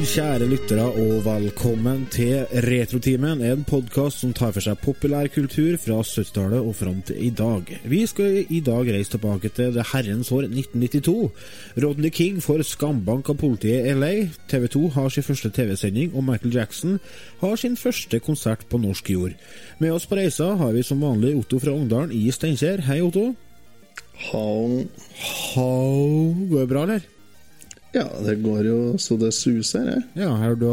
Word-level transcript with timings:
kjære 0.00 0.46
lyttere, 0.48 0.84
og 0.96 1.24
velkommen 1.26 2.06
til 2.12 2.46
Retrotimen, 2.64 3.42
en 3.44 3.64
podkast 3.68 4.22
som 4.22 4.32
tar 4.32 4.54
for 4.54 4.64
seg 4.64 4.78
populærkultur 4.80 5.76
fra 5.82 5.98
70-tallet 6.00 6.64
og 6.64 6.72
fram 6.78 7.02
til 7.04 7.18
i 7.20 7.28
dag. 7.36 7.68
Vi 7.84 7.98
skal 8.08 8.38
i 8.48 8.62
dag 8.64 8.88
reise 8.88 9.12
tilbake 9.12 9.50
til 9.52 9.74
det 9.74 9.84
herrens 9.90 10.32
år 10.32 10.46
1992. 10.48 11.28
Rodney 11.84 12.12
King 12.16 12.40
får 12.40 12.64
skambank 12.70 13.28
av 13.28 13.40
politiet 13.42 13.90
i 13.90 13.94
LA, 13.98 14.12
TV 14.48 14.70
2 14.72 14.84
har 14.96 15.12
sin 15.12 15.28
første 15.28 15.52
TV-sending, 15.58 16.16
og 16.16 16.24
Michael 16.30 16.56
Jackson 16.56 16.96
har 17.44 17.60
sin 17.60 17.76
første 17.76 18.24
konsert 18.24 18.64
på 18.72 18.80
norsk 18.80 19.12
jord. 19.12 19.36
Med 19.84 19.92
oss 19.92 20.08
på 20.08 20.16
reisa 20.16 20.54
har 20.56 20.72
vi 20.76 20.86
som 20.86 21.04
vanlig 21.04 21.36
Otto 21.42 21.60
fra 21.60 21.76
Ungdalen 21.76 22.16
i 22.16 22.30
Steinkjer. 22.32 22.86
Hei, 22.88 23.02
Otto. 23.04 23.34
How 24.30 24.84
How 25.54 26.36
Går 26.48 26.60
det 26.64 26.68
bra, 26.72 26.88
eller? 26.88 27.19
Ja, 27.94 28.06
det 28.22 28.36
går 28.44 28.66
jo 28.68 28.78
så 29.02 29.16
det 29.18 29.32
suser, 29.34 29.88
jeg. 29.94 30.02
Ja, 30.22 30.30
har 30.38 30.58
du 30.58 30.66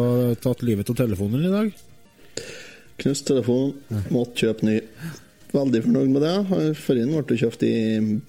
tatt 0.43 0.61
livet 0.65 0.89
av 0.91 0.99
telefonen 0.99 1.47
i 1.47 1.53
dag? 1.53 1.71
Knust 3.01 3.27
telefon, 3.29 3.73
måtte 4.13 4.45
kjøpe 4.45 4.65
ny. 4.67 4.77
Veldig 5.53 5.79
fornøyd 5.85 6.11
med 6.11 6.23
det. 6.25 6.33
Forrige 6.81 7.21
ble 7.29 7.37
kjøpt 7.39 7.63
i 7.65 7.73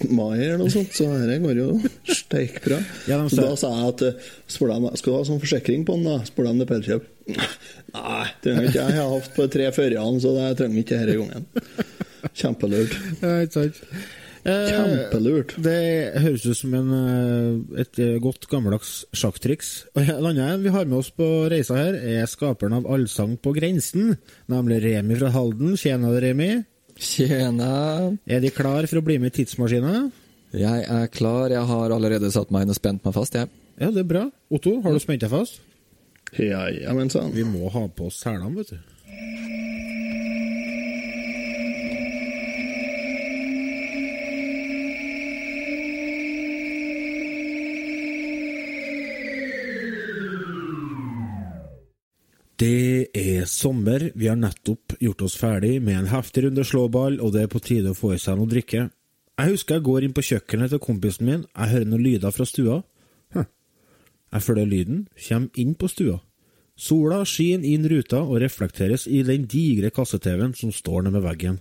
mai 0.07 0.39
eller 0.39 0.61
noe 0.61 0.73
sånt, 0.73 0.93
så 0.95 1.09
dette 1.11 1.39
går 1.43 1.61
jo 1.61 1.69
steikbra. 2.07 2.79
Ja, 3.11 3.21
så 3.29 3.43
da 3.43 3.55
sa 3.59 3.73
jeg 3.75 3.89
at 3.95 4.05
eh, 4.07 4.29
spør 4.49 4.75
skal 5.01 5.11
du 5.13 5.17
ha 5.17 5.25
sånn 5.27 5.43
forsikring 5.43 5.85
på 5.89 5.97
den, 5.99 6.07
da? 6.07 6.21
Spør 6.29 6.49
dem 6.51 6.63
det 6.63 6.69
er 6.69 6.79
Elkjøp. 6.79 7.09
Nei, 7.97 8.29
trenger 8.45 8.69
ikke. 8.71 8.85
Jeg 8.87 9.01
har 9.01 9.11
hatt 9.17 9.35
på 9.35 9.49
tre 9.57 9.69
før 9.75 9.99
så 10.23 10.35
det 10.37 10.47
trenger 10.61 10.85
ikke 10.85 11.01
denne 11.03 11.19
gangen. 11.25 11.51
Kjempelurt. 12.39 12.97
Ja, 13.25 13.35
ikke 13.45 13.65
sant. 13.65 13.83
Eh, 14.45 15.11
Det 15.59 16.21
høres 16.23 16.45
ut 16.47 16.57
som 16.57 16.75
en, 16.75 16.91
eh, 16.95 17.81
et 17.83 17.99
eh, 17.99 18.19
godt 18.23 18.47
gammeldags 18.49 19.05
sjakktriks. 19.13 19.87
Og 19.97 20.03
En 20.03 20.27
annen 20.31 20.63
vi 20.63 20.69
har 20.75 20.85
med 20.87 20.99
oss 20.99 21.11
på 21.11 21.49
reisa 21.51 21.75
her, 21.77 21.95
er 21.95 22.27
skaperen 22.27 22.77
av 22.79 22.87
Allsang 22.87 23.37
på 23.41 23.55
grensen, 23.57 24.17
nemlig 24.49 24.83
Remi 24.85 25.17
fra 25.19 25.31
Halden. 25.35 25.77
Tjena 25.77 26.13
Remi. 26.21 26.65
Tjena. 26.99 28.17
Er 28.27 28.41
de 28.41 28.51
klar 28.51 28.87
for 28.87 28.99
å 29.01 29.05
bli 29.05 29.19
med 29.19 29.33
i 29.35 29.43
tidsmaskina? 29.43 30.11
Jeg 30.53 30.85
er 30.89 31.07
klar. 31.13 31.51
Jeg 31.51 31.65
har 31.69 31.91
allerede 31.95 32.31
satt 32.33 32.51
meg 32.51 32.63
inn 32.65 32.71
og 32.73 32.79
spent 32.79 33.05
meg 33.05 33.15
fast, 33.15 33.35
jeg. 33.35 33.49
Ja, 33.79 33.91
det 33.91 34.01
er 34.03 34.09
bra. 34.11 34.31
Otto, 34.51 34.81
har 34.83 34.93
du 34.93 34.99
spent 35.03 35.21
deg 35.23 35.31
fast? 35.31 35.61
Ja, 36.39 36.67
ja, 36.69 36.93
men 36.97 37.09
sånn. 37.13 37.31
Vi 37.33 37.45
må 37.47 37.71
ha 37.73 37.87
på 37.89 38.09
oss 38.09 38.19
selene, 38.25 38.51
vet 38.57 38.73
du. 38.75 38.79
Sommer, 53.59 54.11
vi 54.15 54.29
har 54.31 54.39
nettopp 54.39 54.95
gjort 55.03 55.25
oss 55.27 55.35
ferdig 55.41 55.79
med 55.83 55.99
en 55.99 56.13
heftig 56.13 56.47
runde 56.47 56.65
slåball, 56.65 57.19
og 57.21 57.35
det 57.35 57.45
er 57.45 57.51
på 57.53 57.63
tide 57.65 57.93
å 57.93 57.99
få 57.99 58.15
i 58.15 58.21
seg 58.23 58.39
noe 58.39 58.51
drikke. 58.51 58.87
Jeg 59.39 59.55
husker 59.55 59.79
jeg 59.79 59.87
går 59.87 60.07
inn 60.07 60.15
på 60.15 60.25
kjøkkenet 60.31 60.73
til 60.75 60.83
kompisen 60.83 61.29
min, 61.29 61.45
jeg 61.53 61.73
hører 61.75 61.91
noen 61.91 62.05
lyder 62.07 62.35
fra 62.35 62.47
stua. 62.49 62.81
Hm. 63.35 63.47
Jeg 64.35 64.47
følger 64.47 64.71
lyden, 64.73 65.05
kommer 65.27 65.63
inn 65.63 65.75
på 65.79 65.91
stua. 65.91 66.19
Sola 66.79 67.25
skinner 67.27 67.67
inn 67.67 67.87
ruta 67.91 68.21
og 68.23 68.39
reflekteres 68.43 69.09
i 69.11 69.25
den 69.27 69.49
digre 69.51 69.91
kasse-TV-en 69.95 70.55
som 70.55 70.71
står 70.75 71.07
nede 71.07 71.19
ved 71.19 71.27
veggen. 71.27 71.59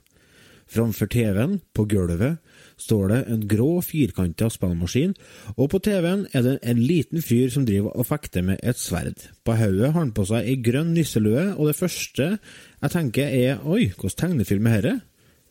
Framfor 0.70 1.10
TV-en, 1.10 1.60
på 1.74 1.88
gulvet, 1.90 2.38
står 2.78 3.12
det 3.12 3.20
en 3.34 3.44
grå, 3.50 3.70
firkanta 3.82 4.50
spillmaskin, 4.54 5.16
og 5.56 5.72
på 5.74 5.82
TV-en 5.84 6.26
er 6.38 6.46
det 6.46 6.56
en 6.62 6.82
liten 6.82 7.24
fyr 7.26 7.50
som 7.54 7.66
driver 7.66 7.96
og 7.98 8.08
fekter 8.10 8.46
med 8.46 8.62
et 8.62 8.80
sverd. 8.80 9.28
På 9.46 9.58
hodet 9.58 9.92
har 9.92 10.00
han 10.00 10.14
på 10.16 10.28
seg 10.30 10.46
ei 10.46 10.58
grønn 10.62 10.94
nisselue, 10.94 11.50
og 11.58 11.72
det 11.72 11.78
første 11.80 12.30
jeg 12.38 12.94
tenker 12.94 13.34
er 13.34 13.64
oi, 13.66 13.90
hvordan 13.98 14.18
tegnefilm 14.22 14.70
er 14.70 14.82
dette? 14.86 14.98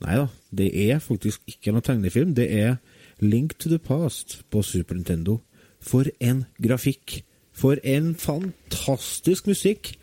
Nei 0.05 0.19
da, 0.21 0.27
det 0.53 0.69
er 0.77 1.01
faktisk 1.01 1.47
ikke 1.49 1.73
noe 1.73 1.85
tegnefilm, 1.85 2.35
det 2.37 2.51
er 2.53 2.77
Link 3.25 3.57
to 3.59 3.71
the 3.73 3.79
Past 3.81 4.43
på 4.53 4.61
Super 4.63 4.99
Nintendo. 4.99 5.41
For 5.81 6.09
en 6.21 6.45
grafikk! 6.63 7.23
For 7.57 7.81
en 7.81 8.13
fantastisk 8.21 9.49
musikk! 9.49 9.95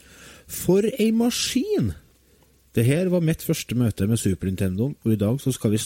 For 0.49 0.85
ei 0.97 1.11
maskin! 1.13 1.93
Det 2.73 2.87
her 2.87 3.11
var 3.13 3.21
mitt 3.21 3.43
første 3.45 3.77
møte 3.77 4.07
med 4.09 4.17
Super 4.17 4.49
Nintendo, 4.49 4.95
og 5.03 5.13
i 5.13 5.19
dag 5.21 5.37
så 5.41 5.53
skal 5.53 5.75
vi 5.75 5.81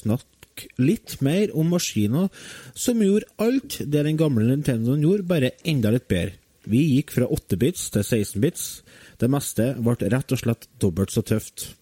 snakke 0.58 0.82
litt 0.82 1.22
mer 1.22 1.52
om 1.56 1.70
maskiner 1.70 2.30
som 2.76 3.02
gjorde 3.02 3.28
alt 3.38 3.80
det 3.80 4.04
den 4.04 4.18
gamle 4.18 4.46
Nintendoen 4.46 5.02
gjorde, 5.02 5.28
bare 5.28 5.52
enda 5.64 5.92
litt 5.92 6.08
bedre. 6.08 6.34
Vi 6.68 6.98
gikk 6.98 7.12
fra 7.12 7.28
8-bits 7.28 7.92
til 7.92 8.02
16-bits. 8.04 8.84
Det 9.20 9.30
meste 9.30 9.76
ble 9.80 10.10
rett 10.12 10.32
og 10.32 10.40
slett 10.40 10.68
dobbelt 10.80 11.12
så 11.12 11.22
tøft. 11.22 11.76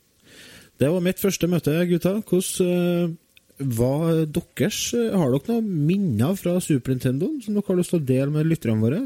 Det 0.78 0.90
var 0.92 1.02
mitt 1.02 1.20
første 1.20 1.48
møte, 1.48 1.74
gutta. 1.90 2.22
Hvordan 2.22 2.68
eh, 2.68 3.16
var 3.58 4.26
deres 4.28 4.94
eh, 4.94 5.16
Har 5.16 5.32
dere 5.32 5.56
noen 5.56 5.88
minner 5.88 6.36
fra 6.36 6.60
Super 6.60 6.94
Nintendo 6.94 7.32
som 7.42 7.56
dere 7.56 7.66
har 7.66 7.80
lyst 7.80 7.96
til 7.96 8.02
å 8.02 8.06
dele 8.06 8.30
med 8.36 8.46
lytterne 8.46 8.84
våre? 8.84 9.02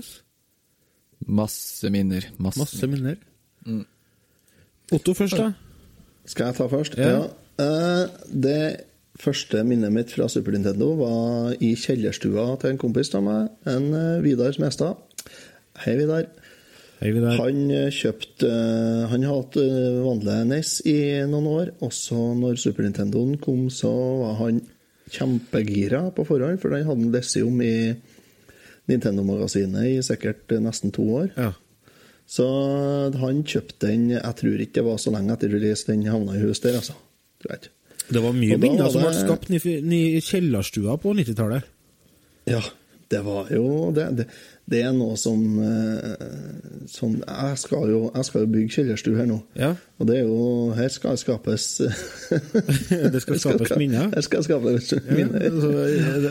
Masse 1.30 1.92
minner. 1.94 2.28
Masse. 2.42 2.60
Masse 2.60 2.90
minner. 2.90 3.20
Otto 4.92 5.14
først, 5.14 5.38
da. 5.38 5.54
Skal 6.28 6.50
jeg 6.50 6.58
ta 6.58 6.68
først? 6.74 6.98
Ja. 7.00 7.30
Eh, 7.60 8.06
det 8.34 8.89
første 9.20 9.64
minnet 9.68 9.94
mitt 9.94 10.14
fra 10.16 10.28
Super 10.32 10.56
Nintendo 10.56 10.94
var 11.00 11.56
i 11.64 11.74
kjellerstua 11.78 12.54
til 12.62 12.74
en 12.74 12.82
kompis 12.82 13.12
av 13.18 13.26
meg, 13.26 13.50
en 13.70 13.90
eh, 13.96 14.22
Vidar 14.24 14.56
Smestad. 14.56 15.00
Hei, 15.84 15.96
Vidar. 16.00 16.28
Hei, 17.00 17.12
Vidar. 17.16 17.38
Han 17.42 17.70
eh, 17.76 17.90
kjøpte 17.96 18.48
eh, 18.50 19.08
Han 19.12 19.26
har 19.28 19.42
hatt 19.42 19.60
vanlig 20.06 20.38
NES 20.52 20.74
i 20.90 21.00
noen 21.30 21.50
år, 21.52 21.74
og 21.84 21.96
så 21.96 22.20
når 22.38 22.60
Super 22.62 22.88
Nintendoen 22.88 23.40
kom, 23.44 23.68
så 23.74 23.92
var 24.24 24.38
han 24.44 24.62
kjempegira 25.10 26.06
på 26.16 26.26
forhånd, 26.28 26.62
for 26.62 26.76
den 26.76 26.86
hadde 26.86 27.08
han 27.08 27.16
lest 27.16 27.40
om 27.42 27.64
i 27.66 27.74
Nintendo-magasinet 28.90 29.90
i 29.90 29.98
sikkert 30.06 30.54
nesten 30.62 30.94
to 30.96 31.06
år. 31.22 31.34
Ja. 31.36 31.52
Så 32.30 32.46
han 33.18 33.42
kjøpte 33.42 33.88
den 33.88 34.12
Jeg 34.14 34.36
tror 34.38 34.62
ikke 34.62 34.78
det 34.78 34.86
var 34.86 35.00
så 35.02 35.14
lenge 35.14 35.34
etter 35.34 35.50
release 35.50 35.90
den 35.90 36.06
havna 36.06 36.38
i 36.38 36.44
hus 36.44 36.62
der, 36.62 36.78
altså. 36.78 36.94
Tror 37.42 37.56
jeg 37.56 37.64
ikke. 37.64 37.74
Det 38.10 38.22
var 38.24 38.34
mye 38.34 38.58
minner 38.62 38.90
som 38.90 39.06
ble 39.06 39.14
skapt 39.14 39.52
i 39.54 40.22
kjellerstua 40.26 40.98
på 41.02 41.14
90-tallet. 41.18 41.68
Ja, 42.50 42.62
det 43.14 43.22
var 43.26 43.50
jo 43.54 43.92
det. 43.94 44.08
Det, 44.18 44.26
det 44.70 44.84
er 44.86 44.92
noe 44.94 45.16
som, 45.18 45.40
eh, 45.66 46.14
som 46.90 47.16
jeg, 47.18 47.58
skal 47.58 47.90
jo, 47.90 48.12
jeg 48.14 48.26
skal 48.28 48.42
jo 48.44 48.48
bygge 48.54 48.70
kjellerstue 48.76 49.18
her 49.18 49.26
nå. 49.30 49.40
Ja. 49.58 49.72
Og 50.00 50.08
det 50.08 50.16
er 50.20 50.24
jo 50.30 50.40
Her 50.78 50.90
skal 50.94 51.18
skapes 51.20 51.64
Det 53.14 53.22
skal 53.24 53.40
skapes 53.42 53.72
minner. 53.80 54.06
Her 54.14 54.22
skal 54.26 54.38
det 54.40 54.46
skapes 54.48 54.92
Ja, 54.94 55.00
minner. 55.18 55.40
så, 55.50 55.70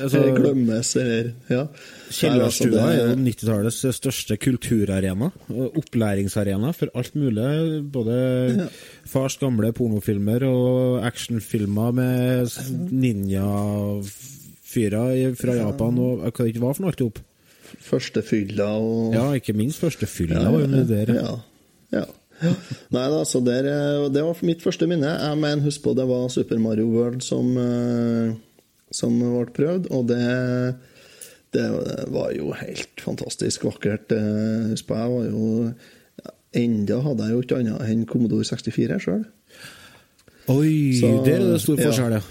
altså- 0.04 0.22
Her 0.22 0.30
glemmes 0.38 0.88
eller 0.96 1.24
Ja. 1.50 1.64
Kjellerstua 2.08 2.70
altså, 2.70 2.88
er 2.88 2.94
jo 3.10 3.16
90-tallets 3.26 3.80
største 3.98 4.34
kulturarena. 4.40 5.28
Opplæringsarena 5.50 6.70
for 6.72 6.88
alt 6.96 7.14
mulig. 7.18 7.82
Både 7.92 8.14
fars 9.04 9.36
gamle 9.42 9.72
pornofilmer 9.76 10.42
og 10.48 11.04
actionfilmer 11.06 11.90
med 11.92 12.46
ninjafyrer 12.92 15.34
fra 15.38 15.52
Japan 15.58 15.98
og 15.98 16.22
hva 16.30 16.44
det 16.48 16.60
var 16.62 16.72
for 16.78 16.82
noe 16.86 16.92
alt 16.94 17.02
i 17.04 17.06
hop. 17.70 17.84
Første 17.88 18.22
fylla 18.26 18.68
og 18.80 19.14
Ja, 19.16 19.26
ikke 19.38 19.54
minst 19.56 19.80
første 19.82 20.08
fylla 20.10 20.42
var 20.50 20.66
der. 20.88 21.14
Ja. 21.14 21.36
ja. 21.94 22.04
ja. 22.42 22.52
Nei 22.94 23.06
da, 23.12 23.22
så 23.28 23.40
der, 23.44 23.68
eh, 23.70 24.08
det 24.14 24.24
var 24.26 24.44
mitt 24.46 24.62
første 24.64 24.88
minne. 24.90 25.14
Jeg 25.20 25.40
mener, 25.40 25.64
husk 25.68 25.82
på, 25.84 25.94
det 25.98 26.06
var 26.08 26.28
Super 26.32 26.60
Mario 26.62 26.86
World 26.92 27.24
som, 27.26 27.50
eh, 27.60 28.32
som 28.94 29.18
ble 29.20 29.46
prøvd, 29.56 29.90
og 29.94 30.06
det 30.12 30.22
det 31.56 31.64
var 32.12 32.32
jo 32.36 32.50
helt 32.52 33.00
fantastisk 33.00 33.62
vakkert. 33.64 34.12
Eh, 34.12 34.66
Husk 34.74 34.84
på, 34.90 34.98
jeg 35.00 35.14
var 35.14 35.30
jo 35.30 35.72
Enda 36.58 36.96
hadde 37.04 37.24
jeg 37.26 37.34
jo 37.34 37.40
ikke 37.44 37.56
annet 37.60 37.82
enn 37.92 38.06
Commodore 38.08 38.44
64 38.44 38.96
sjøl. 39.04 39.24
Oi, 40.48 40.96
Så- 40.96 41.24
der 41.24 41.34
er 41.40 41.52
det 41.52 41.60
stor 41.60 41.76
ja. 41.76 41.88
forskjell, 41.90 42.12
ja. 42.12 42.22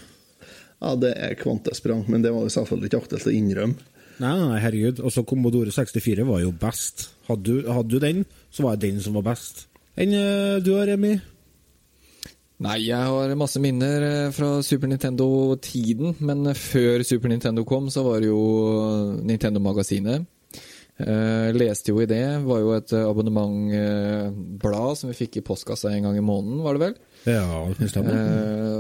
Ja, 0.82 0.96
det 0.96 1.12
er 1.18 1.36
kvantesprang, 1.38 2.04
men 2.10 2.22
det 2.22 2.32
var 2.34 2.42
jo 2.46 2.50
selvfølgelig 2.50 2.90
ikke 2.90 3.02
aktuelt 3.04 3.28
å 3.30 3.34
innrømme. 3.34 3.76
Nei, 4.18 4.34
nei, 4.34 4.60
herregud. 4.64 5.02
Også 5.06 5.26
Commodore 5.28 5.74
64 5.74 6.26
var 6.28 6.42
jo 6.42 6.54
best. 6.56 7.10
Hadde 7.28 7.44
du, 7.46 7.68
hadde 7.70 7.92
du 7.92 8.00
den, 8.02 8.24
så 8.50 8.66
var 8.66 8.78
det 8.78 8.90
den 8.90 9.02
som 9.04 9.18
var 9.20 9.28
best. 9.30 9.68
Enn 9.98 10.14
eh, 10.14 10.58
du 10.64 10.74
har, 10.78 10.88
Remi? 10.90 11.18
Nei, 12.66 12.80
jeg 12.88 12.98
har 12.98 13.36
masse 13.38 13.62
minner 13.62 14.06
eh, 14.08 14.32
fra 14.34 14.56
Super 14.66 14.90
Nintendo-tiden, 14.90 16.18
men 16.26 16.50
før 16.58 17.06
Super 17.06 17.30
Nintendo 17.30 17.66
kom, 17.70 17.92
så 17.94 18.06
var 18.08 18.24
det 18.24 18.32
jo 18.32 18.42
Nintendo-magasinet. 19.22 20.26
Uh, 20.98 21.54
leste 21.54 21.92
jo 21.92 22.00
i 22.02 22.08
det. 22.10 22.24
Var 22.42 22.62
jo 22.64 22.72
et 22.74 22.94
abonnementblad 22.98 24.98
som 24.98 25.12
vi 25.12 25.18
fikk 25.20 25.38
i 25.38 25.44
postkassa 25.46 25.92
en 25.94 26.08
gang 26.08 26.18
i 26.18 26.26
måneden, 26.26 26.64
var 26.66 26.74
det 26.74 26.88
vel? 26.88 26.96
Ja, 27.28 27.68
det 27.78 27.92
stemmer. 27.92 28.18
Eh, 28.18 28.80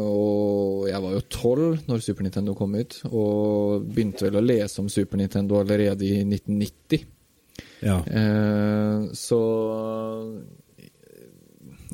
og 0.88 0.94
jeg 0.94 1.04
var 1.04 1.14
jo 1.18 1.24
tolv 1.36 1.84
når 1.90 2.02
Super 2.06 2.26
Nintendo 2.26 2.56
kom 2.58 2.74
ut, 2.80 2.98
og 3.12 3.86
begynte 3.92 4.26
vel 4.26 4.40
å 4.40 4.46
lese 4.48 4.80
om 4.82 4.88
Super 4.92 5.20
Nintendo 5.22 5.60
allerede 5.60 6.08
i 6.08 6.24
1990. 6.24 7.04
Ja. 7.84 8.00
Eh, 8.06 9.08
så 9.18 9.42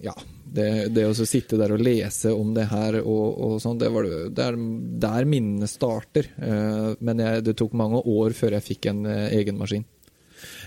Ja. 0.03 0.13
Det, 0.53 0.67
det 0.93 1.07
å 1.09 1.15
sitte 1.25 1.57
der 1.57 1.71
og 1.73 1.81
lese 1.81 2.29
om 2.37 2.51
det 2.53 2.67
her 2.69 2.99
og, 3.01 3.37
og 3.41 3.53
sånn, 3.63 3.79
det 3.81 3.87
var 3.89 4.03
det- 4.05 4.35
det 4.37 4.43
er 4.45 4.57
der 5.01 5.25
minnene 5.25 5.65
starter. 5.67 6.27
Eh, 6.37 6.93
men 7.01 7.17
jeg, 7.23 7.43
det 7.47 7.55
tok 7.57 7.73
mange 7.73 8.03
år 8.05 8.35
før 8.37 8.51
jeg 8.59 8.67
fikk 8.67 8.85
en 8.91 9.05
eh, 9.09 9.31
egen 9.39 9.57
maskin. 9.57 9.85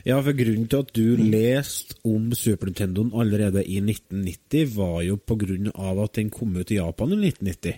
Ja, 0.09 0.17
for 0.25 0.33
grunnen 0.33 0.67
til 0.73 0.81
at 0.83 0.91
du 0.97 1.17
leste 1.21 1.95
om 2.09 2.31
Super 2.35 2.67
Nintendoen 2.67 3.13
allerede 3.15 3.63
i 3.63 3.79
1990, 3.79 4.75
var 4.75 5.03
jo 5.05 5.19
på 5.23 5.37
grunn 5.39 5.71
av 5.75 6.01
at 6.03 6.15
den 6.19 6.31
kom 6.35 6.57
ut 6.57 6.71
i 6.73 6.81
Japan 6.81 7.13
i 7.13 7.21
1990. 7.31 7.77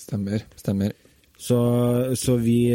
Stemmer. 0.00 0.44
Stemmer. 0.60 0.96
Så, 1.40 1.56
så 2.20 2.34
vi 2.36 2.68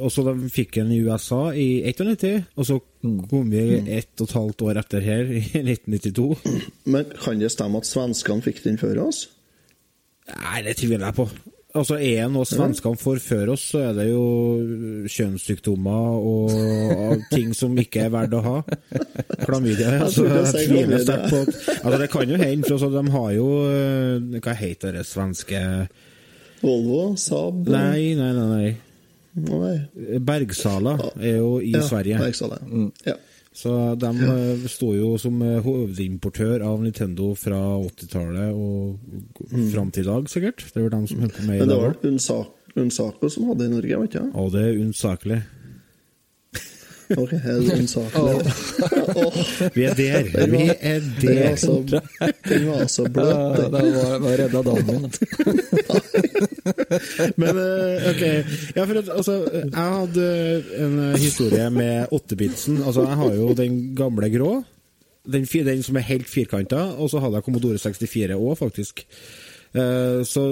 Og 0.00 0.08
så 0.12 0.22
da 0.24 0.32
vi 0.32 0.48
fikk 0.48 0.78
en 0.80 0.92
i 0.94 1.02
USA 1.04 1.50
i 1.52 1.82
1991, 1.84 2.46
og 2.56 2.68
så 2.68 2.78
kom 3.28 3.50
vi 3.52 3.64
ett 3.92 4.22
og 4.22 4.30
et 4.30 4.36
halvt 4.38 4.64
år 4.70 4.80
etter 4.80 5.04
her, 5.04 5.28
i 5.36 5.42
1992. 5.44 6.30
Men 6.94 7.12
kan 7.20 7.42
det 7.42 7.52
stemme 7.52 7.82
at 7.82 7.88
svenskene 7.88 8.44
fikk 8.46 8.64
den 8.64 8.80
før 8.80 9.04
oss? 9.08 9.26
Nei, 10.32 10.62
det 10.66 10.78
tviler 10.80 11.10
jeg 11.10 11.18
på. 11.20 11.28
Altså, 11.76 11.98
Er 12.00 12.24
det 12.24 12.32
noe 12.32 12.48
svenskene 12.48 12.96
får 12.96 13.20
før 13.20 13.52
oss, 13.52 13.66
så 13.74 13.82
er 13.90 13.92
det 13.98 14.06
jo 14.08 14.24
kjønnssykdommer 15.12 16.16
og 16.32 17.26
ting 17.34 17.52
som 17.56 17.76
ikke 17.78 18.06
er 18.06 18.14
verdt 18.14 18.36
å 18.38 18.42
ha. 18.46 18.56
Klamydia. 19.44 19.92
Altså, 20.00 20.24
jeg 20.24 20.48
tviler 20.54 20.86
klamydia. 20.86 21.04
sterkt 21.04 21.34
på 21.34 21.42
at 21.44 21.52
altså, 21.82 22.00
Det 22.00 22.10
kan 22.14 22.32
jo 22.32 22.40
hende, 22.40 22.64
for 22.64 22.78
altså, 22.78 22.90
de 22.96 23.16
har 23.18 23.30
jo 23.36 23.48
eh, 23.68 24.40
Hva 24.40 24.56
heter 24.56 24.96
det 24.96 25.04
svenske 25.08 25.62
Volvo? 26.66 27.14
Saab? 27.20 27.62
Nei, 27.70 28.14
nei, 28.18 28.32
nei. 28.36 28.50
nei. 28.50 28.74
Nei. 29.36 30.18
Bergsala 30.24 30.96
er 31.20 31.38
jo 31.42 31.56
i 31.60 31.74
Ja, 31.74 31.82
Sverige. 31.84 32.18
Bergsala. 32.22 32.58
Ja. 33.04 33.16
Så 33.56 33.72
de 33.96 34.08
eh, 34.28 34.64
sto 34.68 34.90
jo 34.92 35.14
som 35.20 35.38
eh, 35.44 35.58
hovedimportør 35.64 36.64
av 36.64 36.82
Nintendo 36.84 37.30
fra 37.40 37.56
80-tallet 37.80 38.52
og 38.52 38.98
fram 39.72 39.92
til 39.92 40.04
i 40.04 40.08
dag, 40.10 40.28
sikkert. 40.28 40.64
Det 40.74 40.84
var 40.84 40.92
de 40.92 41.00
som 41.08 41.22
holdt 41.24 41.40
med 41.46 41.56
i 41.56 41.58
dag. 41.60 41.64
Men 41.64 41.72
det 41.72 42.28
var 42.28 42.52
Unsako 42.76 43.30
som 43.32 43.46
hadde 43.48 43.64
i 43.64 43.72
Norge, 43.72 43.98
vet 44.02 44.16
du? 44.18 44.24
Ja, 44.28 44.42
det 44.52 44.64
er 44.66 44.80
unsakelig. 44.82 45.38
Ok, 47.14 47.32
er 47.32 47.60
det 47.62 47.74
Unsakelig? 47.78 48.52
Åh, 49.14 49.36
Vi 49.74 49.84
er 49.86 49.94
der! 49.94 50.46
Vi 50.50 50.62
er 50.74 51.00
den 51.20 51.36
var 51.38 51.50
der! 51.50 51.56
så, 51.56 51.76
den 52.48 52.66
var 52.66 52.86
så 52.90 53.04
bløt. 53.06 53.28
Ja, 53.30 53.36
den. 53.62 53.72
det 53.72 53.92
var, 53.94 54.18
var 54.24 54.38
redda 54.40 54.62
dagen 54.66 54.86
min. 54.90 55.04
Men 57.40 57.60
eh, 57.62 58.08
ok 58.10 58.22
Ja, 58.76 58.84
for 58.84 58.98
at, 58.98 59.10
altså, 59.14 59.36
jeg 59.52 59.70
hadde 59.74 60.28
en 60.82 60.96
eh, 61.04 61.18
historie 61.22 61.68
med 61.70 62.06
8-bitsen. 62.12 62.80
Altså, 62.82 63.06
jeg 63.06 63.20
har 63.22 63.34
jo 63.34 63.52
den 63.54 63.78
gamle 63.96 64.30
grå. 64.34 64.52
Den, 65.26 65.44
den 65.66 65.82
som 65.82 65.96
er 65.98 66.08
helt 66.10 66.28
firkanta, 66.30 66.82
og 66.98 67.10
så 67.10 67.22
hadde 67.22 67.38
jeg 67.38 67.46
Commodore 67.46 67.78
64 67.78 68.34
òg, 68.34 68.56
faktisk. 68.58 69.06
Eh, 69.76 70.24
så 70.26 70.48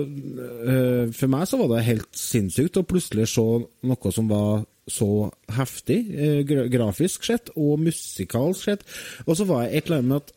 for 1.18 1.30
meg 1.34 1.48
så 1.50 1.58
var 1.58 1.74
det 1.74 1.88
helt 1.88 2.10
sinnssykt 2.18 2.78
å 2.78 2.86
plutselig 2.86 3.26
se 3.32 3.44
noe 3.90 4.14
som 4.14 4.30
var 4.30 4.64
så 4.90 5.30
heftig, 5.56 5.98
eh, 6.12 6.42
grafisk 6.44 7.24
sett 7.24 7.50
og 7.56 7.80
musikalsk 7.80 8.68
sett. 8.68 8.84
Og 9.26 9.38
så 9.38 9.46
var 9.48 9.64
jeg 9.64 9.78
et 9.78 9.86
eller 9.88 10.02
annet 10.02 10.10
med 10.10 10.22
at 10.22 10.32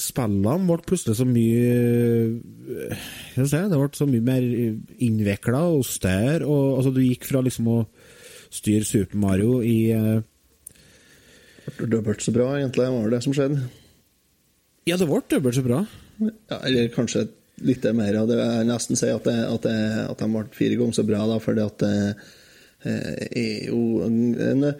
spillene 0.00 0.68
ble 0.68 0.78
plutselig 0.86 1.18
så 1.18 1.26
mye 1.28 1.64
eh, 2.88 3.08
jeg 3.36 3.50
Det 3.50 3.76
ble 3.76 3.90
så 3.92 4.08
mye 4.08 4.24
mer 4.24 4.46
innvikla 5.04 5.62
og 5.74 5.84
større. 5.84 6.46
Og, 6.46 6.78
altså, 6.78 6.94
du 6.94 7.02
gikk 7.04 7.28
fra 7.28 7.44
liksom 7.44 7.68
å 7.68 7.78
styre 8.50 8.88
Super 8.88 9.20
Mario 9.20 9.60
i 9.62 9.78
eh, 9.94 10.22
Dobbelt 11.80 12.24
så 12.24 12.32
bra, 12.34 12.56
egentlig, 12.58 12.88
var 12.90 13.12
det 13.12 13.20
som 13.22 13.34
skjedde. 13.36 13.60
Ja, 14.88 14.96
det 14.98 15.06
ble 15.06 15.20
dobbelt 15.30 15.54
så 15.54 15.62
bra. 15.62 15.84
Ja, 16.18 16.56
eller 16.64 16.88
kanskje 16.90 17.28
litt 17.62 17.84
mer. 17.94 18.16
Og 18.22 18.30
det 18.30 18.38
vil 18.40 18.48
jeg 18.48 18.66
nesten 18.66 18.98
si 18.98 19.10
at, 19.12 19.28
det, 19.28 19.36
at, 19.44 19.68
det, 19.68 20.04
at 20.08 20.22
de 20.24 20.28
ble 20.32 20.42
fire 20.56 20.78
ganger 20.80 20.98
så 20.98 21.04
bra, 21.06 21.20
da, 21.30 21.36
fordi 21.44 21.62
at 21.62 21.84
det 21.84 21.94
eh, 22.08 22.28
er 22.84 23.68
jo 23.68 24.00
en, 24.06 24.74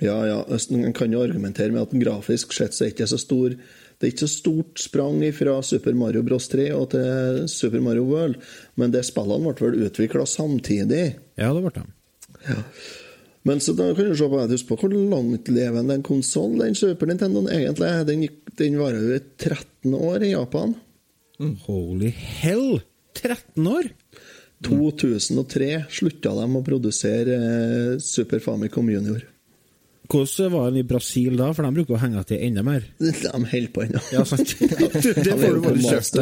Ja, 0.00 0.16
ja, 0.24 0.38
en 0.48 0.92
kan 0.96 1.12
jo 1.12 1.20
argumentere 1.20 1.74
med 1.74 1.82
at 1.82 1.96
grafisk 2.00 2.54
sett 2.56 2.72
så 2.72 2.86
er 2.86 2.94
ikke 2.94 3.10
så 3.10 3.18
stor 3.20 3.56
det 4.00 4.06
er 4.06 4.12
ikke 4.14 4.24
så 4.24 4.32
stort 4.32 4.80
sprang 4.80 5.18
fra 5.36 5.58
Super 5.60 5.92
Mario 5.92 6.22
Bros 6.24 6.46
3 6.48 6.70
og 6.72 6.86
til 6.94 7.42
Super 7.52 7.82
Mario 7.84 8.06
World, 8.08 8.38
men 8.80 8.94
det 8.94 9.02
spillene 9.04 9.52
ble 9.52 9.66
vel 9.66 9.90
utvikla 9.90 10.24
samtidig. 10.24 11.02
Ja, 11.36 11.50
det 11.52 11.60
ble 11.66 11.72
de. 11.74 11.82
Ja. 12.46 12.62
Men 13.44 13.60
så 13.60 13.74
da 13.76 13.90
kan 13.96 14.08
du 14.08 14.16
se 14.16 14.28
på, 14.32 14.40
husk 14.48 14.70
på 14.70 14.78
hvor 14.80 14.94
langtlevende 14.94 15.98
en 15.98 16.04
konsoll 16.04 16.56
den 16.62 16.76
Super 16.76 17.08
Nintendoen 17.08 17.52
egentlig 17.52 17.88
er. 17.88 18.06
Den, 18.08 18.24
den 18.56 18.80
varer 18.80 19.04
jo 19.04 19.18
i 19.18 19.22
13 19.36 19.96
år 19.96 20.24
i 20.24 20.32
Japan. 20.32 20.74
Holy 21.66 22.14
hell! 22.16 22.80
13 23.20 23.68
år! 23.68 23.92
2003 24.66 25.68
slutta 25.88 26.32
de 26.36 26.46
å 26.46 26.64
produsere 26.64 27.36
eh, 27.36 27.92
Super 28.04 28.42
Famicom 28.44 28.90
Junior. 28.92 29.24
Hvordan 30.10 30.50
var 30.50 30.70
den 30.70 30.80
i 30.80 30.86
Brasil 30.86 31.36
da? 31.38 31.52
For 31.54 31.62
de 31.62 31.70
bruker 31.76 31.94
å 31.94 32.00
henge 32.02 32.22
til 32.26 32.40
enda 32.42 32.64
mer. 32.66 32.86
De 32.98 33.30
holder 33.30 33.68
på 33.74 33.84
ennå. 33.84 34.00
Ja, 34.10 34.24
sant? 34.26 34.56
Det, 34.58 35.36
får 35.38 35.54
du 35.54 35.60
bare 35.62 35.84
kjøpt. 35.84 36.18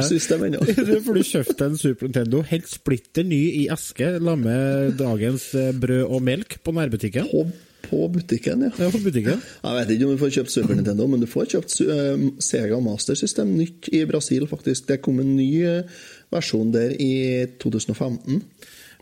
Det 0.91 0.99
får 1.07 1.17
du 1.17 1.23
kjøpt 1.31 1.65
en 1.65 1.79
Super 1.81 2.11
Nintendo, 2.11 2.43
helt 2.51 2.69
splitter 2.69 3.27
ny 3.27 3.41
i 3.63 3.65
eske, 3.73 4.11
la 4.21 4.37
med 4.39 4.99
dagens 5.01 5.49
eh, 5.57 5.73
brød 5.73 6.05
og 6.05 6.23
melk 6.29 6.59
på 6.65 6.77
nærbutikken. 6.77 7.33
På, 7.33 7.47
på 7.85 8.09
butikken, 8.13 8.65
ja. 8.67 8.71
Ja, 8.79 8.91
på 8.93 9.01
butikken. 9.05 9.43
Jeg 9.65 9.77
vet 9.79 9.93
ikke 9.95 10.09
om 10.09 10.15
du 10.15 10.23
får 10.23 10.33
kjøpt 10.39 10.55
Super 10.55 10.79
Nintendo, 10.79 11.07
men 11.11 11.23
du 11.23 11.29
får 11.31 11.51
kjøpt 11.55 11.77
eh, 11.85 12.25
Sega 12.45 12.81
Master 12.85 13.19
System 13.19 13.55
nytt 13.59 13.91
i 13.95 14.03
Brasil, 14.09 14.49
faktisk. 14.51 14.89
Det 14.91 15.01
kom 15.05 15.21
en 15.23 15.37
ny 15.39 15.51
eh, 15.69 16.01
versjon 16.35 16.73
der 16.75 16.97
i 16.97 17.47
2015. 17.63 18.43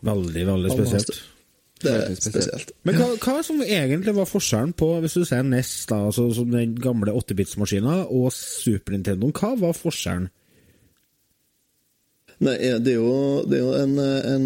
Veldig, 0.07 0.45
veldig 0.51 0.77
spesielt. 0.77 1.19
Det 1.77 1.91
er 1.93 2.15
spesielt. 2.15 2.23
spesielt. 2.23 2.71
Men 2.87 2.97
hva, 2.97 3.09
hva 3.21 3.41
som 3.45 3.61
egentlig 3.61 4.15
var 4.17 4.29
forskjellen 4.29 4.73
på, 4.77 4.89
hvis 5.03 5.17
du 5.19 5.25
ser 5.29 5.45
NES, 5.45 5.73
da, 5.89 6.01
altså 6.09 6.29
som 6.33 6.49
den 6.53 6.73
gamle 6.81 7.13
8-bits-maskina, 7.13 7.99
og 8.09 8.31
Super 8.33 8.95
Nintendo? 8.95 9.29
hva 9.29 9.53
var 9.61 9.77
forskjellen? 9.77 10.29
Nei, 12.45 12.53
det 12.85 12.91
er 12.93 12.99
jo, 12.99 13.13
det 13.49 13.57
er 13.57 13.63
jo 13.63 13.71
en, 13.79 13.93
en 13.97 14.43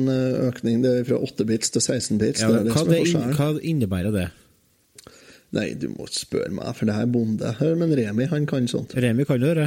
økning 0.48 0.80
det 0.86 0.92
er 1.02 1.08
fra 1.10 1.18
8-bits 1.28 1.74
til 1.76 1.82
16-bits. 1.84 2.44
Ja, 2.46 2.48
det 2.54 2.62
er 2.62 2.70
det 2.70 2.76
hva, 2.78 3.00
inn- 3.04 3.34
hva 3.36 3.50
innebærer 3.74 4.14
det? 4.16 4.28
Nei, 5.52 5.66
du 5.76 5.90
må 5.92 6.06
ikke 6.08 6.22
spørre 6.22 6.54
meg, 6.56 6.70
for 6.78 6.88
det 6.88 6.96
her 6.96 7.04
er 7.10 7.12
bonde. 7.12 7.50
Men 7.82 7.92
Remi, 8.00 8.30
han 8.32 8.46
kan 8.48 8.70
sånt. 8.72 8.96
Remi 8.96 9.26
kan 9.28 9.44
jo 9.44 9.52
det. 9.58 9.66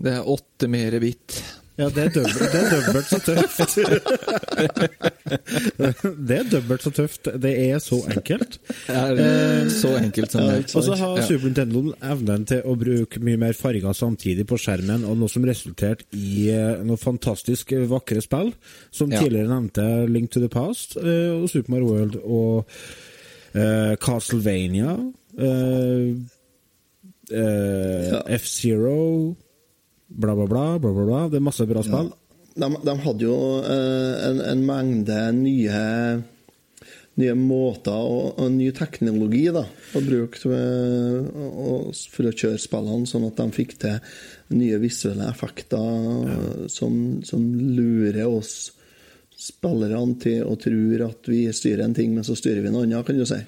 Det 0.00 0.14
er 0.16 0.30
åtte 0.32 0.70
mere 0.72 0.98
bit. 1.04 1.36
Ja, 1.78 1.86
det 1.94 2.08
er 2.08 2.10
dobbelt, 2.10 2.50
det 2.52 2.58
er 2.58 2.70
dobbelt 2.74 3.06
så 3.06 3.18
tøft. 3.22 3.78
det 6.28 6.36
er 6.40 6.48
dobbelt 6.50 6.82
så 6.82 6.90
tøft. 6.90 7.28
Det 7.38 7.52
er 7.68 7.78
så 7.78 8.02
enkelt. 8.16 8.58
Det 8.88 9.22
er 9.22 9.68
så 9.70 9.94
enkelt 10.00 10.32
som 10.34 10.42
det. 10.48 10.74
Og 10.74 10.82
så 10.88 10.94
har 10.98 11.22
Super 11.22 11.46
Nintendo 11.46 11.94
evnen 12.02 12.42
til 12.50 12.66
å 12.66 12.74
bruke 12.80 13.22
mye 13.22 13.38
mer 13.38 13.54
farger 13.54 13.94
samtidig 13.94 14.42
på 14.50 14.58
skjermen, 14.58 15.04
og 15.06 15.14
noe 15.20 15.28
som 15.30 15.46
resulterte 15.46 16.02
i 16.18 16.50
noen 16.50 16.88
noe 16.88 16.96
fantastisk 17.00 17.72
eh, 17.76 17.86
vakre 17.88 18.20
spill, 18.24 18.52
som 18.90 19.10
tidligere 19.12 19.48
nevnte 19.52 20.06
Link 20.10 20.30
to 20.34 20.40
the 20.42 20.48
Past 20.52 20.96
eh, 20.98 21.30
og 21.30 21.48
Super 21.52 21.70
Mario 21.76 21.88
World 21.92 22.16
og 22.24 22.66
eh, 23.54 23.94
Castlevania. 24.02 24.98
Uh, 25.38 26.18
uh, 27.30 28.08
Ja. 28.08 28.22
F-Zero, 28.34 29.36
bla, 30.08 30.34
bla, 30.34 30.46
bla, 30.46 30.64
bla, 30.78 30.92
bla, 30.92 31.04
bla. 31.08 31.20
Det 31.28 31.36
er 31.40 31.46
masse 31.46 31.66
bra 31.68 31.82
spill. 31.84 32.10
De, 32.58 32.68
de 32.84 32.94
hadde 33.04 33.22
jo 33.28 33.36
eh, 33.62 34.14
en, 34.30 34.40
en 34.52 34.64
mengde 34.66 35.18
nye 35.36 35.82
nye 37.18 37.34
måter 37.34 37.90
og, 37.98 38.36
og 38.38 38.50
ny 38.54 38.68
teknologi 38.76 39.48
da, 39.50 39.64
å 39.66 40.00
bruke 40.06 40.38
eh, 40.54 41.38
og- 41.42 41.90
for 42.14 42.28
å 42.28 42.34
kjøre 42.34 42.60
spillene, 42.62 43.08
sånn 43.10 43.26
at 43.26 43.40
de 43.40 43.46
fikk 43.56 43.72
til 43.82 43.96
nye 44.54 44.78
visuelle 44.78 45.26
effekter 45.26 46.68
som, 46.70 47.18
som 47.26 47.42
lurer 47.74 48.22
oss 48.30 48.70
spillerne 49.38 50.14
til 50.22 50.44
å 50.46 50.54
tro 50.58 50.78
at 51.08 51.26
vi 51.30 51.44
styrer 51.54 51.84
en 51.88 51.94
ting, 51.94 52.14
men 52.14 52.26
så 52.26 52.34
styrer 52.38 52.62
vi 52.64 52.70
noe 52.74 52.86
annet, 52.86 53.04
kan 53.06 53.18
du 53.18 53.26
si. 53.26 53.38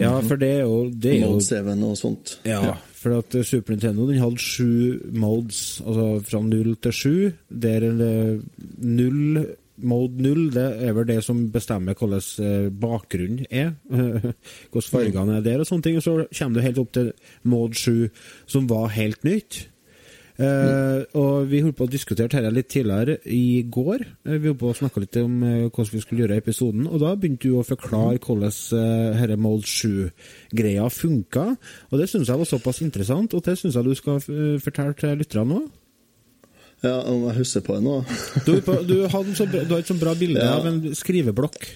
Ja, 0.00 0.14
for 0.24 0.40
det 0.40 0.48
er 0.58 0.64
jo, 0.64 0.88
det 0.88 1.12
er 1.12 1.20
jo 1.26 1.30
Mode 1.34 1.44
7 1.44 1.84
og 1.92 1.96
sånt. 2.00 2.34
Ja, 2.48 2.74
for 3.02 3.18
at 3.18 3.34
eh, 3.34 3.46
Super 3.46 3.74
Nintendo 3.74 4.06
den 4.08 4.22
hadde 4.22 4.42
sju 4.42 5.00
modes, 5.12 5.80
altså 5.84 6.06
fra 6.28 6.42
null 6.46 6.76
til 6.82 6.96
sju. 6.96 7.16
Der 7.50 7.88
er 7.90 8.38
null 8.78 9.42
Mode 9.82 10.20
null 10.22 10.50
det 10.52 10.66
er 10.84 10.92
vel 10.94 11.06
det 11.08 11.18
som 11.24 11.38
bestemmer 11.50 11.96
hvordan 11.98 12.22
eh, 12.44 12.68
bakgrunnen 12.70 13.46
er. 13.50 13.72
hvordan 14.70 14.90
fargene 14.90 15.38
er 15.38 15.46
der 15.46 15.62
og 15.62 15.66
sånne 15.66 15.86
ting. 15.86 15.98
Og 15.98 16.04
så 16.04 16.16
kommer 16.28 16.58
du 16.60 16.66
helt 16.66 16.78
opp 16.82 16.92
til 16.94 17.12
mode 17.48 17.78
7, 17.80 18.08
som 18.46 18.68
var 18.70 18.92
helt 18.94 19.24
nytt. 19.26 19.64
Eh, 20.42 21.02
og 21.18 21.46
vi 21.50 21.60
holdt 21.62 21.76
på 21.78 21.86
å 21.86 21.90
diskutere 21.90 22.30
dette 22.30 22.52
litt 22.54 22.70
tidligere 22.72 23.18
i 23.30 23.62
går. 23.70 24.04
Eh, 24.26 24.38
vi 24.38 24.50
holdt 24.50 24.60
på 24.62 24.70
å 24.72 24.78
snakke 24.78 25.02
litt 25.04 25.18
om 25.20 25.36
eh, 25.46 25.66
hvordan 25.68 25.92
vi 25.92 26.02
skulle 26.02 26.24
gjøre 26.24 26.38
episoden, 26.40 26.88
og 26.88 27.02
da 27.02 27.12
begynte 27.14 27.50
du 27.50 27.58
å 27.60 27.66
forklare 27.66 28.18
hvordan 28.22 28.50
uh, 28.50 29.20
dette 29.20 29.38
Mode 29.42 29.68
7-greia 29.68 30.88
funka. 30.92 31.44
Og 31.90 32.00
det 32.00 32.08
syns 32.10 32.32
jeg 32.32 32.42
var 32.42 32.48
såpass 32.48 32.82
interessant, 32.84 33.36
og 33.36 33.44
det 33.46 33.54
syns 33.60 33.78
jeg 33.78 33.86
du 33.86 33.94
skal 33.98 34.18
fortelle 34.62 34.96
til 34.98 35.20
lytterne 35.20 35.52
nå. 35.52 35.62
Ja, 36.82 36.96
om 37.06 37.28
jeg 37.28 37.38
husker 37.38 37.62
på 37.62 37.76
det 37.78 37.84
nå? 37.86 38.00
Du, 38.46 38.56
du, 38.88 38.96
hadde 39.06 39.36
så 39.38 39.46
du 39.46 39.60
har 39.60 39.78
et 39.78 39.90
sånt 39.90 40.02
bra 40.02 40.16
bilde 40.18 40.42
Ja. 40.42 40.56
av 40.58 40.66
en 40.66 40.82
skriveblokk. 40.98 41.68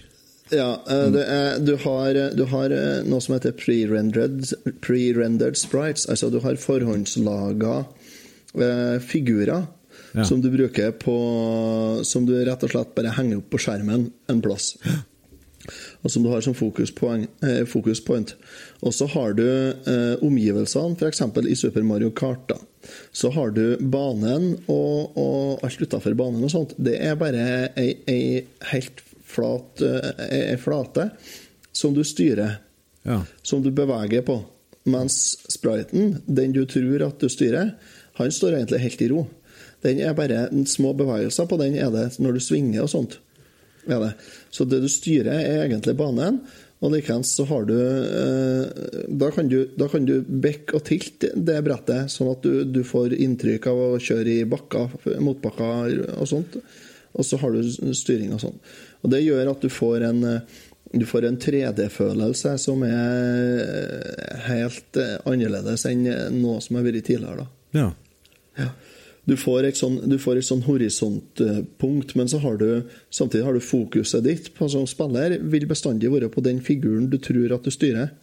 Ja, 0.50 0.80
er, 0.90 1.58
du, 1.62 1.72
har, 1.82 2.18
du 2.34 2.42
har 2.50 2.74
noe 3.06 3.22
som 3.22 3.34
heter 3.34 3.54
pre-rendered 3.58 4.46
pre 4.82 5.54
sprites. 5.58 6.06
Altså 6.10 6.30
du 6.30 6.40
har 6.42 6.58
forhåndslaga 6.58 7.80
eh, 8.62 8.98
figurer 9.00 9.66
Ja. 10.16 10.24
som 10.24 10.40
du 10.40 10.50
bruker 10.50 10.92
på 10.92 12.04
Som 12.04 12.26
du 12.26 12.32
rett 12.44 12.62
og 12.64 12.70
slett 12.70 12.94
bare 12.94 13.12
henger 13.16 13.38
opp 13.38 13.50
på 13.50 13.58
skjermen 13.60 14.10
en 14.28 14.40
plass. 14.44 14.76
Og 16.04 16.10
som 16.12 16.22
du 16.22 16.28
har 16.30 16.40
som 16.44 16.54
fokuspoint. 16.54 17.28
eh. 17.42 17.64
Og 18.82 18.94
så 18.94 19.06
har 19.10 19.32
du 19.34 19.42
eh, 19.46 20.16
omgivelsene, 20.22 20.96
f.eks. 20.96 21.20
i 21.50 21.56
Super 21.56 21.82
Mario 21.82 22.10
Kart. 22.10 22.48
da. 22.48 22.56
Så 23.12 23.30
har 23.34 23.50
du 23.50 23.76
banen 23.80 24.52
og, 24.68 25.16
og 25.18 25.64
alt 25.66 25.80
utafor 25.82 26.14
banen 26.14 26.44
og 26.46 26.50
sånt. 26.52 26.74
Det 26.78 26.94
er 27.02 27.16
bare 27.18 27.72
ei, 27.76 27.96
ei 28.06 28.44
helt 28.70 29.02
flat 29.26 29.82
eh, 29.82 30.12
ei, 30.30 30.42
ei 30.52 30.56
flate 30.56 31.10
som 31.72 31.94
du 31.94 32.04
styrer, 32.04 32.60
Ja. 33.04 33.24
som 33.42 33.62
du 33.62 33.70
beveger 33.70 34.22
på. 34.22 34.44
Mens 34.86 35.36
spriten, 35.50 36.20
den 36.26 36.52
du 36.54 36.62
tror 36.66 37.02
at 37.08 37.18
du 37.18 37.26
styrer, 37.28 37.72
han 38.16 38.32
står 38.32 38.58
egentlig 38.58 38.82
helt 38.84 39.02
i 39.04 39.10
ro. 39.12 39.26
Den 39.84 40.00
er 40.02 40.16
bare 40.16 40.48
små 40.68 40.92
bevegelser 40.96 41.48
på 41.48 41.58
den 41.60 41.76
er 41.78 41.90
det 41.94 42.08
når 42.22 42.36
du 42.36 42.44
svinger 42.44 42.86
og 42.86 42.92
sånt. 42.92 43.18
Er 43.86 44.00
det. 44.02 44.12
Så 44.50 44.66
det 44.66 44.80
du 44.82 44.88
styrer, 44.90 45.36
er 45.36 45.66
egentlig 45.66 45.94
banen. 45.98 46.40
Og 46.84 46.92
likeens 46.92 47.30
så 47.32 47.46
har 47.48 47.64
du 47.64 47.76
eh, 47.76 48.88
da, 49.08 49.30
kan 49.32 49.48
du 49.48 49.62
du 50.04 50.16
bekke 50.26 50.76
og 50.76 50.84
tilte 50.84 51.30
det 51.32 51.62
brettet, 51.64 52.12
sånn 52.12 52.34
at 52.34 52.44
du, 52.44 52.66
du 52.68 52.82
får 52.84 53.14
inntrykk 53.16 53.70
av 53.70 53.80
å 53.80 53.88
kjøre 54.02 54.34
i 54.42 54.48
bakker, 54.48 54.98
motbakker 55.24 56.02
og 56.18 56.28
sånt. 56.28 56.58
Og 57.16 57.24
så 57.24 57.38
har 57.40 57.54
du 57.54 57.94
styring 57.96 58.34
og 58.36 58.42
sånn. 58.42 58.58
Og 59.00 59.12
det 59.14 59.22
gjør 59.24 59.54
at 59.54 59.64
du 59.64 59.72
får 59.72 60.08
en 60.10 60.24
du 60.96 61.02
får 61.08 61.24
en 61.26 61.36
3D-følelse 61.40 62.52
som 62.62 62.82
er 62.86 63.62
eh, 63.64 64.42
helt 64.46 65.00
eh, 65.00 65.16
annerledes 65.28 65.84
enn 65.88 66.04
noe 66.36 66.60
som 66.64 66.78
har 66.78 66.86
vært 66.86 67.08
tidligere. 67.08 67.44
da. 67.44 67.80
ja. 67.80 67.88
Ja. 68.56 68.70
Du 69.26 69.34
får 69.34 69.66
et 69.66 69.78
sånn, 69.78 69.96
du 70.06 70.20
får 70.22 70.38
et 70.38 70.46
sånn 70.46 70.62
horisontpunkt, 70.62 72.14
men 72.14 72.28
så 72.30 72.38
har 72.44 72.60
du, 72.60 72.68
samtidig 73.10 73.42
har 73.48 73.56
du 73.56 73.64
fokuset 73.64 74.22
ditt 74.22 74.52
på, 74.54 74.68
som 74.70 74.86
spiller 74.86 75.34
vil 75.42 75.66
bestandig 75.66 76.12
være 76.12 76.30
på 76.30 76.44
den 76.46 76.60
figuren 76.62 77.08
du 77.10 77.18
tror 77.18 77.56
at 77.56 77.66
du 77.66 77.74
styrer. 77.74 78.14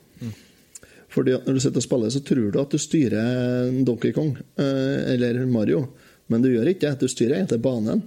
Fordi 1.14 1.36
at 1.36 1.46
Når 1.46 1.54
du 1.54 1.60
sitter 1.62 1.78
og 1.82 1.86
spiller, 1.86 2.10
så 2.10 2.24
tror 2.26 2.50
du 2.50 2.60
at 2.62 2.72
du 2.72 2.80
styrer 2.82 3.84
Donkey 3.86 4.16
Kong 4.16 4.32
eh, 4.58 5.14
eller 5.14 5.44
Mario, 5.46 5.86
men 6.32 6.42
du 6.42 6.50
gjør 6.50 6.72
ikke 6.72 6.88
det. 6.88 7.04
Du 7.04 7.12
styrer 7.12 7.38
egentlig 7.38 7.62
banen. 7.62 8.02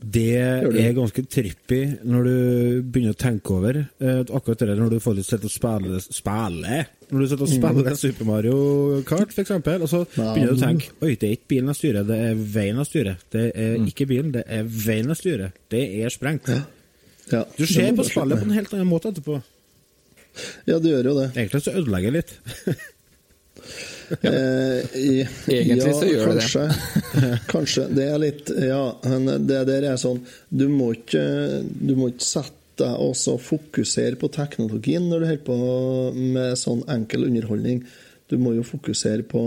Det 0.00 0.36
er 0.40 0.94
ganske 0.96 1.24
trippy 1.28 1.80
når 2.08 2.26
du 2.26 2.36
begynner 2.88 3.16
å 3.16 3.20
tenke 3.20 3.52
over 3.52 3.78
eh, 3.80 4.20
akkurat 4.24 4.64
det 4.64 4.76
når 4.78 4.94
du 4.96 5.02
får 5.04 5.18
litt 5.18 5.28
sett 5.28 5.44
å 5.44 5.52
spille 5.52 6.00
Spille? 6.00 6.84
Når 7.10 7.22
du 7.24 7.26
sitter 7.30 7.42
og 7.46 7.50
spiller 7.50 7.96
Super 7.98 8.28
Mario 8.28 8.56
Kart, 9.08 9.32
eksempel, 9.42 9.82
og 9.82 9.90
så 9.90 10.04
begynner 10.14 10.52
du 10.52 10.58
å 10.58 10.60
tenke 10.60 10.92
Oi, 11.02 11.14
det 11.18 11.26
er 11.28 11.32
ikke 11.38 11.50
bilen 11.54 11.72
jeg 11.72 11.78
styrer, 11.80 12.04
det 12.06 12.18
er 12.28 12.42
veien 12.54 12.78
jeg 12.82 12.90
styrer. 12.90 13.16
Det 13.34 13.46
er 13.50 13.74
ikke 13.90 14.06
bilen, 14.10 14.30
det 14.36 14.44
er 14.46 14.68
veien 14.70 15.10
jeg 15.10 15.18
styrer. 15.18 15.56
Det 15.74 15.82
er 16.04 16.14
sprengt. 16.14 16.52
Ja, 17.30 17.42
Du 17.58 17.66
ser 17.66 17.90
på 17.98 18.06
spillet 18.06 18.42
på 18.42 18.46
en 18.46 18.54
helt 18.58 18.72
annen 18.76 18.90
måte 18.90 19.10
etterpå. 19.10 19.40
Ja, 20.70 20.78
du 20.78 20.86
gjør 20.92 21.10
jo 21.10 21.16
det. 21.18 21.28
Egentlig 21.34 21.62
så 21.66 21.74
ødelegger 21.80 22.14
det 22.14 22.22
litt. 22.22 22.78
Eh, 24.10 24.96
i, 24.98 25.20
Egentlig 25.46 25.92
så 25.94 26.06
gjør 26.08 26.32
det 26.32 26.40
det. 26.40 26.46
kanskje, 26.50 27.34
kanskje. 27.46 27.84
Det 27.94 28.06
er 28.10 28.16
litt 28.18 28.48
Ja, 28.58 28.80
men 29.06 29.28
det 29.46 29.60
der 29.68 29.84
er 29.92 29.98
sånn 30.00 30.18
Du 30.50 30.64
må 30.72 30.88
ikke, 30.96 31.22
du 31.62 31.92
må 31.98 32.08
ikke 32.10 32.26
sette 32.26 32.56
deg 32.80 33.02
også 33.06 33.36
å 33.36 33.42
fokusere 33.42 34.18
på 34.20 34.30
teknologien 34.34 35.08
når 35.08 35.22
du 35.22 35.28
holder 35.30 35.44
på 35.46 35.58
med 36.36 36.58
sånn 36.60 36.84
enkel 36.90 37.28
underholdning. 37.28 37.82
Du 38.30 38.38
må 38.40 38.54
jo 38.56 38.66
fokusere 38.66 39.26
på 39.28 39.42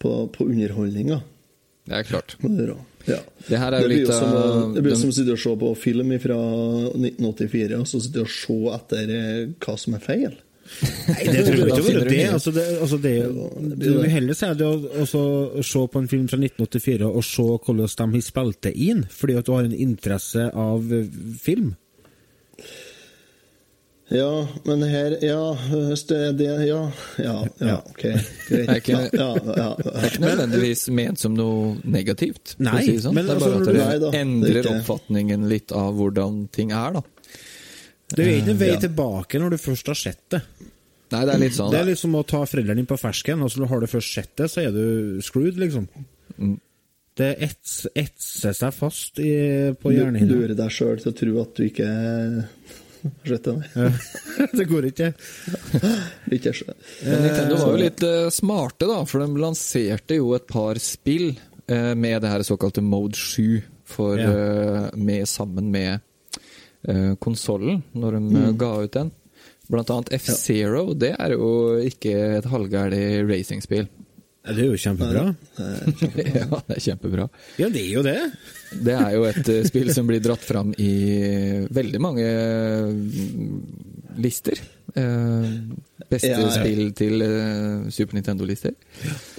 på, 0.00 0.10
på 0.32 0.44
underholdninga. 0.44 1.20
Det 1.84 1.98
er 1.98 2.06
klart. 2.08 2.36
Ja. 3.08 3.18
Det 3.48 3.58
her 3.58 3.74
er 3.74 3.84
jo 3.84 3.90
litt 3.90 4.12
som, 4.12 4.72
det 4.74 4.82
blir 4.84 4.94
jo 4.94 5.00
som 5.00 5.10
å 5.12 5.16
sitte 5.16 5.34
og 5.34 5.40
se 5.42 5.52
på 5.62 5.72
film 5.80 6.12
fra 6.22 6.38
1984 6.94 7.80
og 7.80 7.88
så 7.88 8.00
sitte 8.04 8.24
og 8.24 8.32
se 8.32 8.58
etter 8.76 9.12
eh, 9.16 9.42
hva 9.60 9.76
som 9.80 9.96
er 9.96 10.04
feil. 10.04 10.36
Nei, 10.80 11.24
det 11.26 11.42
tror 11.44 11.56
jeg 11.58 11.66
ikke 11.66 11.82
var 11.86 12.08
det. 12.08 12.20
Altså, 12.30 12.52
det, 12.54 12.64
altså 12.80 12.98
det, 13.02 13.14
det 13.82 14.10
heller 14.14 14.38
si 14.38 14.50
det 14.60 14.68
å 14.70 15.06
se 15.66 15.82
på 15.92 16.00
en 16.02 16.08
film 16.08 16.28
fra 16.30 16.38
1984 16.40 17.10
og 17.10 17.24
se 17.26 17.46
hvordan 17.66 18.14
de 18.14 18.22
spilte 18.24 18.72
inn, 18.72 19.04
fordi 19.12 19.36
at 19.40 19.48
du 19.48 19.52
har 19.56 19.66
en 19.68 19.76
interesse 19.76 20.46
av 20.54 20.92
eh, 20.94 21.08
film. 21.42 21.74
Ja, 24.10 24.46
men 24.66 24.82
her 24.90 25.14
Ja, 25.22 25.52
hvis 25.70 26.02
det 26.08 26.16
er 26.18 26.32
det 26.34 26.48
Ja, 26.66 26.80
ja, 27.22 27.34
ja 27.62 27.76
ok. 27.78 28.02
Greit. 28.48 28.68
Er 28.68 28.80
ikke- 28.80 28.96
Ja, 29.14 29.28
ja, 29.36 29.54
ja, 29.56 29.68
Det 29.78 29.92
er 29.92 30.08
ikke 30.08 30.24
nødvendigvis 30.24 30.88
ment 30.90 31.18
som 31.22 31.36
noe 31.38 31.76
negativt. 31.84 32.56
Nei, 32.58 32.82
si 32.84 32.96
det 32.96 33.04
sånn. 33.04 33.14
men 33.14 33.26
det 33.28 33.36
er 33.36 33.38
altså, 33.38 33.50
bare 33.50 33.60
at 33.60 33.66
det 33.68 33.74
Nei 33.78 33.98
det 33.98 34.08
er 34.10 34.20
endrer 34.24 34.70
oppfatningen 34.72 35.48
litt 35.48 35.70
av 35.72 35.94
hvordan 35.94 36.48
ting 36.50 36.72
er, 36.72 36.98
da. 36.98 37.02
Det 38.10 38.24
er 38.24 38.30
jo 38.30 38.38
ikke 38.42 38.50
en 38.54 38.60
vei 38.60 38.68
Ja. 38.72 38.80
tilbake 38.82 39.38
når 39.40 39.50
du 39.50 39.56
først 39.62 39.86
har 39.92 39.98
sett 39.98 40.22
det. 40.34 40.40
Nei, 41.10 41.24
det 41.26 41.34
er 41.34 41.38
litt 41.42 41.54
sånn 41.56 41.70
Det 41.72 41.80
er 41.80 41.84
litt 41.90 41.98
som 41.98 42.12
å 42.14 42.22
ta 42.26 42.44
foreldrene 42.46 42.76
dine 42.78 42.86
på 42.86 42.98
fersken. 43.00 43.40
Altså, 43.42 43.66
har 43.66 43.80
du 43.80 43.86
først 43.90 44.14
sett 44.14 44.36
det, 44.38 44.46
så 44.50 44.62
er 44.66 44.70
du 44.74 45.20
screwed, 45.22 45.56
liksom. 45.58 45.88
Det 47.20 47.34
ets, 47.42 47.86
etser 47.98 48.54
seg 48.56 48.72
fast 48.72 49.18
i, 49.18 49.74
på 49.76 49.90
Du 49.90 49.96
hjernehinna. 49.98 50.30
lurer 50.30 50.54
deg 50.56 50.70
sjøl 50.72 51.00
til 51.02 51.10
å 51.10 51.16
tro 51.18 51.40
at 51.42 51.54
du 51.58 51.64
ikke 51.66 51.88
har 53.02 53.26
sett 53.26 53.48
det. 53.48 53.56
nei. 53.74 53.90
det 54.60 54.66
går 54.70 54.86
ikke. 54.92 55.10
Ikke. 56.30 56.52
Men 57.04 57.22
Nintendo 57.26 57.58
var 57.60 57.74
jo 57.74 57.80
litt 57.82 58.02
eh, 58.06 58.28
smarte, 58.34 58.86
da, 58.88 59.00
for 59.10 59.24
de 59.24 59.42
lanserte 59.42 60.16
jo 60.20 60.32
et 60.38 60.46
par 60.50 60.78
spill 60.82 61.32
eh, 61.66 61.92
med 61.98 62.22
det 62.22 62.30
her 62.32 62.46
såkalte 62.46 62.82
Mode 62.84 63.18
7 63.18 63.60
for, 63.90 64.14
Ja. 64.20 64.30
eh, 64.30 64.90
med, 64.96 65.26
sammen 65.28 65.70
med 65.74 66.00
uh, 66.88 67.14
konsollen, 67.22 67.82
når 67.92 68.18
de 68.18 68.22
mm. 68.26 68.52
ga 68.60 68.74
ut 68.84 68.94
den. 68.96 69.10
Blant 69.70 69.90
annet 69.94 70.14
F-Zero. 70.18 70.90
Det 70.98 71.12
er 71.14 71.36
jo 71.36 71.50
ikke 71.86 72.14
et 72.40 72.48
halvgærlig 72.50 73.04
racingspill. 73.28 73.86
Ja, 74.40 74.54
det 74.56 74.62
er 74.64 74.70
jo 74.70 74.78
kjempebra. 74.80 75.22
ja, 76.40 76.46
det 76.48 76.76
er 76.78 76.80
kjempebra. 76.80 77.26
Ja, 77.60 77.68
det 77.68 77.82
er 77.84 77.90
jo 77.92 78.02
det. 78.06 78.16
Det 78.72 78.94
er 78.96 79.12
jo 79.12 79.26
et 79.28 79.50
eh, 79.52 79.66
spill 79.68 79.92
som 79.92 80.08
blir 80.08 80.22
dratt 80.24 80.42
fram 80.46 80.72
i 80.80 80.92
veldig 81.68 82.00
mange 82.00 82.24
mm, 82.96 83.58
lister. 84.24 84.62
Eh, 84.94 85.50
beste 86.08 86.32
Ja, 86.32 86.40
ja. 86.40 86.54
spill 86.56 86.90
til 86.96 87.26
eh, 87.26 87.90
Super 87.92 88.16
Nintendo-lister. 88.16 88.74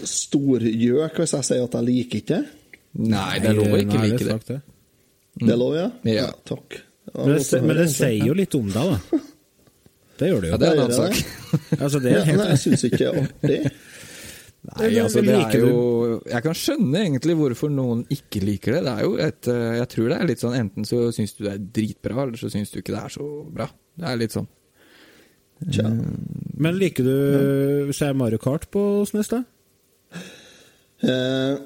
Storgjøk 0.06 1.18
hvis 1.24 1.36
jeg 1.40 1.50
sier 1.50 1.66
at 1.66 1.80
jeg 1.80 1.90
liker 1.90 2.22
ikke 2.22 2.38
det. 2.38 2.78
Nei, 3.02 3.34
det 3.42 3.52
er 3.52 3.58
lov 3.58 3.74
å 3.74 3.82
ikke 3.82 4.06
like 4.06 4.22
det. 4.28 4.40
det. 4.52 4.62
Det 5.42 5.52
er 5.56 5.60
lov, 5.60 5.76
ja? 5.80 5.90
Ja. 6.12 6.30
takk. 6.46 6.78
Men 7.16 7.34
det, 7.36 7.62
men 7.66 7.78
det 7.82 7.88
sier 7.92 8.28
jo 8.30 8.36
litt 8.38 8.56
om 8.56 8.70
deg, 8.72 8.94
da. 8.94 9.22
Det 10.22 10.30
gjør 10.30 10.44
det 10.44 10.52
jo. 10.52 10.54
Ja, 10.54 10.60
det 10.62 10.68
er 10.70 10.78
en 10.78 10.84
annen 10.86 11.00
sak. 11.00 11.18
Altså, 11.82 12.00
det 12.00 12.14
er 12.14 12.28
helt 12.30 12.40
Nei, 12.40 12.52
jeg 12.54 12.62
syns 12.62 12.86
ikke 12.88 13.00
det 13.02 13.08
er 13.10 13.18
artig. 13.26 13.60
Nei, 14.62 14.90
altså 15.02 15.24
det 15.26 15.34
er 15.34 15.56
jo 15.58 15.78
Jeg 16.30 16.46
kan 16.46 16.54
skjønne 16.56 17.00
egentlig 17.02 17.34
hvorfor 17.40 17.72
noen 17.74 18.04
ikke 18.14 18.44
liker 18.46 18.76
det. 18.78 18.82
Det 18.86 18.94
er 18.94 19.08
jo 19.08 19.16
et 19.26 19.50
eh, 19.50 19.72
Jeg 19.80 19.90
tror 19.96 20.12
det 20.12 20.18
er 20.20 20.30
litt 20.30 20.44
sånn 20.44 20.58
enten 20.60 20.86
så 20.88 21.00
syns 21.16 21.34
du 21.34 21.42
det 21.48 21.56
er 21.56 21.64
dritbra, 21.80 22.28
eller 22.28 22.38
så 22.40 22.52
syns 22.54 22.70
du 22.72 22.78
ikke 22.80 22.94
det 22.94 23.02
er 23.02 23.16
så 23.16 23.28
bra. 23.58 23.68
Det 23.98 24.12
er 24.12 24.22
litt 24.22 24.36
sånn. 24.38 24.48
Tja. 25.66 25.90
Men 26.62 26.78
liker 26.78 27.06
du 27.06 27.92
ser 27.98 28.16
Mario 28.18 28.40
Kart 28.42 28.70
på 28.74 28.84
SNES, 29.10 29.34
da? 29.34 29.42
Eh, 31.02 31.58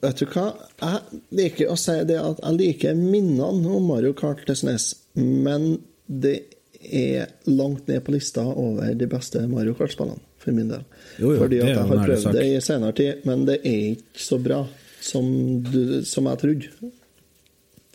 vet 0.00 0.20
du 0.20 0.26
hva? 0.32 0.46
Jeg 0.80 1.22
liker 1.38 1.72
å 1.72 1.78
si 1.80 1.96
det 2.08 2.18
at 2.20 2.42
jeg 2.42 2.58
liker 2.58 2.98
minnene 2.98 3.72
om 3.76 3.88
Mario 3.88 4.14
Kart 4.16 4.44
til 4.46 4.56
SNES, 4.58 4.90
men 5.20 5.74
det 6.06 6.36
er 6.84 7.30
langt 7.48 7.88
ned 7.88 8.04
på 8.04 8.12
lista 8.12 8.44
over 8.44 8.94
de 8.96 9.08
beste 9.08 9.40
Mario 9.48 9.76
Kart-spillene, 9.78 10.20
for 10.40 10.56
min 10.56 10.70
del. 10.72 10.84
Jo, 11.16 11.32
jo, 11.32 11.38
Fordi 11.42 11.60
at 11.62 11.70
jeg 11.72 11.80
har 11.80 12.04
prøvd 12.04 12.36
det 12.36 12.46
i 12.50 12.60
senere 12.64 12.96
tid, 12.96 13.24
men 13.28 13.46
det 13.48 13.60
er 13.62 13.94
ikke 13.94 14.24
så 14.26 14.40
bra 14.42 14.60
som, 15.04 15.28
du, 15.64 16.04
som 16.08 16.28
jeg 16.30 16.42
trodde. 16.44 16.90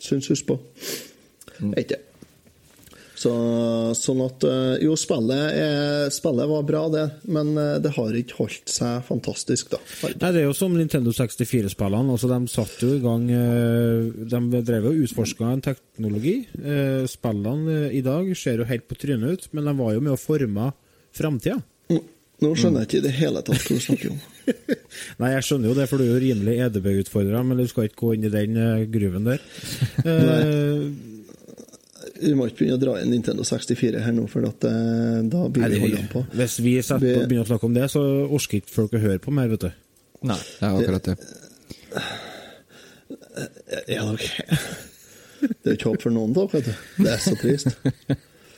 Syns 0.00 0.30
husk 0.32 0.48
på. 0.48 0.56
Mm. 1.60 1.74
Ikke. 1.78 2.00
Så, 3.20 3.30
sånn 3.98 4.20
at 4.24 4.44
eh, 4.48 4.80
Jo, 4.86 4.94
spillet, 4.96 5.52
er, 5.52 6.12
spillet 6.14 6.48
var 6.48 6.62
bra, 6.64 6.84
det, 6.92 7.02
men 7.28 7.52
eh, 7.60 7.74
det 7.84 7.92
har 7.92 8.16
ikke 8.16 8.38
holdt 8.38 8.72
seg 8.72 9.02
fantastisk, 9.04 9.74
da. 9.74 9.80
Nei, 10.06 10.14
Det 10.16 10.40
er 10.40 10.46
jo 10.46 10.54
som 10.56 10.72
Nintendo 10.76 11.12
64-spillene. 11.12 12.14
altså 12.14 12.30
De 12.30 12.38
satt 12.48 12.78
jo 12.80 12.94
i 12.96 13.02
gang 13.02 13.26
eh, 13.34 14.24
De 14.24 14.62
drev 14.64 14.88
jo 14.88 15.04
utforska 15.04 15.50
en 15.50 15.64
teknologi. 15.64 16.38
Spillene 17.10 17.90
i 17.96 18.00
dag 18.04 18.30
ser 18.38 18.62
jo 18.62 18.68
helt 18.70 18.88
på 18.88 18.96
trynet 19.00 19.36
ut, 19.36 19.46
men 19.52 19.68
de 19.68 19.76
var 19.82 19.92
jo 19.96 20.06
med 20.06 20.14
å 20.14 20.20
forme 20.20 20.70
framtida. 21.16 21.60
Mm. 21.92 22.00
Nå 22.40 22.54
skjønner 22.56 22.86
jeg 22.86 22.88
ikke 22.88 23.00
i 23.02 23.04
det 23.04 23.14
hele 23.18 23.44
tatt 23.44 23.66
hva 23.66 23.76
du 23.76 23.84
snakker 23.84 24.14
om. 24.14 24.20
Nei, 25.20 25.34
jeg 25.34 25.44
skjønner 25.44 25.68
jo 25.68 25.76
det, 25.76 25.90
for 25.90 26.00
du 26.00 26.06
er 26.06 26.14
jo 26.14 26.24
rimelig 26.24 26.56
EDB-utfordra, 26.64 27.44
men 27.44 27.60
du 27.60 27.66
skal 27.68 27.90
ikke 27.90 28.00
gå 28.00 28.16
inn 28.16 28.28
i 28.30 28.32
den 28.32 28.60
gruven 28.94 29.28
der. 29.28 29.44
Eh, 32.20 32.28
Vi 32.28 32.34
må 32.36 32.46
ikke 32.50 32.58
begynne 32.64 32.76
å 32.78 32.82
dra 32.82 32.94
inn 33.00 33.10
Nintendo 33.14 33.42
64 33.48 34.00
her 34.04 34.12
nå, 34.12 34.26
for 34.28 34.44
at, 34.48 34.64
eh, 34.64 35.20
da 35.32 35.48
blir 35.48 35.68
vi 35.72 35.78
det, 35.78 35.98
holdt 35.98 36.12
på. 36.12 36.24
hvis 36.36 36.58
vi 36.60 36.74
på, 36.82 36.98
begynner 37.00 37.44
å 37.46 37.50
snakke 37.50 37.64
om 37.70 37.74
det, 37.74 37.88
så 37.90 38.02
orker 38.28 38.60
ikke 38.60 38.70
folk 38.76 38.92
å 38.92 39.00
høre 39.00 39.18
på 39.24 39.32
mer, 39.32 39.48
vet 39.48 39.60
du. 39.60 39.70
Nei, 40.28 40.36
det 40.36 40.68
er 40.68 40.80
akkurat 40.82 41.02
det. 41.08 41.16
Ja, 43.88 44.04
ok. 44.12 44.26
Det 45.40 45.64
er 45.64 45.72
jo 45.72 45.78
ikke 45.78 45.88
håp 45.94 46.02
for 46.04 46.12
noen, 46.14 46.34
da. 46.36 46.44
vet 46.52 46.66
du. 46.68 46.72
Det 47.00 47.10
er 47.14 47.22
så 47.24 47.32
trist. 47.40 47.70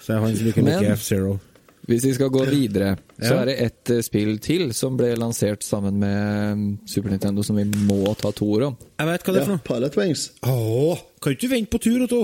Så 0.03 0.13
jeg 0.13 0.19
har 0.19 0.27
en 0.29 0.35
ikke 0.37 0.63
Men- 0.67 0.81
liker 0.83 0.93
F-Zero. 0.97 1.39
Hvis 1.83 2.05
vi 2.07 2.13
skal 2.15 2.29
gå 2.31 2.45
videre, 2.47 2.93
så 3.19 3.41
er 3.41 3.47
det 3.49 3.55
ett 3.59 3.91
eh, 3.91 4.01
spill 4.07 4.37
til 4.39 4.69
som 4.73 4.95
ble 4.97 5.17
lansert 5.19 5.65
sammen 5.67 5.97
med 5.99 6.59
mm, 6.59 6.79
Super 6.87 7.11
Nintendo, 7.11 7.43
som 7.43 7.57
vi 7.59 7.65
må 7.65 8.05
ta 8.21 8.31
to 8.31 8.47
ord 8.55 8.63
om. 8.69 8.77
Jeg 9.01 9.09
vet 9.09 9.25
hva 9.27 9.33
det 9.35 9.41
er 9.41 9.47
for 9.49 9.51
Ja, 9.51 9.57
noe. 9.59 9.65
Pilot 9.67 9.97
Wings. 9.99 10.23
Åh, 10.47 11.01
kan 11.21 11.35
ikke 11.35 11.49
du 11.49 11.49
vente 11.57 11.71
på 11.75 11.81
tur, 11.83 12.05
Otto? 12.07 12.21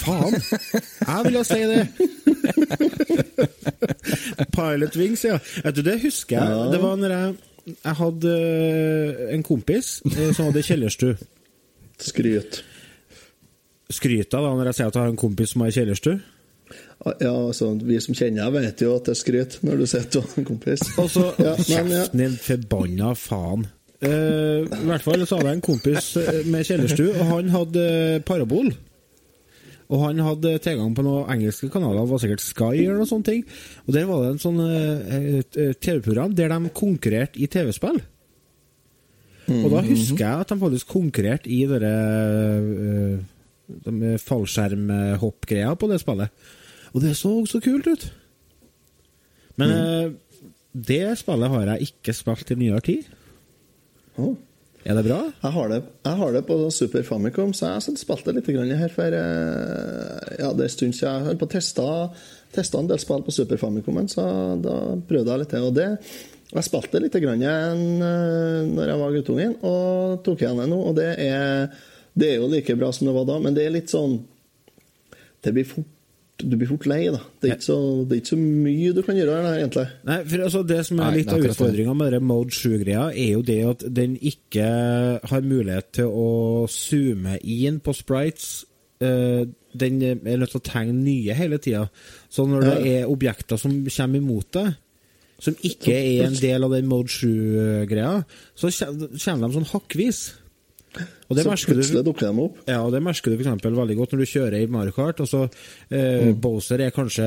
Faen! 0.00 0.36
Jeg 0.40 1.24
ville 1.26 1.44
si 1.44 1.60
det. 1.70 1.82
Pilot 4.54 4.96
Wings, 4.96 5.24
ja. 5.24 5.38
Vet 5.64 5.76
du, 5.76 5.82
Det 5.86 5.98
husker 6.02 6.36
jeg. 6.38 6.56
Ja. 6.56 6.66
Det 6.72 6.80
var 6.82 6.98
når 7.00 7.14
jeg, 7.16 7.34
jeg 7.74 7.94
hadde 8.00 8.34
eh, 8.40 9.22
en 9.36 9.44
kompis 9.46 9.92
eh, 10.10 10.30
som 10.36 10.48
hadde 10.48 10.64
kjellerstue. 10.66 11.16
Skryt. 12.00 12.62
Skryter 13.90 14.40
da 14.44 14.52
når 14.54 14.70
jeg 14.70 14.78
sier 14.80 14.90
at 14.92 14.96
jeg 14.96 15.04
har 15.04 15.12
en 15.12 15.20
kompis 15.20 15.52
som 15.54 15.64
har 15.66 15.74
kjellerstue. 15.74 16.20
Ja, 17.00 17.32
altså, 17.32 17.72
Vi 17.80 17.96
som 18.04 18.14
kjenner 18.16 18.50
deg, 18.50 18.60
vet 18.60 18.82
jo 18.84 18.92
at 18.98 19.06
det 19.08 19.14
er 19.14 19.18
skryt 19.20 19.58
når 19.64 19.80
du 19.80 19.86
sitter 19.88 20.20
og 20.20 20.28
har 20.28 20.42
en 20.42 20.48
kompis. 20.50 20.82
Og 21.00 21.08
så 21.10 21.26
Ja. 21.40 21.54
Kjeften 21.56 22.20
din, 22.20 22.36
forbanna 22.40 23.14
faen. 23.18 23.66
Uh, 24.00 24.64
I 24.64 24.86
hvert 24.88 25.04
fall 25.04 25.24
så 25.28 25.36
hadde 25.36 25.50
jeg 25.50 25.58
en 25.58 25.64
kompis 25.64 26.06
med 26.48 26.64
kjellerstue, 26.68 27.10
og 27.18 27.26
han 27.34 27.50
hadde 27.52 27.82
parabol. 28.28 28.70
Og 29.90 30.04
han 30.04 30.22
hadde 30.22 30.54
tilgang 30.62 30.94
på 30.94 31.02
noen 31.02 31.26
engelske 31.34 31.66
kanaler, 31.72 32.04
det 32.04 32.12
var 32.12 32.22
sikkert 32.22 32.44
Sky 32.44 32.70
eller 32.84 33.00
noe 33.00 33.10
sånt. 33.10 33.30
Og 33.86 33.92
der 33.96 34.06
var 34.06 34.22
det 34.22 34.30
en 34.36 34.42
sånn 34.42 34.60
eh, 34.62 35.40
eh, 35.42 35.72
TV-program 35.82 36.36
der 36.38 36.52
de 36.52 36.70
konkurrerte 36.76 37.42
i 37.42 37.50
TV-spill. 37.50 37.98
Og 39.50 39.68
da 39.72 39.82
husker 39.82 40.22
jeg 40.22 40.44
at 40.44 40.52
de 40.52 40.60
faktisk 40.60 40.92
konkurrerte 40.92 41.50
i 41.50 41.64
dere 41.66 41.90
uh, 42.62 43.16
de 43.86 44.12
fallskjermhoppgreia 44.22 45.72
på 45.78 45.88
det 45.90 45.98
spillet. 46.02 46.44
Og 46.94 47.02
det 47.02 47.16
så 47.18 47.32
så 47.50 47.60
kult 47.62 47.88
ut. 47.90 48.06
Men 49.60 49.74
eh, 49.74 50.12
det 50.72 51.02
spillet 51.20 51.52
har 51.52 51.72
jeg 51.74 51.90
ikke 51.90 52.14
spilt 52.16 52.54
i 52.54 52.58
nyere 52.58 52.82
tid. 52.86 53.10
Å. 54.18 54.32
Er 54.80 54.96
det 54.96 55.04
bra? 55.04 55.18
Jeg 55.42 55.52
har, 55.52 55.68
det, 55.68 55.78
jeg 56.06 56.16
har 56.22 56.32
det 56.32 56.40
på 56.48 56.56
Super 56.72 57.02
Famicom, 57.04 57.50
så 57.52 57.66
jeg 57.68 57.76
har 57.76 57.98
spilt 58.00 58.24
det 58.24 58.36
litt 58.38 58.76
her 58.80 58.92
for 58.94 59.12
eh, 59.12 60.36
Ja, 60.40 60.52
det 60.56 60.64
er 60.64 60.70
en 60.70 60.72
stund 60.72 60.96
siden 60.96 61.18
jeg 61.18 61.26
holdt 61.26 61.42
på 61.42 61.48
å 61.50 61.52
teste, 61.52 61.84
teste 62.56 62.80
en 62.80 62.88
del 62.88 63.02
spill 63.02 63.24
på 63.26 63.34
Super 63.34 63.60
Famicom, 63.60 64.00
så 64.08 64.24
da 64.56 64.76
prøvde 65.04 65.34
jeg 65.34 65.42
litt 65.42 65.52
det. 65.52 65.60
Og 65.66 65.76
det 65.76 65.88
jeg 66.50 66.66
spilte 66.66 66.98
litt 66.98 67.20
grann 67.22 67.44
igjen 67.44 67.84
eh, 68.02 68.70
når 68.72 68.88
jeg 68.88 69.02
var 69.04 69.14
guttungen, 69.18 69.54
og 69.68 70.24
tok 70.26 70.46
igjen 70.46 70.64
det 70.64 70.70
nå. 70.72 70.80
Og 70.80 70.96
det 70.96 71.10
er, 71.28 71.68
det 72.16 72.32
er 72.32 72.40
jo 72.40 72.48
like 72.50 72.78
bra 72.80 72.90
som 72.96 73.10
det 73.10 73.16
var 73.20 73.28
da, 73.28 73.36
men 73.44 73.56
det 73.56 73.66
er 73.66 73.76
litt 73.76 73.92
sånn 73.92 74.16
Det 75.44 75.52
blir 75.56 75.68
fort 75.68 75.99
Du 76.42 76.56
blir 76.56 76.70
fort 76.70 76.86
lei, 76.90 77.02
da. 77.12 77.20
Det 77.40 77.50
er 77.50 77.56
ikke 77.58 77.66
så, 77.66 77.78
det 78.08 78.16
er 78.16 78.22
ikke 78.22 78.32
så 78.32 78.38
mye 78.40 78.94
du 78.96 79.02
kan 79.06 79.18
gjøre 79.18 79.36
her, 79.36 79.60
egentlig. 79.60 79.86
Nei, 80.08 80.18
for 80.32 80.44
altså 80.46 80.62
Det 80.70 80.80
som 80.88 81.02
er 81.04 81.16
litt 81.16 81.32
av 81.34 81.46
utfordringa 81.50 81.94
med 81.98 82.12
det 82.16 82.22
Mode 82.24 82.56
7-greia, 82.56 83.06
er 83.12 83.30
jo 83.34 83.44
det 83.46 83.60
at 83.74 83.86
den 84.00 84.16
ikke 84.16 84.66
har 85.32 85.46
mulighet 85.46 85.92
til 86.00 86.10
å 86.10 86.28
zoome 86.70 87.38
inn 87.40 87.80
på 87.84 87.94
sprites. 87.96 88.50
Eh, 89.00 89.46
den 89.80 90.02
er 90.02 90.20
nødt 90.40 90.52
til 90.52 90.60
å 90.60 90.66
tegne 90.66 90.96
nye 90.96 91.36
hele 91.36 91.60
tida. 91.62 91.86
Så 92.28 92.46
når 92.48 92.66
det 92.66 92.94
er 92.94 93.10
objekter 93.10 93.60
som 93.60 93.76
kommer 93.86 94.22
imot 94.22 94.52
deg, 94.56 94.72
som 95.40 95.56
ikke 95.64 95.94
er 95.96 96.26
en 96.26 96.36
del 96.36 96.66
av 96.66 96.74
den 96.74 96.88
Mode 96.90 97.12
7-greia, 97.14 98.20
så 98.58 98.68
kommer 98.76 99.46
de 99.46 99.54
sånn 99.56 99.70
hakkvis. 99.72 100.20
Og 101.30 101.36
det 101.36 101.44
Så 101.46 101.70
plutselig 101.70 102.02
dukker 102.04 102.26
de 102.26 102.42
opp. 102.42 102.56
ja, 102.66 102.80
og 102.82 102.90
det 102.92 103.00
merker 103.02 103.30
du 103.30 103.38
eksempel 103.38 103.76
veldig 103.76 103.96
godt 103.96 104.12
når 104.12 104.22
du 104.24 104.30
kjører 104.32 104.56
i 104.58 104.66
Mario 104.66 104.92
Kart. 104.96 105.20
Og 105.22 105.28
så 105.30 105.44
eh, 105.90 106.32
Bowser 106.34 106.82
er 106.82 106.90
kanskje 106.90 107.26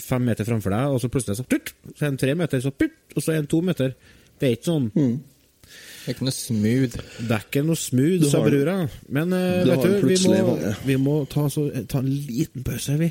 fem 0.00 0.22
meter 0.22 0.46
framfor 0.46 0.70
deg, 0.70 0.94
og 0.94 1.00
så 1.02 1.10
plutselig 1.10 1.40
så, 1.40 1.46
tutt, 1.50 1.74
så 1.96 2.04
er 2.04 2.12
han 2.12 2.18
tre 2.20 2.34
meter, 2.38 2.62
så 2.62 2.70
putt, 2.70 2.94
og 3.16 3.22
så 3.22 3.32
er 3.34 3.40
han 3.42 3.50
to 3.50 3.60
meter. 3.66 3.94
Det 4.38 4.48
er 4.48 4.56
ikke 4.58 4.70
sånn 4.70 4.90
Det 4.94 6.10
er 6.10 6.14
ikke 6.14 6.26
noe 6.28 6.36
smooth. 6.36 6.98
Det 7.18 7.34
er 7.34 7.44
ikke 7.48 7.62
noe 7.66 7.80
smooth, 7.80 8.26
sa 8.30 8.42
brura. 8.44 8.76
Men 9.08 9.32
eh, 9.32 9.62
du 9.64 9.70
vet 9.72 9.86
du, 9.88 10.08
vi 10.10 10.18
må, 10.28 10.58
vi 10.84 10.96
må 11.00 11.14
ta, 11.32 11.46
så, 11.50 11.66
ta 11.90 12.02
en 12.04 12.10
liten 12.10 12.66
pause, 12.66 12.98
vi. 13.00 13.10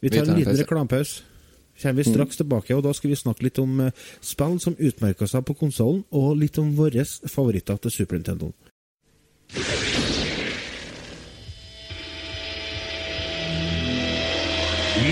Vi 0.00 0.08
tar 0.10 0.24
tar 0.24 0.24
en 0.24 0.32
en 0.32 0.40
liten 0.40 0.54
pause. 0.54 0.64
reklamepause. 0.64 1.26
Kommer 1.80 2.02
vi 2.02 2.10
straks 2.10 2.36
tilbake, 2.36 2.74
og 2.76 2.82
da 2.84 2.90
skal 2.92 3.08
vi 3.12 3.16
snakke 3.16 3.44
litt 3.46 3.58
om 3.62 3.78
eh, 3.86 3.92
spill 4.20 4.58
som 4.60 4.74
utmerker 4.76 5.30
seg 5.30 5.46
på 5.48 5.54
konsollen, 5.62 6.02
og 6.12 6.34
litt 6.40 6.58
om 6.60 6.74
våre 6.76 7.04
favoritter 7.06 7.78
til 7.80 7.94
Super 7.94 8.18
Nintendo. 8.20 8.50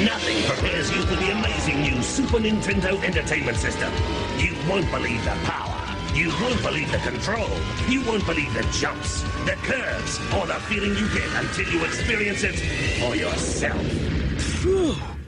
Nothing 0.04 0.42
prepares 0.44 0.90
you 0.94 1.02
for 1.02 1.16
the 1.16 1.30
amazing 1.32 1.80
new 1.82 2.02
Super 2.02 2.38
Nintendo 2.38 3.02
Entertainment 3.02 3.56
System. 3.56 3.92
You 4.38 4.54
won't 4.68 4.90
believe 4.90 5.24
the 5.24 5.36
power. 5.44 5.74
You 6.14 6.30
won't 6.40 6.62
believe 6.62 6.92
the 6.92 6.98
control. 6.98 7.48
You 7.88 8.04
won't 8.04 8.26
believe 8.26 8.52
the 8.54 8.62
jumps, 8.72 9.22
the 9.44 9.56
curves, 9.62 10.18
or 10.34 10.46
the 10.46 10.54
feeling 10.66 10.90
you 10.90 11.08
get 11.14 11.28
until 11.44 11.72
you 11.72 11.84
experience 11.84 12.44
it 12.44 12.56
for 13.00 13.16
yourself. 13.16 13.82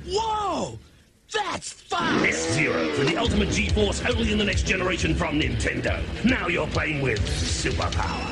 Whoa! 0.07 0.79
That's 1.33 1.73
fast! 1.73 2.27
F-Zero 2.27 2.93
for 2.95 3.05
the 3.05 3.17
ultimate 3.17 3.51
G-Force 3.51 4.03
only 4.05 4.33
in 4.33 4.39
the 4.39 4.45
next 4.45 4.67
generation 4.67 5.15
from 5.15 5.41
Nintendo. 5.41 6.03
Now 6.25 6.49
you're 6.49 6.67
playing 6.69 7.03
with 7.03 7.21
superpower. 7.21 8.30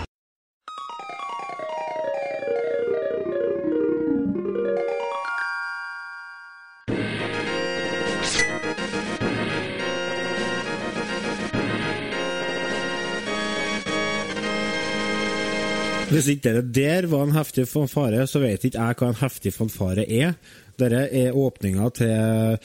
Hvis 16.18 16.32
ikke 16.32 16.50
det 16.50 16.74
der 16.74 17.06
var 17.06 17.28
en 17.28 17.36
heftig 17.36 17.68
fanfare, 17.70 18.24
så 18.26 18.40
vet 18.42 18.64
ikke 18.66 18.82
jeg 18.82 18.96
hva 18.98 19.10
en 19.12 19.20
heftig 19.20 19.52
fanfare 19.54 20.02
er. 20.02 20.32
Dette 20.74 21.04
er 21.14 21.36
åpninga 21.36 21.92
til, 21.94 22.58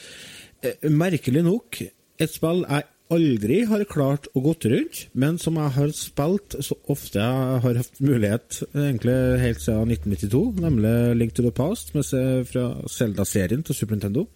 eh, 0.66 0.88
merkelig 0.90 1.44
nok, 1.46 1.78
et 2.18 2.32
spill 2.34 2.64
jeg 2.66 2.82
aldri 3.14 3.60
har 3.70 3.84
klart 3.84 4.26
å 4.34 4.42
gått 4.42 4.66
rundt, 4.66 5.06
men 5.14 5.38
som 5.38 5.54
jeg 5.54 5.70
har 5.70 5.94
spilt 5.94 6.56
så 6.66 6.74
ofte 6.90 7.22
jeg 7.22 7.62
har 7.62 7.74
hatt 7.78 8.00
mulighet, 8.00 8.62
egentlig 8.74 9.40
helt 9.44 9.62
siden 9.62 9.94
1992, 9.94 10.60
nemlig 10.60 11.16
Link 11.16 11.34
to 11.34 11.42
the 11.42 11.52
Past, 11.52 11.92
fra 11.94 12.82
Zelda-serien 12.90 13.62
til 13.62 13.74
Super 13.74 13.94
Nintendo. 13.94 14.26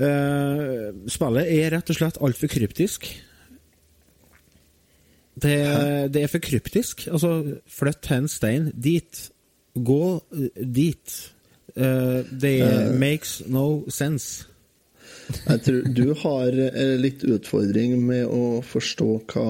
Eh, 0.00 0.88
spillet 1.04 1.52
er 1.52 1.74
rett 1.76 1.90
og 1.90 2.00
slett 2.00 2.22
altfor 2.24 2.48
kryptisk. 2.48 3.12
Det, 5.42 5.58
det 6.14 6.22
er 6.24 6.30
for 6.32 6.42
kryptisk. 6.44 7.06
Altså, 7.10 7.60
flytt 7.70 8.10
en 8.14 8.28
stein 8.28 8.70
dit. 8.74 9.24
Gå 9.74 10.04
eh, 10.36 10.64
dit. 10.66 11.18
Uh, 11.76 12.26
det 12.34 12.58
makes 12.98 13.40
no 13.46 13.84
sense. 13.88 14.46
Jeg 15.46 15.62
tror 15.62 15.84
du 15.94 16.06
har 16.24 16.56
litt 16.98 17.22
utfordring 17.22 18.00
med 18.02 18.26
å 18.26 18.58
forstå 18.66 19.10
hva, 19.30 19.44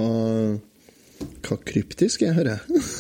hva 1.47 1.57
kryptisk 1.65 2.27
er, 2.27 2.35
hører 2.37 2.59
jeg. 2.59 2.91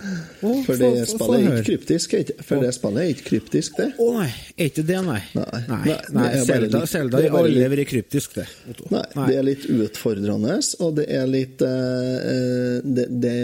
Å, 0.00 0.52
For 0.64 0.80
det 0.80 0.90
spillet 1.10 1.40
er 1.40 1.46
ikke 1.50 1.64
kryptisk. 1.66 2.14
For 2.46 2.62
det 2.64 2.70
spillet 2.76 3.02
er 3.02 3.10
ikke 3.14 3.26
kryptisk, 3.26 3.74
det. 3.76 3.88
Å 4.00 4.06
nei, 4.16 4.28
er 4.56 4.70
ikke 4.70 4.84
det, 4.88 5.00
nei. 5.06 5.18
Nei, 5.36 5.60
nei, 5.68 5.80
nei, 6.16 6.28
det 6.30 6.38
er 6.40 7.18
har 7.20 7.36
aldri 7.42 7.66
vært 7.74 7.90
kryptisk, 7.90 8.38
det. 8.38 8.46
Nei, 8.92 9.02
det 9.18 9.36
er 9.36 9.44
litt 9.46 9.66
utfordrende, 9.74 10.56
og 10.80 10.96
det 10.96 11.06
er 11.18 11.28
litt 11.30 11.66
eh, 11.66 12.80
det, 12.84 13.06
det 13.22 13.36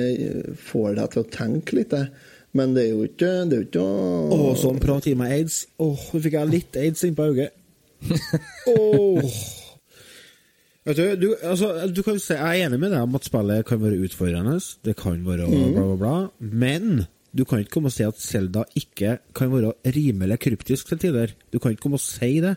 får 0.71 0.97
deg 1.01 1.13
til 1.13 1.25
å 1.25 1.29
tenke 1.37 1.79
litt. 1.81 1.93
det. 1.93 2.33
Men 2.57 2.73
det 2.73 2.87
er 2.87 2.95
jo 2.95 3.05
ikke 3.05 3.31
Det 3.51 3.53
er 3.53 3.61
jo 3.61 3.67
ikke 3.67 3.85
Å, 4.33 4.55
sånn 4.57 4.81
prat 4.81 5.05
gir 5.05 5.19
meg 5.21 5.35
aids. 5.37 5.67
Åh, 5.83 6.09
nå 6.15 6.25
fikk 6.25 6.39
jeg 6.39 6.53
litt 6.55 6.81
aids 6.81 7.05
innpå 7.05 7.29
øyet. 7.35 7.53
Åh. 8.73 9.39
Vet 10.87 11.01
du, 11.01 11.07
du, 11.19 11.27
altså, 11.43 11.73
du 11.91 12.03
kan 12.07 12.19
si, 12.23 12.37
Jeg 12.37 12.61
er 12.61 12.69
enig 12.69 12.79
med 12.79 12.93
deg 12.95 13.03
om 13.03 13.19
at 13.19 13.27
spillet 13.27 13.67
kan 13.67 13.81
være 13.83 13.99
utfordrende. 14.07 14.61
Det 14.87 14.95
kan 14.99 15.25
være 15.27 15.49
bla, 15.51 15.71
bla, 15.75 15.97
bla. 15.99 16.15
Men 16.39 17.07
du 17.37 17.43
kan 17.45 17.61
ikke 17.61 17.75
komme 17.75 17.91
og 17.91 17.97
si 17.97 18.07
at 18.07 18.21
Selda 18.23 18.63
ikke 18.79 19.19
kan 19.37 19.51
være 19.53 19.75
rimelig 19.97 20.39
kryptisk 20.47 20.93
til 20.93 21.03
tider. 21.03 21.35
Du 21.53 21.59
kan 21.59 21.75
ikke 21.75 21.89
komme 21.89 21.99
og 21.99 22.05
si 22.05 22.39
det. 22.45 22.55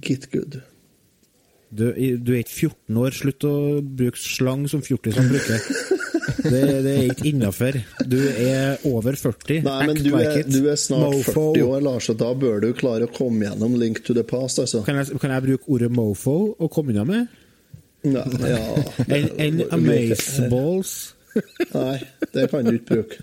Get 0.00 0.30
good. 0.32 0.60
Du, 1.68 1.92
du 1.92 2.32
er 2.32 2.40
ikke 2.40 2.56
14 2.72 2.96
år. 3.04 3.14
Slutt 3.20 3.44
å 3.44 3.54
bruke 3.84 4.20
slang 4.20 4.64
som 4.72 4.84
fjortiser 4.84 5.28
bruker. 5.28 5.60
Det, 6.28 6.62
det 6.84 6.92
er 6.92 7.04
ikke 7.12 7.26
innafor. 7.30 7.78
Du 8.08 8.18
er 8.20 8.84
over 8.88 9.16
40. 9.18 9.60
Nei, 9.64 9.76
men 9.86 9.94
Act 9.96 10.04
du 10.04 10.10
like 10.12 10.38
er, 10.42 10.48
du 10.52 10.68
er 10.70 10.78
snart 10.80 11.16
Mofo. 11.16 11.44
40 11.54 11.66
år, 11.66 11.80
Lars, 11.88 12.08
og 12.12 12.18
da 12.20 12.30
bør 12.38 12.62
du 12.64 12.70
klare 12.78 13.08
å 13.08 13.12
komme 13.12 13.48
gjennom 13.48 13.76
Link 13.80 14.02
to 14.06 14.16
the 14.16 14.24
Past, 14.26 14.60
altså. 14.62 14.82
Kan 14.86 15.00
jeg, 15.00 15.18
kan 15.22 15.34
jeg 15.34 15.46
bruke 15.48 15.72
ordet 15.76 15.90
mofo 15.94 16.38
og 16.58 16.72
komme 16.74 16.94
unna 16.94 17.06
med? 17.08 17.38
Nei, 18.06 18.24
ja, 18.46 18.62
En, 19.08 19.28
en 19.42 19.62
amazeballs. 19.74 20.94
Nei, 21.74 21.98
det 22.34 22.48
kan 22.52 22.66
du 22.66 22.76
ikke 22.78 23.02
bruke. 23.02 23.22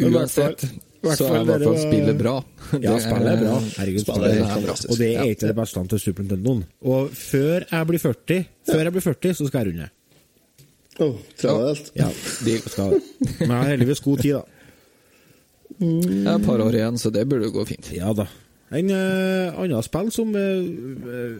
Uansett 0.00 0.68
så 1.00 1.26
er 1.30 1.38
er 1.38 1.40
i 1.40 1.48
hvert 1.48 1.62
fall 1.64 1.78
spillet 1.80 2.18
bra. 2.18 2.34
Ja, 2.76 2.96
spillet 3.00 3.30
er 3.30 3.38
bra. 3.40 3.54
Herregud, 3.78 4.02
Spillet 4.04 4.26
er 4.34 4.42
er 4.42 4.50
fantastisk. 4.52 4.90
Og 4.92 4.98
det 5.00 5.08
er 5.16 5.30
ikke 5.32 5.48
det 5.48 5.56
beste 5.56 5.84
til 5.92 6.02
Super 6.02 6.26
Nintendoen. 6.26 6.60
Og 6.84 7.14
før 7.16 7.64
jeg 7.70 7.88
blir 7.88 8.02
40, 8.02 8.44
før 8.68 8.82
jeg 8.84 8.92
blir 8.96 9.06
40 9.06 9.38
så 9.38 9.48
skal 9.48 9.64
jeg 9.64 9.72
runde. 9.72 9.88
Åh, 11.00 11.16
travelt. 11.40 11.92
Ja, 11.96 12.08
de 12.44 12.58
skal. 12.66 12.96
Men 13.40 13.50
jeg 13.50 13.56
har 13.56 13.70
heldigvis 13.72 14.04
god 14.04 14.18
tid, 14.24 14.38
da. 14.38 14.42
Det 15.80 16.26
er 16.26 16.34
et 16.36 16.44
par 16.44 16.60
år 16.60 16.76
igjen, 16.76 16.98
så 17.00 17.10
det 17.14 17.28
burde 17.28 17.50
gå 17.54 17.64
fint. 17.68 17.88
Ja 17.96 18.12
da. 18.16 18.26
En 18.70 18.86
uh, 18.94 19.56
annen 19.58 19.82
spill 19.82 20.12
som 20.14 20.28
uh, 20.30 20.40
eh, 20.40 21.38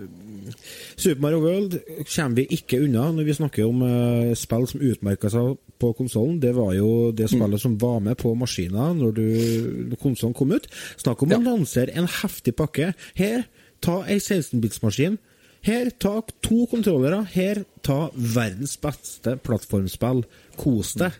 Super 0.99 1.21
Mario 1.23 1.39
World 1.45 1.77
kommer 2.11 2.41
vi 2.41 2.47
ikke 2.57 2.81
unna 2.83 3.05
når 3.15 3.29
vi 3.29 3.37
snakker 3.39 3.69
om 3.69 3.85
uh, 3.87 4.33
spill 4.39 4.67
som 4.67 4.83
utmerka 4.83 5.31
seg 5.31 5.53
på 5.81 5.93
konsollen. 5.99 6.41
Det 6.43 6.51
var 6.57 6.73
jo 6.75 7.13
det 7.15 7.29
spillet 7.31 7.63
som 7.63 7.77
var 7.79 8.01
med 8.03 8.19
på 8.19 8.35
maskina 8.35 8.91
når, 8.97 9.15
du- 9.15 9.87
når 9.93 10.03
konsollen 10.03 10.35
kom 10.35 10.57
ut. 10.57 10.67
Snakk 10.99 11.23
om 11.23 11.37
å 11.37 11.43
lansere 11.45 11.95
en 11.95 12.11
heftig 12.11 12.57
pakke. 12.59 12.91
Her, 13.15 13.47
ta 13.85 14.01
ei 14.11 14.19
16-bits-maskin. 14.19 15.21
Her, 15.67 15.91
ta 16.01 16.21
to 16.43 16.67
kontrollere. 16.71 17.25
Her, 17.35 17.65
ta 17.85 18.11
verdens 18.15 18.77
beste 18.81 19.35
plattformspill. 19.45 20.23
Kos 20.61 20.95
deg. 21.01 21.19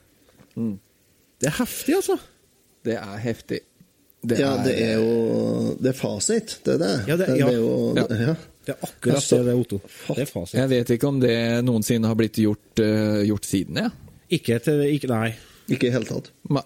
Det 1.41 1.49
er 1.49 1.57
heftig, 1.59 1.97
altså. 2.01 2.17
Det 2.85 2.97
er 2.97 3.19
heftig. 3.25 3.61
Det 4.21 4.37
Ja, 4.39 4.51
det 4.65 4.75
er 4.85 4.99
jo 5.01 5.77
Det 5.81 5.95
er 5.95 5.97
fasit, 5.97 6.59
det 6.65 6.75
er 6.75 6.79
det. 6.79 6.91
Ja, 7.09 7.17
det- 7.17 7.27
det, 7.29 7.41
er 7.41 7.53
jo 7.57 7.95
Ja. 7.97 8.07
ja. 8.11 8.35
Det 8.67 8.75
er 8.75 8.81
akkurat 8.85 9.15
Altså, 9.17 9.37
det 9.39 9.45
det 9.47 9.53
er, 9.55 9.61
Otto. 9.61 9.81
Det 10.09 10.19
er 10.19 10.27
fasit. 10.27 10.55
Jeg 10.61 10.69
vet 10.69 10.91
ikke 10.91 11.09
om 11.09 11.21
det 11.21 11.65
noensinne 11.65 12.07
har 12.07 12.15
blitt 12.15 12.35
gjort, 12.37 12.81
uh, 12.81 13.23
gjort 13.25 13.45
siden, 13.47 13.77
jeg. 13.77 13.91
Ikke 14.31 14.59
til 14.63 14.81
ikke, 14.83 15.09
Nei. 15.09 15.35
Ikke 15.71 15.87
i 15.87 15.91
det 15.91 15.93
hele 15.93 16.05
tatt. 16.05 16.31
Nei. 16.51 16.63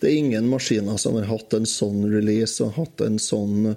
Det 0.00 0.10
er 0.12 0.16
ingen 0.18 0.48
maskiner 0.48 0.98
som 0.98 1.14
har 1.14 1.24
hatt 1.24 1.54
en 1.54 1.64
sånn 1.64 2.04
release 2.12 2.60
og 2.62 2.74
hatt 2.74 3.00
en 3.00 3.18
sånn 3.18 3.76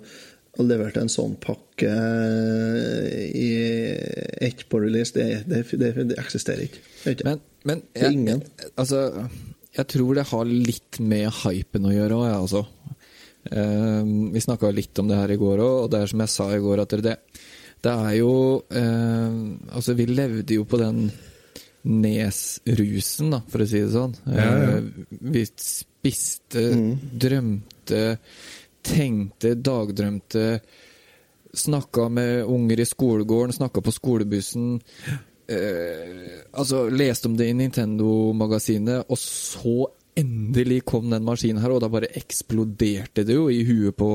og 0.59 0.67
leverte 0.67 0.99
en 0.99 1.11
sånn 1.11 1.37
pakke 1.39 1.91
i 3.31 3.47
ett 4.43 4.65
på 4.69 4.81
release. 4.83 5.15
Det, 5.15 5.45
det, 5.47 5.63
det, 5.79 5.93
det 6.11 6.19
eksisterer 6.19 6.65
ikke. 6.67 6.83
Det 7.05 7.15
ikke. 7.15 7.29
Men, 7.29 7.41
men 7.63 7.83
Det 7.93 8.03
er 8.09 8.17
ingen. 8.17 8.43
Altså, 8.75 9.05
jeg 9.77 9.87
tror 9.93 10.19
det 10.19 10.27
har 10.33 10.51
litt 10.51 10.99
med 10.99 11.29
hypen 11.43 11.87
å 11.87 11.95
gjøre 11.95 12.19
òg, 12.19 12.27
jeg, 12.27 12.43
altså. 12.43 12.65
Eh, 13.51 14.03
vi 14.35 14.43
snakka 14.43 14.69
litt 14.75 14.99
om 15.01 15.09
det 15.09 15.17
her 15.21 15.33
i 15.33 15.39
går 15.39 15.63
òg, 15.63 15.75
og 15.85 15.91
det 15.93 16.01
er 16.01 16.11
som 16.11 16.23
jeg 16.25 16.33
sa 16.35 16.47
i 16.53 16.61
går, 16.61 16.83
at 16.83 16.95
det, 17.07 17.15
det 17.81 17.93
er 17.93 18.15
jo 18.19 18.33
eh, 18.69 19.39
Altså, 19.71 19.95
vi 19.97 20.05
levde 20.11 20.59
jo 20.59 20.67
på 20.69 20.81
den 20.81 21.07
Nes-rusen, 21.81 23.31
da, 23.33 23.39
for 23.49 23.63
å 23.63 23.65
si 23.65 23.79
det 23.81 23.93
sånn. 23.95 24.11
Eh, 24.29 24.75
vi 25.33 25.45
spiste, 25.49 26.67
drømte, 27.23 28.03
tenkte, 28.85 29.55
dagdrømte. 29.55 30.59
Snakka 31.53 32.07
med 32.09 32.45
unger 32.47 32.79
i 32.79 32.87
skolegården, 32.87 33.53
snakka 33.53 33.81
på 33.83 33.91
skolebussen. 33.91 34.77
Eh, 35.51 36.43
altså, 36.51 36.85
leste 36.89 37.27
om 37.27 37.35
det 37.37 37.49
i 37.51 37.57
Nintendo-magasinet, 37.57 39.09
og 39.11 39.19
så 39.19 39.89
endelig 40.15 40.81
kom 40.85 41.09
den 41.11 41.23
maskinen 41.23 41.61
her, 41.63 41.71
og 41.71 41.81
da 41.83 41.89
bare 41.91 42.11
eksploderte 42.19 43.23
det 43.27 43.35
jo 43.35 43.47
i 43.51 43.61
huet 43.67 43.95
på 43.95 44.09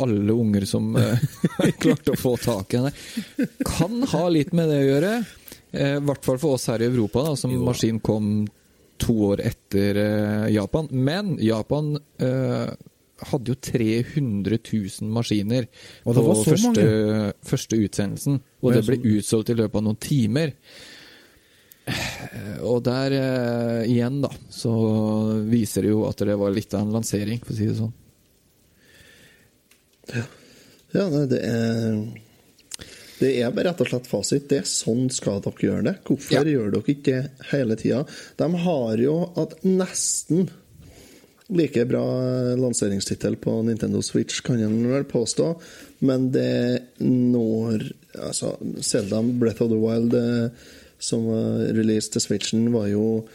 alle 0.00 0.32
unger 0.32 0.64
som 0.68 0.94
eh, 1.00 1.24
klarte 1.82 2.14
å 2.14 2.20
få 2.20 2.36
tak 2.40 2.76
i 2.76 2.84
den. 2.84 3.48
Kan 3.66 4.02
ha 4.12 4.26
litt 4.32 4.54
med 4.56 4.72
det 4.72 4.82
å 4.82 4.90
gjøre. 4.90 5.14
eh, 5.72 5.96
hvert 6.00 6.28
fall 6.28 6.40
for 6.42 6.56
oss 6.56 6.68
her 6.72 6.84
i 6.84 6.90
Europa, 6.90 7.24
da, 7.24 7.36
som 7.36 7.56
maskinen 7.64 8.00
kom 8.04 8.46
to 9.00 9.16
år 9.32 9.44
etter 9.44 10.00
eh, 10.00 10.46
Japan. 10.54 10.88
Men 10.90 11.36
Japan 11.42 11.96
eh, 12.18 12.68
hadde 13.30 13.52
jo 13.52 13.56
300 13.64 14.58
000 14.60 15.08
maskiner 15.14 15.68
på 16.04 16.12
var 16.12 16.34
så 16.36 16.50
første, 16.52 16.84
første 17.48 17.78
utsendelsen. 17.80 18.40
Og 18.60 18.76
det 18.76 18.84
ble 18.86 19.00
utsolgt 19.16 19.52
i 19.52 19.56
løpet 19.56 19.80
av 19.80 19.86
noen 19.86 20.00
timer. 20.02 20.52
Og 22.66 22.82
der 22.86 23.14
eh, 23.14 23.82
igjen, 23.92 24.18
da, 24.24 24.30
så 24.50 24.72
viser 25.46 25.86
det 25.86 25.92
jo 25.94 26.02
at 26.08 26.18
det 26.26 26.36
var 26.38 26.54
litt 26.54 26.74
av 26.74 26.82
en 26.82 26.96
lansering, 26.96 27.40
for 27.44 27.54
å 27.54 27.58
si 27.58 27.68
det 27.68 27.78
sånn. 27.78 27.94
Ja, 30.14 30.24
ja 30.94 31.06
det 31.26 31.40
er 31.42 31.96
Det 33.16 33.30
er 33.40 33.54
bare 33.54 33.70
rett 33.70 33.80
og 33.80 33.88
slett 33.88 34.08
fasit. 34.10 34.48
Det 34.50 34.58
er 34.60 34.66
sånn 34.68 35.06
skal 35.14 35.40
dere 35.40 35.62
gjøre 35.62 35.84
det. 35.86 35.94
Hvorfor 36.04 36.36
Ja. 36.36 36.42
gjør 36.44 36.74
dere 36.74 36.92
ikke 36.92 37.14
det 37.22 37.48
hele 37.52 37.76
tida? 37.80 38.04
De 38.36 38.48
har 38.66 38.98
jo 39.00 39.14
at 39.40 39.56
nesten 39.64 40.50
like 41.48 41.84
bra 41.88 42.04
lanseringstittel 42.58 43.36
på 43.36 43.62
Nintendo 43.62 44.02
Switch, 44.02 44.40
kan 44.40 44.60
en 44.62 44.88
vel 44.90 45.04
påstå, 45.04 45.54
men 45.98 46.30
det 46.32 46.82
når 47.02 47.92
Altså, 48.16 48.54
Selda 48.80 49.18
Breath 49.20 49.60
of 49.60 49.68
the 49.68 49.76
Wild, 49.76 50.14
eh, 50.16 50.46
som 50.98 51.26
var 51.28 51.66
released 51.76 52.14
til 52.14 52.22
Switchen, 52.24 52.70
var 52.72 52.86
jo 52.88 53.26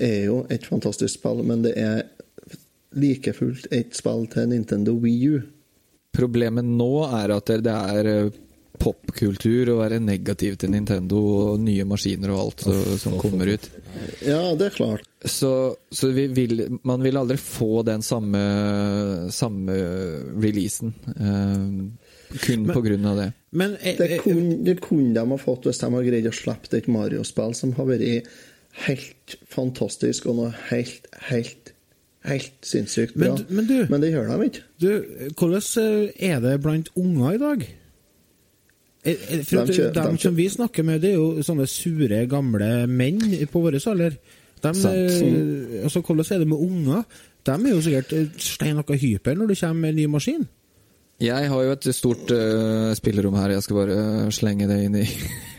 er 0.00 0.24
jo 0.30 0.38
et 0.48 0.64
fantastisk 0.64 1.18
spill, 1.18 1.42
men 1.44 1.64
det 1.64 1.74
er 1.76 2.06
like 2.96 3.34
fullt 3.36 3.68
et 3.74 3.92
spill 3.96 4.24
til 4.32 4.48
Nintendo 4.48 4.94
Wii 4.96 5.28
U. 5.28 5.42
Problemet 6.14 6.64
nå 6.64 6.92
er 7.04 7.34
at 7.34 7.52
det 7.66 7.74
er 7.74 8.10
eh, 8.10 8.40
popkultur 8.78 9.70
å 9.72 9.76
være 9.78 10.00
negativ 10.02 10.56
til 10.60 10.70
Nintendo 10.74 11.18
og 11.52 11.60
nye 11.62 11.84
maskiner 11.88 12.32
og 12.34 12.40
alt 12.42 12.64
så, 12.66 12.74
som 13.00 13.14
kommer 13.20 13.48
ut. 13.54 13.68
Ja, 14.26 14.40
det 14.58 14.66
er 14.70 14.74
klart. 14.76 15.04
Så, 15.24 15.50
så 15.94 16.10
vi 16.12 16.26
vil, 16.36 16.64
man 16.84 17.04
vil 17.04 17.16
aldri 17.16 17.36
få 17.40 17.82
den 17.86 18.02
samme, 18.04 18.40
samme 19.32 19.76
releasen. 20.42 20.92
Eh, 21.14 22.38
kun 22.44 22.66
på 22.74 22.82
grunn 22.84 23.06
av 23.06 23.20
det. 23.22 23.28
Men 23.54 23.76
eh, 23.80 23.94
Det 24.00 24.10
eh, 24.18 24.22
kunne, 24.24 24.56
det 24.66 24.78
kunne 24.84 25.14
de 25.14 25.24
ha 25.30 25.38
fått 25.40 25.68
hvis 25.68 25.80
de 25.84 25.92
har 25.94 26.08
greid 26.08 26.26
å 26.28 26.34
slippe 26.34 26.76
et 26.80 26.90
Mario-spill 26.90 27.54
som 27.56 27.72
har 27.78 27.88
vært 27.92 28.28
helt 28.88 29.36
fantastisk 29.54 30.26
og 30.26 30.40
noe 30.40 30.50
helt, 30.72 31.06
helt, 31.30 31.70
helt 32.26 32.58
sinnssykt 32.66 33.14
bra. 33.14 33.36
Men- 33.36 33.46
men 33.62 33.68
du- 33.70 34.00
det 34.02 34.10
gjør 34.12 34.32
de 34.34 34.50
ikke. 34.50 34.64
Du, 34.82 34.90
hvordan 35.38 35.62
eh, 35.78 36.28
er 36.34 36.40
det 36.42 36.56
blant 36.66 36.90
unger 36.98 37.34
i 37.38 37.42
dag? 37.46 37.66
Eh, 39.04 39.12
eh, 39.12 39.44
For 39.44 39.62
at 39.62 39.68
De 39.68 39.90
de 39.92 40.06
de 40.12 40.22
som 40.22 40.34
vi 40.36 40.48
snakker 40.48 40.84
med, 40.84 41.00
det 41.00 41.12
er 41.12 41.20
jo 41.20 41.44
sånne 41.44 41.66
sure, 41.68 42.24
gamle 42.26 42.86
menn 42.88 43.20
på 43.52 43.60
vår 43.60 43.78
alder. 43.92 44.16
De, 44.64 44.68
eh, 44.68 45.84
altså, 45.84 46.00
hvordan 46.00 46.24
er 46.32 46.38
det 46.38 46.48
med 46.48 46.58
unger? 46.58 47.04
De 47.44 47.52
er 47.52 47.74
jo 47.74 47.80
sikkert 47.84 48.40
stein 48.40 48.76
noe 48.76 48.96
hyper 48.96 49.36
når 49.36 49.52
det 49.52 49.60
kommer 49.60 49.88
en 49.88 49.96
ny 49.96 50.06
maskin. 50.08 50.46
Jeg 51.22 51.48
har 51.48 51.62
jo 51.62 51.72
et 51.76 51.86
stort 51.94 52.30
uh, 52.34 52.90
spillerom 52.98 53.36
her, 53.38 53.52
jeg 53.54 53.62
skal 53.62 53.76
bare 53.78 53.98
uh, 54.26 54.30
slenge 54.34 54.66
det 54.66 54.78
inn 54.82 54.96
i 54.98 55.04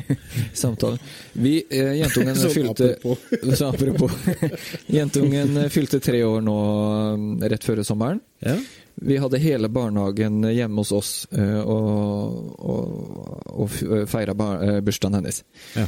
samtalen. 0.64 1.00
Vi, 1.40 1.62
uh, 1.72 1.94
Jentungen 1.96 2.36
Sånn 2.42 2.52
fylte. 2.52 2.90
Så 3.56 3.70
apropos. 3.70 4.12
Jentungen 4.98 5.62
eh, 5.64 5.70
fylte 5.72 6.02
tre 6.04 6.20
år 6.28 6.44
nå 6.44 6.58
rett 7.48 7.64
før 7.64 7.86
sommeren. 7.88 8.20
Ja. 8.44 8.58
Vi 8.96 9.18
hadde 9.20 9.42
hele 9.44 9.70
barnehagen 9.70 10.44
hjemme 10.56 10.82
hos 10.82 10.92
oss 10.96 11.14
eh, 11.36 11.60
og, 11.60 12.60
og, 12.60 13.48
og 13.52 13.74
feira 14.08 14.36
eh, 14.56 14.80
bursdagen 14.86 15.20
hennes. 15.20 15.42
Ja. 15.76 15.88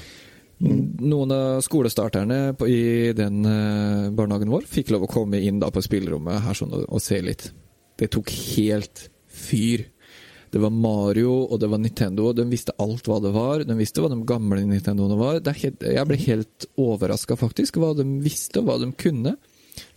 Noen 0.57 1.31
av 1.31 1.61
skolestarterne 1.61 2.55
på, 2.57 2.67
i 2.67 3.13
den 3.15 3.45
eh, 3.45 4.07
barnehagen 4.17 4.51
vår 4.51 4.65
fikk 4.67 4.91
lov 4.91 5.05
å 5.05 5.11
komme 5.11 5.39
inn 5.39 5.61
på 5.61 5.83
spillerommet 5.85 6.41
her 6.47 6.57
sånn, 6.57 6.73
og, 6.73 6.87
og 6.89 7.03
se 7.03 7.21
litt. 7.23 7.51
Det 7.97 8.09
tok 8.13 8.33
helt 8.57 9.07
fyr. 9.29 9.85
Det 10.49 10.61
var 10.63 10.71
Mario 10.71 11.33
og 11.45 11.59
det 11.61 11.69
var 11.69 11.81
Nintendo, 11.81 12.29
og 12.29 12.37
de 12.39 12.45
visste 12.49 12.75
alt 12.81 13.07
hva 13.07 13.19
det 13.23 13.33
var. 13.35 13.63
De 13.67 13.75
visste 13.77 14.01
hva 14.01 14.09
de 14.11 14.19
gamle 14.27 14.63
Nintendoene 14.65 15.17
var. 15.19 15.39
Det 15.43 15.53
helt, 15.61 15.83
jeg 15.95 16.09
ble 16.09 16.19
helt 16.23 16.67
overraska, 16.79 17.37
faktisk, 17.39 17.79
hva 17.81 17.93
de 17.97 18.07
visste 18.23 18.63
og 18.63 18.69
hva 18.69 18.79
de 18.81 18.91
kunne. 18.99 19.35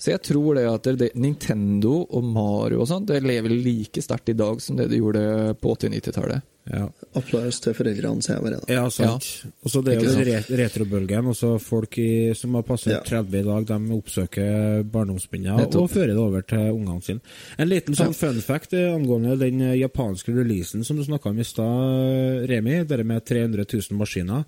Så 0.01 0.13
jeg 0.15 0.23
tror 0.27 0.55
det 0.59 0.67
at 0.71 0.89
det, 1.01 1.11
Nintendo 1.15 2.03
og 2.11 2.25
Mario 2.25 2.83
og 2.85 2.89
sånn, 2.91 3.07
det 3.09 3.23
lever 3.25 3.51
like 3.53 4.03
sterkt 4.05 4.29
i 4.33 4.37
dag 4.39 4.61
som 4.61 4.77
det 4.77 4.89
det 4.91 4.99
gjorde 5.01 5.55
på 5.61 5.75
80-90-tallet. 5.77 6.47
Ja. 6.71 6.85
Applaus 7.17 7.57
til 7.65 7.73
foreldrene, 7.75 8.23
sier 8.23 8.37
jeg 8.37 8.45
bare. 8.45 8.59
da. 8.61 8.75
Ja, 8.77 8.83
sant. 8.93 9.25
Og 9.65 9.73
så 9.73 9.81
det 9.83 9.95
er 9.97 10.05
jo 10.05 10.25
re 10.29 10.43
retrobølgen. 10.61 11.31
Også 11.33 11.55
folk 11.59 11.97
i, 11.99 12.35
som 12.37 12.55
har 12.55 12.63
passert 12.69 12.93
Ja. 13.11 13.23
30 13.23 13.41
i 13.41 13.47
dag, 13.49 13.65
de 13.67 13.97
oppsøker 13.97 14.85
barndomsminner 14.93 15.65
og 15.67 15.89
fører 15.91 16.13
det 16.13 16.21
over 16.21 16.45
til 16.47 16.69
ungene 16.77 17.03
sine. 17.03 17.21
En 17.59 17.69
liten 17.73 17.97
sånn 17.99 18.15
fun 18.15 18.39
fact 18.45 18.77
eh, 18.77 18.93
angående 18.93 19.39
den 19.41 19.61
eh, 19.67 19.79
japanske 19.81 20.37
releasen 20.37 20.85
som 20.87 21.01
du 21.01 21.03
snakka 21.09 21.33
om 21.33 21.41
i 21.41 21.49
stad, 21.49 22.47
Remi. 22.53 22.85
Det 22.85 23.01
med 23.09 23.25
300 23.27 23.65
000 23.65 23.99
maskiner. 23.99 24.45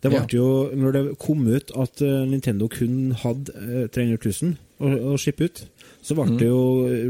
Det 0.00 0.10
ble 0.14 0.22
Ja. 0.22 0.26
jo, 0.38 0.70
når 0.72 0.92
det 0.96 1.04
kom 1.18 1.44
ut 1.50 1.74
at 1.76 2.00
eh, 2.00 2.24
Nintendo 2.30 2.68
kun 2.72 3.10
hadde 3.12 3.52
eh, 3.52 3.86
300 3.92 4.22
000 4.22 4.56
å, 4.80 4.90
å 5.12 5.16
shippe 5.18 5.46
ut, 5.48 5.62
så 6.06 6.14
ble 6.14 6.36
det 6.38 6.46
jo 6.46 6.58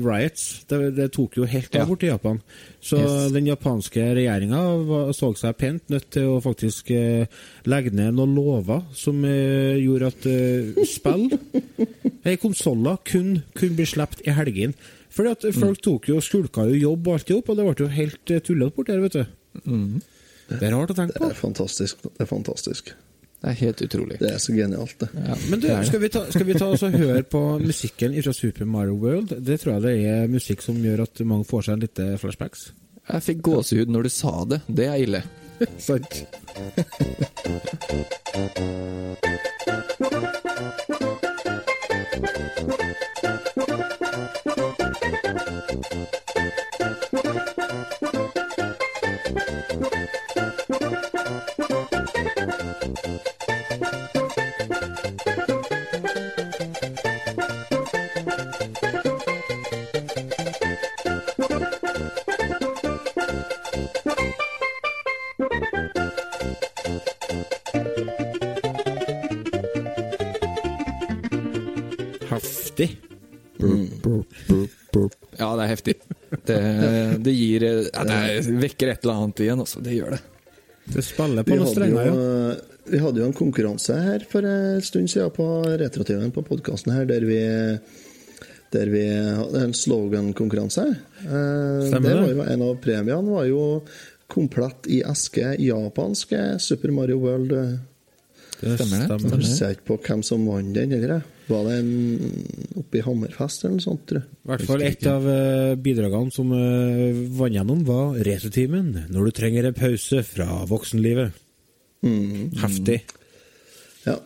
riots. 0.06 0.64
Det, 0.70 0.78
det 0.96 1.10
tok 1.12 1.34
jo 1.36 1.44
helt 1.44 1.74
av 1.76 1.82
Mm. 1.90 1.96
Ja. 2.02 2.06
i 2.06 2.10
Japan. 2.12 2.38
Så 2.80 2.96
Yes. 3.02 3.32
den 3.34 3.46
japanske 3.50 4.04
regjeringa 4.16 5.12
så 5.12 5.32
seg 5.36 5.56
pent 5.60 5.88
nødt 5.92 6.06
til 6.14 6.30
å 6.32 6.40
faktisk 6.40 6.90
eh, 6.96 7.26
legge 7.68 7.92
ned 7.92 8.14
noen 8.16 8.34
lover 8.38 8.84
som 8.96 9.20
eh, 9.28 9.76
gjorde 9.82 10.06
at 10.14 10.26
eh, 10.30 10.84
spill, 10.88 11.26
ei 12.26 12.36
konsoller, 12.40 12.96
kun 13.04 13.42
kunne 13.54 13.76
bli 13.76 13.86
sluppet 13.86 14.24
i 14.26 14.32
helgene. 14.32 14.72
Fordi 15.16 15.30
at 15.32 15.44
folk 15.56 15.80
tok 15.84 16.08
jo, 16.10 16.20
skulka 16.20 16.64
jo 16.68 16.76
jobb 16.76 17.06
og 17.08 17.14
alt 17.18 17.30
i 17.30 17.36
hop, 17.36 17.48
og 17.48 17.56
det 17.56 17.64
ble 17.68 17.84
jo 17.86 17.92
helt 17.92 18.32
eh, 18.32 18.40
tullete 18.44 18.76
borti 18.76 18.92
her, 18.96 19.00
vet 19.04 19.16
du. 19.20 20.00
Det 20.46 20.62
er 20.62 20.72
rart 20.76 20.92
å 20.92 20.96
tenke 20.96 21.16
Det 21.16 21.22
på. 21.22 21.30
er 21.32 21.38
fantastisk. 21.38 22.02
Det 22.06 22.22
er 22.22 22.28
fantastisk. 22.30 22.90
Det 23.46 23.52
er 23.52 23.58
helt 23.60 23.82
utrolig. 23.84 24.16
Det 24.18 24.26
er 24.34 24.40
så 24.42 24.50
genialt, 24.56 24.96
det. 24.98 25.06
Ja, 25.14 25.36
Men 25.52 25.60
du, 25.62 25.68
skal 25.86 26.00
vi 26.02 26.08
ta, 26.10 26.24
skal 26.34 26.46
vi 26.48 26.54
ta 26.58 26.66
oss 26.66 26.82
og 26.82 26.96
høre 26.98 27.22
på 27.22 27.42
musikken 27.62 28.16
fra 28.18 28.32
Super 28.34 28.66
Mario 28.66 28.96
World? 28.98 29.36
Det 29.38 29.60
tror 29.62 29.76
jeg 29.76 29.84
det 29.84 29.92
er 30.10 30.26
musikk 30.32 30.66
som 30.66 30.80
gjør 30.82 31.04
at 31.04 31.22
mange 31.22 31.46
får 31.46 31.68
seg 31.68 31.76
en 31.76 31.84
liten 31.86 32.18
flashbacks. 32.18 32.72
Jeg 33.06 33.22
fikk 33.28 33.46
gåsehud 33.46 33.94
når 33.94 34.02
du 34.08 34.10
sa 34.16 34.34
det. 34.50 34.58
Det 34.66 34.90
er 34.90 34.98
ille. 35.06 35.22
Sant? 35.86 36.26
det 77.62 77.72
gir 77.72 77.90
ja, 77.92 78.06
Det 78.06 78.56
vekker 78.62 78.92
et 78.92 79.04
eller 79.04 79.20
annet 79.20 79.44
igjen, 79.44 79.62
altså. 79.64 79.82
Det 79.84 79.94
gjør 79.96 80.16
det. 80.16 80.22
Det 80.94 81.02
spiller 81.02 81.46
på 81.46 81.58
noen 81.58 81.70
strenger, 81.72 82.08
jo, 82.08 82.16
ja. 82.22 82.80
vi 82.92 82.98
hadde 83.02 83.22
jo 83.22 83.28
en 83.28 83.36
konkurranse 83.36 83.96
her 83.98 84.26
for 84.30 84.46
en 84.46 84.82
stund 84.86 85.10
siden 85.10 85.32
på 85.34 85.46
Retrotimen 85.82 86.30
på 86.34 86.44
podkasten 86.46 86.94
her, 86.94 87.08
der 87.08 87.26
vi 87.26 87.40
der 88.74 88.90
vi 88.90 89.02
hadde 89.08 89.62
en 89.62 89.74
slogan-konkurranse. 89.74 90.84
Eh, 91.22 91.86
Stemmer 91.86 92.10
det 92.10 92.16
var 92.18 92.32
jo 92.32 92.46
En 92.52 92.64
av 92.66 92.78
premiene 92.82 93.30
var 93.30 93.46
jo 93.46 93.62
komplett 94.26 94.88
i 94.90 95.02
eske 95.06 95.54
japanske 95.62 96.58
Super 96.62 96.90
Mario 96.94 97.20
World. 97.22 97.54
Det 98.60 98.74
Stemmer 98.78 99.06
det. 99.06 99.20
Jeg 99.22 99.40
husker 99.40 99.76
ikke 99.76 99.90
på 99.92 99.98
hvem 100.08 100.24
som 100.26 100.46
vant 100.50 100.74
den. 100.74 100.96
Eller? 100.98 101.22
Jeg. 101.46 101.54
Var 101.54 101.64
det 101.68 101.74
en 101.78 102.80
oppe 102.82 102.98
i 102.98 103.02
Hammerfest 103.06 103.64
eller 103.64 103.76
noe 103.76 103.84
sånt? 103.84 104.06
tror 104.08 104.18
jeg? 104.20 104.28
I 104.44 104.48
hvert 104.50 104.64
fall 104.66 104.82
et 104.82 105.06
av 105.06 105.26
eh, 105.30 105.74
bidragene 105.78 106.32
som 106.34 106.50
uh, 106.50 107.20
vant 107.38 107.54
gjennom, 107.54 107.84
var 107.86 108.16
Retrotimen. 108.26 108.88
Når 109.14 109.28
du 109.28 109.30
trenger 109.36 109.68
en 109.70 109.76
pause 109.78 110.22
fra 110.26 110.64
voksenlivet. 110.66 111.32
Mm. 112.02 112.50
Heftig. 112.62 112.98
Ja. 114.06 114.16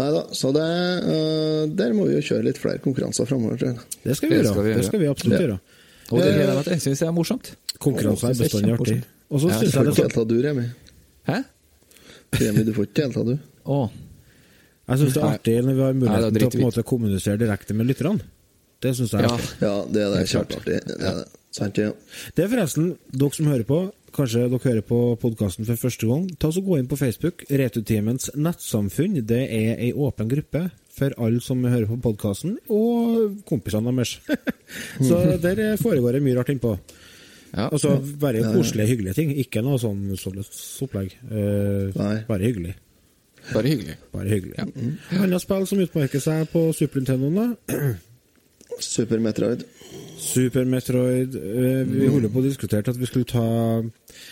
Nei 0.00 0.08
da, 0.14 0.22
så 0.32 0.52
det, 0.56 0.64
eh, 0.64 1.62
der 1.76 1.92
må 1.96 2.06
vi 2.08 2.16
jo 2.16 2.24
kjøre 2.24 2.46
litt 2.48 2.58
flere 2.62 2.80
konkurranser 2.80 3.26
framover, 3.28 3.58
tror 3.60 3.72
jeg. 3.74 3.78
Det 4.04 4.16
skal 4.16 4.28
vi 4.30 4.34
Det 4.36 4.42
gjøre. 4.44 4.52
skal 4.54 4.64
vi 4.64 4.74
Det 4.74 4.84
skal 4.88 5.00
vi 5.00 5.08
absolutt 5.10 5.36
Ja. 5.40 5.46
gjøre. 5.46 5.60
Og 6.10 6.18
det 6.18 6.26
Eh, 6.26 6.34
gleder 6.34 6.46
jeg 6.48 6.56
meg 6.56 6.64
til. 6.64 6.72
Jeg 6.72 6.80
syns 6.86 6.98
det 6.98 7.08
er 7.08 7.12
morsomt. 7.12 7.50
Konkurranser 7.78 8.28
er 8.30 8.34
bestandig 8.40 8.72
artig. 8.78 9.02
Og 9.30 9.40
så 9.40 9.48
syns 9.50 9.60
Du 9.60 9.78
jeg 9.78 9.84
det 9.84 9.90
er 9.90 9.94
så, 9.94 10.02
delta, 10.08 10.24
du, 10.24 10.36
Remi. 10.42 10.64
Hæ? 11.28 11.36
Remi, 12.40 12.64
du 12.64 12.72
får 12.72 12.86
ikke 12.88 13.02
delta, 13.02 13.22
du. 13.24 13.38
Å. 13.66 13.90
jeg 14.90 14.98
synes 15.00 15.14
det 15.16 15.22
er 15.22 15.30
artig 15.30 15.56
når 15.64 15.74
vi 15.78 15.82
har 15.86 15.96
muligheten 15.96 16.34
til 16.40 16.46
å 16.46 16.50
på 16.50 16.58
en 16.60 16.66
måte 16.66 16.84
kommunisere 16.90 17.40
direkte 17.40 17.76
med 17.78 17.88
lytterne. 17.90 18.20
Det 18.80 18.94
syns 18.96 19.12
jeg 19.12 19.20
er 19.20 19.28
Ja. 19.28 19.34
artig. 19.36 19.50
Ja, 19.60 19.84
det 19.92 20.02
er 20.02 20.10
det. 20.14 20.26
Kjempeartig. 20.30 20.78
Det 20.88 20.96
er 21.00 21.16
det. 21.20 21.26
Sant, 21.52 21.78
ja. 21.82 21.90
Det 22.36 22.44
er 22.44 22.48
forresten, 22.48 22.92
dere 23.12 23.34
som 23.34 23.46
hører 23.50 23.64
på, 23.66 23.78
kanskje 24.14 24.44
dere 24.48 24.62
hører 24.62 24.84
på 24.86 25.00
podkasten 25.20 25.66
for 25.66 25.76
første 25.76 26.06
gang, 26.06 26.28
ta 26.38 26.48
så 26.54 26.62
gå 26.64 26.78
inn 26.78 26.86
på 26.88 26.96
Facebook. 26.98 27.44
Returteamens 27.50 28.30
nettsamfunn 28.36 29.18
det 29.26 29.42
er 29.50 29.76
ei 29.82 29.92
åpen 29.92 30.30
gruppe 30.30 30.70
for 30.94 31.14
alle 31.18 31.40
som 31.40 31.62
hører 31.64 31.86
på 31.90 31.98
podkasten, 32.02 32.56
og 32.70 33.42
kompisene 33.48 33.92
deres. 33.94 34.18
så 35.06 35.20
der 35.44 35.76
foregår 35.76 36.12
det 36.18 36.22
mye 36.22 36.38
rart 36.38 36.52
innpå. 36.54 36.76
Ja. 37.50 37.68
Altså 37.68 37.96
bare 38.20 38.44
koselige, 38.46 38.92
hyggelige 38.94 39.14
ting. 39.18 39.32
Ikke 39.42 39.62
noe 39.66 39.78
sånn 39.82 40.14
sånt 40.16 40.38
opplegg. 40.86 41.16
Uh, 41.26 41.90
bare 42.28 42.46
hyggelig. 42.46 42.76
Bare 43.52 43.72
hyggelig. 43.72 43.96
Bare 44.12 44.28
hyggelig. 44.28 44.68
Andre 45.16 45.40
spill 45.42 45.66
som 45.66 45.82
utmerker 45.82 46.22
seg 46.22 46.48
på 46.52 46.68
Super 46.76 47.02
Nintendo, 47.02 47.30
da. 47.34 47.94
Super 48.80 49.20
Metroid. 49.20 49.64
Super 50.20 50.64
Metroid 50.68 51.34
eh, 51.36 51.82
Vi 51.88 52.08
holder 52.08 52.30
på 52.32 52.40
å 52.40 52.44
diskutere 52.44 52.92
at 52.92 52.98
vi 53.00 53.08
skulle 53.08 53.28
ta 53.28 53.44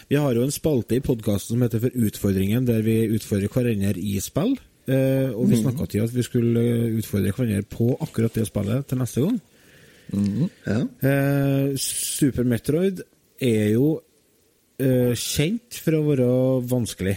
Vi 0.09 0.19
har 0.21 0.37
jo 0.37 0.45
en 0.45 0.55
spalte 0.55 0.99
i 0.99 1.05
podkasten 1.05 1.57
som 1.57 1.65
heter 1.65 1.83
For 1.83 2.09
utfordringen, 2.09 2.67
der 2.69 2.85
vi 2.87 3.01
utfordrer 3.17 3.51
hverandre 3.53 3.97
i 3.99 4.19
spill. 4.25 4.57
Eh, 4.89 5.29
og 5.35 5.51
vi 5.51 5.61
snakka 5.61 5.89
til 5.91 6.05
at 6.07 6.15
vi 6.15 6.25
skulle 6.25 6.65
utfordre 6.97 7.35
hverandre 7.37 7.65
på 7.69 7.91
akkurat 8.01 8.37
det 8.39 8.47
spillet 8.49 8.87
til 8.89 9.01
neste 9.03 9.25
gang. 9.25 9.41
Ja. 10.65 10.79
Eh, 11.11 11.75
Super 11.77 12.49
Metroid 12.49 13.03
er 13.41 13.73
jo 13.75 13.99
kjent 14.79 15.75
for 15.83 15.97
å 15.99 16.05
være 16.07 16.27
vanskelig. 16.71 17.17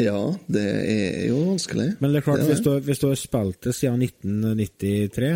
Ja, 0.00 0.18
det 0.50 0.64
er 0.66 1.24
jo 1.30 1.38
vanskelig. 1.50 1.88
Men 2.00 2.12
det 2.12 2.20
er 2.20 2.26
klart, 2.26 2.40
Det 2.42 2.46
er 2.48 2.52
hvis, 2.54 2.62
du, 2.64 2.70
har- 2.74 2.84
hvis 2.86 2.98
du 3.02 3.08
har 3.10 3.18
spilt 3.20 3.60
det 3.66 3.74
siden 3.76 4.02
1993, 4.02 5.32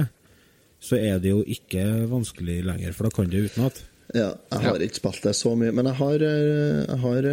så 0.85 0.97
er 1.01 1.19
det 1.23 1.31
jo 1.33 1.43
ikke 1.49 1.85
vanskelig 2.11 2.59
lenger, 2.67 2.93
for 2.93 3.09
da 3.09 3.11
kan 3.17 3.31
du 3.33 3.39
utenat. 3.47 3.83
Ja, 4.15 4.29
jeg 4.53 4.61
har 4.67 4.83
ikke 4.85 4.99
spilt 5.01 5.23
det 5.25 5.33
så 5.35 5.55
mye, 5.59 5.73
men 5.75 5.87
jeg 5.89 5.97
har, 5.97 6.15
eh, 6.23 6.85
jeg 6.85 6.99
har 7.03 7.29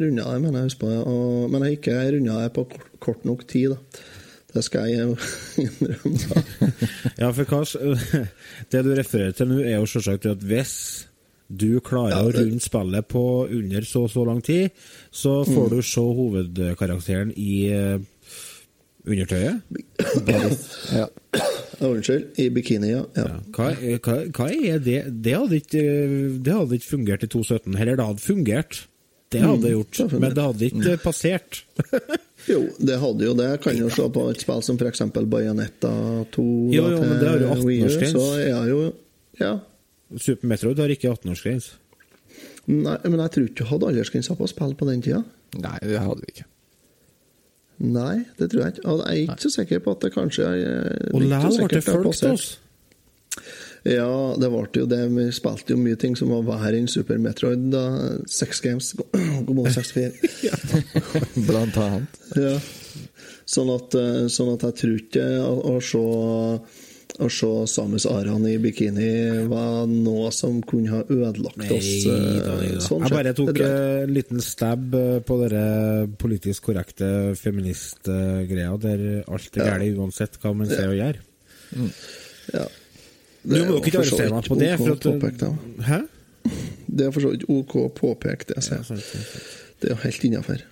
runda 0.00 0.24
det, 0.32 0.40
mener 0.42 0.58
jeg. 0.62 0.70
Husker 0.70 0.80
på 0.80 0.90
det, 0.90 1.00
og, 1.06 1.50
men 1.52 1.62
jeg 1.62 1.66
har 1.68 1.76
ikke 1.76 1.98
runda 2.16 2.38
det 2.42 2.52
på 2.56 2.64
kort, 2.72 2.86
kort 3.04 3.24
nok 3.28 3.44
tid, 3.46 3.74
da. 3.74 3.76
Det 4.56 4.62
skal 4.64 4.88
jeg 4.88 5.04
innrømme. 5.66 6.42
Ja, 7.20 7.28
for 7.36 7.44
hva, 7.44 7.60
det 8.72 8.82
du 8.86 8.90
refererer 8.96 9.36
til 9.36 9.50
nå, 9.52 9.60
er 9.60 9.76
jo 9.76 9.86
selvsagt 9.92 10.24
det 10.24 10.32
at 10.38 10.46
hvis 10.48 10.74
du 11.48 11.80
klarer 11.80 12.10
Ja, 12.16 12.22
å 12.24 12.32
det- 12.32 12.42
runde 12.42 12.60
spillet 12.64 13.08
på 13.08 13.24
under 13.50 13.80
så 13.86 14.02
og 14.04 14.10
så 14.10 14.24
lang 14.26 14.40
tid, 14.42 14.70
så 15.12 15.44
får 15.46 15.70
du 15.70 15.82
se 15.82 16.00
hovedkarakteren 16.00 17.32
i 17.36 17.70
uh, 17.72 17.98
undertøyet. 19.06 19.62
Ja. 20.96 21.06
Unnskyld. 21.80 22.30
I 22.40 22.48
bikini, 22.50 22.88
ja. 22.94 23.02
ja. 23.14 23.24
Hva, 23.52 23.66
hva, 24.00 24.14
hva 24.32 24.46
er 24.48 24.78
det 24.80 25.02
Det 25.22 25.34
hadde 25.36 25.58
ikke, 25.60 25.82
det 26.40 26.54
hadde 26.54 26.78
ikke 26.78 26.88
fungert 26.94 27.26
i 27.26 27.28
2017. 27.28 27.74
Eller 27.76 27.98
det 27.98 28.06
hadde 28.06 28.22
fungert. 28.24 28.78
Det 29.34 29.42
hadde 29.42 29.62
det 29.66 29.72
gjort, 29.74 29.98
det 29.98 30.20
men 30.22 30.32
det 30.36 30.44
hadde 30.46 30.70
ikke 30.70 30.96
passert. 31.02 31.64
Jo, 32.46 32.60
det 32.78 32.94
hadde 33.02 33.24
jo 33.26 33.32
det. 33.34 33.46
Jeg 33.56 33.60
kan 33.64 33.78
jo 33.80 33.88
se 33.90 34.04
på 34.14 34.22
et 34.30 34.38
spill 34.44 34.60
som 34.62 34.76
f.eks. 34.78 35.00
Bajonetta 35.26 35.90
2 36.36 36.44
Jo, 36.70 36.84
jo, 36.92 37.00
men 37.02 37.16
det 37.18 37.26
har 37.32 37.40
jo 37.42 37.48
til 37.56 37.64
Wii 37.66 37.78
U, 37.80 37.86
18-årsgrense. 37.88 38.12
Så 38.12 38.26
er 38.44 38.68
jo 38.70 38.82
Ja. 39.40 39.50
Super 40.14 40.46
Metroid 40.46 40.78
har 40.78 40.92
ikke 40.92 41.10
18-årsgrense. 41.10 41.78
Nei, 42.66 42.98
men 43.06 43.20
jeg 43.22 43.32
tror 43.34 43.48
ikke 43.48 43.62
du 43.62 43.70
hadde 43.70 43.88
aldersgrense 43.92 44.36
på 44.36 44.50
spille 44.50 44.78
på 44.78 44.88
den 44.88 45.02
tida. 45.02 45.22
Nei, 45.56 45.78
det 45.82 46.02
hadde 46.02 46.22
vi 46.22 46.34
ikke. 46.34 46.46
Nei, 47.86 48.14
det 48.38 48.50
tror 48.50 48.62
jeg 48.64 48.74
ikke. 48.74 48.84
Jeg 48.88 49.26
er 49.26 49.34
ikke 49.34 49.44
så 49.44 49.52
sikker 49.52 49.82
på 49.84 49.92
at 49.96 50.06
det 50.06 50.12
kanskje 50.14 50.46
Og 51.12 51.20
likevel 51.20 51.58
ble 51.60 51.68
det 51.74 51.82
folk 51.84 52.16
til 52.16 52.32
oss. 52.32 52.46
Ja, 53.86 54.08
det 54.40 54.48
ble 54.50 54.64
jo 54.80 54.86
det. 54.90 55.02
Vi 55.14 55.26
spilte 55.36 55.74
jo 55.74 55.78
mye 55.78 55.98
ting 56.00 56.16
som 56.18 56.32
var 56.32 56.46
verre 56.46 56.80
enn 56.80 56.88
Super 56.90 57.20
Metroid. 57.22 57.68
da 57.70 57.84
Sex 58.26 58.62
Games, 58.64 58.94
Commodore 59.46 59.74
64. 59.78 60.16
Blant 61.48 61.78
annet. 61.82 62.18
Ja. 62.34 62.56
Sånn 63.46 63.70
at, 63.70 63.94
eh, 63.94 64.24
sånn 64.32 64.50
at 64.56 64.64
jeg 64.66 64.78
tror 64.80 64.96
ikke 65.04 65.26
å, 65.46 65.54
å 65.70 65.78
se 65.84 66.02
å 67.22 67.28
se 67.32 67.48
Samus 67.72 68.04
Aran 68.10 68.44
i 68.48 68.56
bikini 68.60 69.46
var 69.48 69.86
noe 69.88 70.30
som 70.34 70.58
kunne 70.66 70.90
ha 70.92 71.02
ødelagt 71.08 71.56
Nei 71.62 71.70
oss. 71.76 71.88
eh, 72.06 72.40
da, 72.44 72.56
da. 72.60 72.80
sånn 72.84 73.02
Jeg 73.06 73.14
bare 73.14 73.32
tok 73.38 73.52
jeg. 73.56 73.66
eh, 73.70 74.02
en 74.04 74.12
liten 74.16 74.40
stab 74.44 74.94
eh, 74.94 75.18
på 75.24 75.38
dere 75.48 75.62
politisk 76.20 76.68
korrekte 76.68 77.08
feministgreia, 77.40 78.76
der 78.82 79.24
alt 79.28 79.56
er 79.56 79.64
Ja. 79.64 79.78
galt 79.78 79.96
uansett 79.98 80.36
hva 80.42 80.54
man 80.54 80.66
sier 80.68 80.88
og 80.92 80.98
gjør. 81.00 81.16
Ja. 82.54 82.66
Du 83.46 83.56
må 83.64 83.76
jo 83.76 83.80
ikke 83.80 83.98
arrestere 84.02 84.30
meg 84.30 84.44
på 84.50 84.58
det. 84.58 84.72
OK 84.74 84.84
For 84.84 84.92
at, 84.92 85.00
påpekt, 85.06 85.38
da. 85.38 85.50
hæ? 85.86 86.00
Det 86.86 87.06
er 87.06 87.10
for 87.14 87.20
så 87.24 87.30
vidt 87.34 87.44
OK 87.48 87.74
å 87.80 87.88
påpeke 87.94 88.46
det. 88.52 88.56
jeg 88.62 88.84
sant. 88.84 89.12
Det 89.80 89.90
er 89.90 89.94
jo 89.94 90.00
helt 90.04 90.24
innafor. 90.24 90.62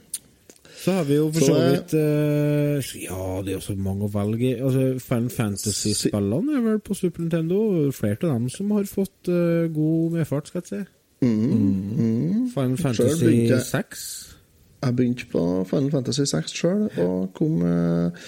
Så 0.84 0.92
har 0.92 1.04
vi 1.08 1.16
jo 1.16 1.30
for 1.32 1.46
Så 1.46 1.54
vidt 1.56 1.94
eh, 1.96 2.88
Ja, 3.06 3.20
det 3.44 3.54
er 3.54 3.56
jo 3.56 3.62
så 3.64 3.76
mange 3.80 4.04
å 4.04 4.12
velge 4.12 4.50
i. 4.50 4.54
Altså, 4.60 4.82
Final 5.00 5.30
Fantasy-spillene 5.32 6.58
er 6.58 6.64
vel 6.66 6.80
på 6.84 6.96
Super 6.98 7.24
Nintendo. 7.24 7.60
Flere 7.96 8.18
av 8.28 8.34
dem 8.34 8.50
som 8.52 8.74
har 8.76 8.84
fått 8.90 9.30
uh, 9.32 9.64
god 9.72 10.18
medfart, 10.18 10.50
skal 10.50 10.60
jeg 10.60 10.68
si. 10.72 10.82
Mm. 11.24 12.50
Final 12.52 12.76
Selv 12.76 12.82
Fantasy 12.82 13.36
jeg- 13.48 13.62
6. 13.70 14.02
Jeg 14.84 14.96
begynte 14.98 15.30
på 15.32 15.44
Final 15.70 15.90
Fantasy 15.94 16.26
6 16.28 16.52
sjøl, 16.60 16.84
og 17.00 17.30
kom 17.38 17.62
uh, 17.64 18.26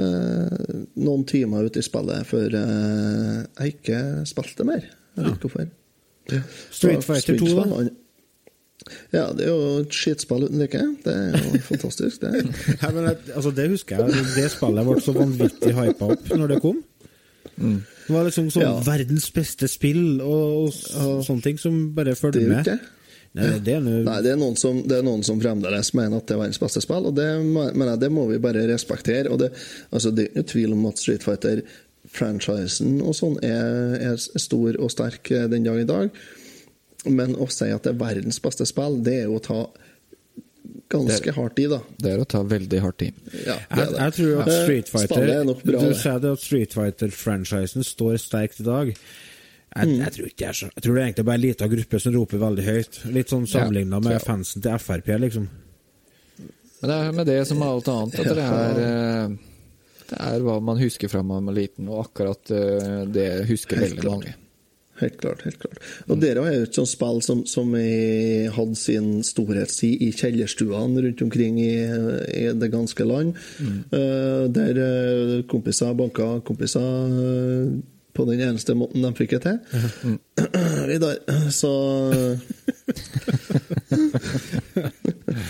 Uh, 0.00 0.86
noen 1.04 1.20
timer 1.28 1.66
ut 1.68 1.74
i 1.76 1.82
spillet 1.84 2.24
før 2.24 2.54
uh, 2.56 3.42
jeg 3.58 3.74
ikke 3.74 3.98
spilte 4.24 4.64
mer. 4.64 4.86
Jeg 5.18 5.26
vet 5.26 5.34
ikke 5.36 5.50
hvorfor. 5.50 5.66
Street 6.72 7.04
Fighter 7.04 7.36
2, 7.36 7.50
da? 7.58 7.82
Ja, 9.14 9.26
det 9.36 9.46
er 9.46 9.50
jo 9.50 9.82
et 9.82 9.96
skitspill 9.96 10.46
uten 10.48 10.62
like. 10.62 10.80
Det 11.04 11.12
er 11.14 11.36
jo 11.36 11.60
fantastisk, 11.72 12.24
det. 12.24 12.46
Ja, 12.80 12.90
men, 12.94 13.10
altså, 13.34 13.52
det 13.56 13.68
husker 13.74 14.02
jeg. 14.02 14.24
Det 14.36 14.48
spillet 14.54 14.88
ble 14.88 14.96
så 15.04 15.14
vanvittig 15.16 15.74
hypa 15.76 16.10
opp 16.16 16.32
når 16.34 16.56
det 16.56 16.62
kom. 16.64 16.80
Det 17.62 18.10
var 18.10 18.26
liksom 18.26 18.48
sånn 18.50 18.64
Ja. 18.64 18.72
verdens 18.86 19.28
beste 19.34 19.68
spill 19.70 20.20
og, 20.24 20.72
og, 20.72 21.22
sånne 21.26 21.44
ting 21.44 21.60
som 21.60 21.78
bare 21.94 22.16
fulgte 22.18 22.42
med. 22.42 22.62
ikke 22.62 22.76
det. 22.76 22.98
Nei, 23.32 23.46
det 23.64 23.74
er 23.78 23.80
Nei, 23.80 24.16
det 24.20 24.32
er, 24.34 24.36
noen 24.36 24.58
som, 24.60 24.82
det 24.84 24.98
er 24.98 25.04
noen 25.06 25.22
som 25.24 25.38
fremdeles 25.40 25.94
mener 25.96 26.20
at 26.20 26.26
det 26.28 26.34
er 26.34 26.40
verdens 26.42 26.60
beste 26.60 26.82
spill, 26.84 27.06
og 27.08 27.14
det, 27.16 27.24
mener 27.40 27.94
jeg, 27.94 28.00
det 28.02 28.10
må 28.12 28.26
vi 28.28 28.36
bare 28.42 28.66
respektere. 28.68 29.30
Og 29.32 29.40
det, 29.40 29.48
altså, 29.88 30.12
det 30.12 30.26
er 30.26 30.28
ikke 30.28 30.42
noe 30.42 30.50
tvil 30.52 30.74
om 30.76 30.82
at 30.90 31.00
Street 31.00 31.24
Fighter-franchisen 31.24 32.98
og 33.00 33.16
sånn 33.16 33.38
er, 33.46 33.96
er 34.10 34.20
stor 34.20 34.76
og 34.76 34.92
sterk 34.92 35.32
eh, 35.32 35.46
den 35.48 35.64
dag 35.64 35.80
i 35.80 35.88
dag. 35.88 36.20
Men 37.10 37.34
å 37.34 37.48
si 37.50 37.66
at 37.74 37.82
det 37.82 37.94
er 37.94 37.98
verdens 37.98 38.38
beste 38.44 38.66
spill, 38.68 39.00
det 39.02 39.14
er 39.22 39.24
jo 39.26 39.40
å 39.40 39.42
ta 39.42 39.60
ganske 40.92 41.30
er, 41.32 41.34
hardt 41.34 41.58
i, 41.58 41.66
da. 41.72 41.80
Det 41.98 42.12
er 42.12 42.20
å 42.22 42.26
ta 42.28 42.42
veldig 42.46 42.80
hardt 42.84 43.02
i. 43.02 43.10
Ja, 43.46 43.56
det 43.56 43.78
Jeg, 43.78 43.80
er 43.80 43.90
det. 43.90 43.98
jeg 43.98 44.14
tror 44.18 44.42
at 44.44 44.52
Street 44.52 44.88
Fighter 44.92 45.32
er 45.32 45.44
bra. 45.64 45.82
Du 45.82 45.94
sa 45.98 46.18
det 46.22 46.32
at 46.36 46.42
Street 46.44 46.76
Fighter-franchisen 46.76 47.86
står 47.86 48.18
sterkt 48.22 48.60
i 48.62 48.66
dag. 48.68 48.92
Jeg, 48.92 49.88
Mm. 49.88 50.00
jeg, 50.04 50.12
tror 50.12 50.26
ikke 50.28 50.36
det 50.36 50.48
er 50.48 50.52
så, 50.52 50.66
jeg 50.76 50.82
tror 50.84 50.94
det 50.94 51.00
er 51.00 51.06
egentlig 51.06 51.24
bare 51.24 51.34
en 51.34 51.40
liten 51.40 51.70
gruppe 51.72 51.98
som 52.04 52.12
roper 52.12 52.38
veldig 52.42 52.64
høyt. 52.66 52.98
Litt 53.14 53.30
sånn 53.32 53.46
sammenligna 53.48 54.00
med 54.04 54.12
Ja. 54.12 54.18
fansen 54.20 54.60
til 54.62 54.78
Frp, 54.78 55.06
liksom. 55.18 55.48
Men 56.82 56.90
det 56.90 56.96
er 56.98 57.12
med 57.12 57.26
det 57.26 57.46
som 57.48 57.58
med 57.58 57.68
alt 57.68 57.88
annet, 57.88 58.18
at 58.20 58.36
det 58.36 58.44
er 58.44 58.80
eh, 58.82 59.36
Det 60.12 60.18
er 60.20 60.40
hva 60.44 60.60
man 60.60 60.76
husker 60.76 61.08
fra 61.08 61.22
man 61.22 61.46
var 61.46 61.54
liten, 61.54 61.88
og 61.88 62.04
akkurat 62.04 62.50
eh, 62.50 63.06
det 63.06 63.46
husker 63.48 63.80
veldig 63.80 64.04
mange. 64.04 64.34
Helt 65.00 65.16
klart. 65.18 65.42
helt 65.46 65.58
klart. 65.58 65.78
Og 66.06 66.20
dere 66.20 66.44
er 66.46 66.58
jo 66.58 66.66
et 66.66 66.76
sånt 66.76 66.90
spill 66.90 67.22
som, 67.24 67.42
som 67.48 67.72
hadde 67.74 68.76
sin 68.78 69.08
storhetstid 69.26 70.04
i 70.04 70.10
kjellerstuene 70.14 71.06
rundt 71.06 71.24
omkring 71.24 71.58
i, 71.62 71.72
i 72.36 72.44
det 72.54 72.70
ganske 72.72 73.06
land. 73.08 73.32
Eh, 73.62 74.44
der 74.52 74.82
eh, 74.84 75.38
kompiser 75.50 75.96
banka 75.96 76.40
kompiser 76.46 76.80
uh, 76.82 77.72
på 78.12 78.24
den 78.28 78.40
eneste 78.44 78.74
måten 78.76 79.04
de 79.04 79.12
fikk 79.16 79.38
det 79.38 79.42
til. 79.46 80.18
Vidar. 80.90 81.16
Så 81.50 81.72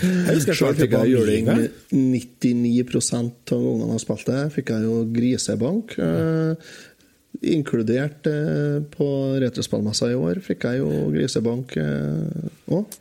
Jeg 0.03 0.37
husker 0.37 0.53
jeg 0.53 0.77
fikk 0.79 0.95
jeg 0.95 1.11
juling 1.11 1.49
Amiga. 1.51 1.69
99 1.91 2.83
av 3.11 3.59
gangene 3.65 3.97
jeg 3.97 4.03
spilte, 4.05 4.39
fikk 4.55 4.71
jeg 4.73 4.87
jo 4.87 4.95
grisebank. 5.15 5.95
Eh, 5.99 6.73
inkludert 7.41 8.27
eh, 8.29 8.81
på 8.93 9.07
retrospillmessa 9.41 10.11
i 10.13 10.17
år 10.19 10.41
fikk 10.45 10.67
jeg 10.69 10.83
jo 10.83 10.89
grisebank 11.13 11.73
òg. 11.77 12.97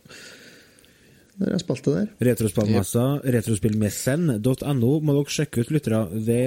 når 1.43 1.55
jeg 1.57 1.63
spilte 1.65 1.93
der. 1.97 2.09
Retrospillmessa, 2.29 3.05
retrospillmessen.no 3.35 4.91
må 5.03 5.15
dere 5.17 5.33
sjekke 5.37 5.65
ut, 5.65 5.73
lyttere. 5.75 6.03
Det 6.27 6.43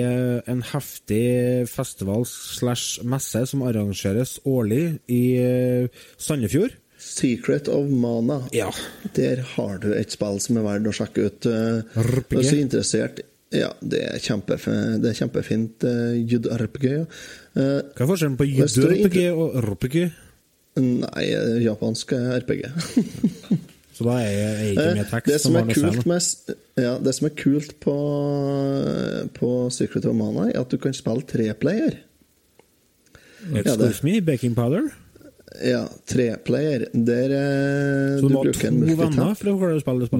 er 0.00 0.40
en 0.50 0.62
heftig 0.72 1.68
festival 1.70 2.24
slash 2.26 3.04
messe 3.06 3.44
som 3.52 3.62
arrangeres 3.68 4.38
årlig 4.48 4.98
i 5.12 5.22
eh, 5.38 6.02
Sandefjord. 6.18 6.74
Secret 6.98 7.68
of 7.68 7.90
Mana. 7.92 8.40
Ja. 8.56 8.70
Der 9.14 9.42
har 9.54 9.78
du 9.82 9.92
et 9.94 10.10
spill 10.16 10.40
som 10.42 10.56
er 10.58 10.64
verdt 10.66 10.88
å 10.90 10.94
sjekke 10.96 11.28
ut. 11.28 11.46
eh. 11.46 12.00
Hvis 12.32 12.50
du 12.50 12.56
er 12.56 12.62
interessert 12.64 13.20
Ja, 13.56 13.70
det 13.80 14.00
er, 14.04 14.18
kjempefe, 14.20 14.72
det 15.00 15.10
er 15.12 15.16
kjempefint. 15.16 15.84
Uh, 15.86 16.12
JRPG. 16.28 16.86
Ja. 16.92 17.04
Eh, 17.56 17.78
Hva 17.96 18.04
er 18.04 18.10
forskjellen 18.10 18.36
på 18.36 18.46
JRPG 18.50 19.20
og 19.32 19.56
RPG? 19.64 19.96
nei, 20.76 21.22
eh, 21.32 21.54
japansk 21.64 22.12
RPG. 22.12 22.66
Så 23.96 24.04
da 24.04 24.18
er 24.20 24.34
jeg 24.34 24.72
ikke 24.74 24.82
med 24.92 24.98
Eh, 25.00 25.06
tekst. 25.08 25.30
det, 25.30 25.38
som 25.40 25.54
som 25.54 25.56
er 25.62 25.72
kult 25.72 26.06
med, 26.10 26.56
ja, 26.84 26.90
det 27.00 27.14
som 27.16 27.26
er 27.30 27.32
kult 27.40 27.70
på, 27.80 27.94
på 29.38 29.50
Secret 29.72 30.04
of 30.04 30.14
Mana, 30.18 30.50
er 30.50 30.60
at 30.60 30.68
du 30.68 30.76
kan 30.76 30.92
spille 30.92 31.24
treplayer. 31.24 31.96
ja, 33.54 33.62
Excuse 33.62 34.04
me, 34.04 34.20
baking 34.20 34.52
powder? 34.54 34.90
Ja, 35.64 35.82
treplayer. 36.08 36.86
Der 36.92 37.32
eh, 37.32 38.20
du 38.20 38.28
må 38.28 38.42
ha 38.42 38.46
bruker 38.46 38.68
en 38.68 38.80
multitap. 38.80 39.44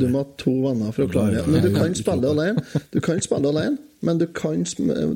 Du 0.00 0.08
må 0.08 0.22
ha 0.22 0.28
to 0.40 0.54
venner 0.64 0.94
for 0.94 1.06
å 1.06 1.10
klare 1.12 1.40
det. 1.40 1.46
Men 1.50 1.64
du 1.64 1.72
kan 1.74 1.96
spille 1.98 2.32
alene. 2.32 2.64
Du 2.94 3.00
kan 3.04 3.20
spille 3.24 3.52
alene, 3.52 3.80
men 4.06 4.20
du 4.22 4.26
kan, 4.36 4.62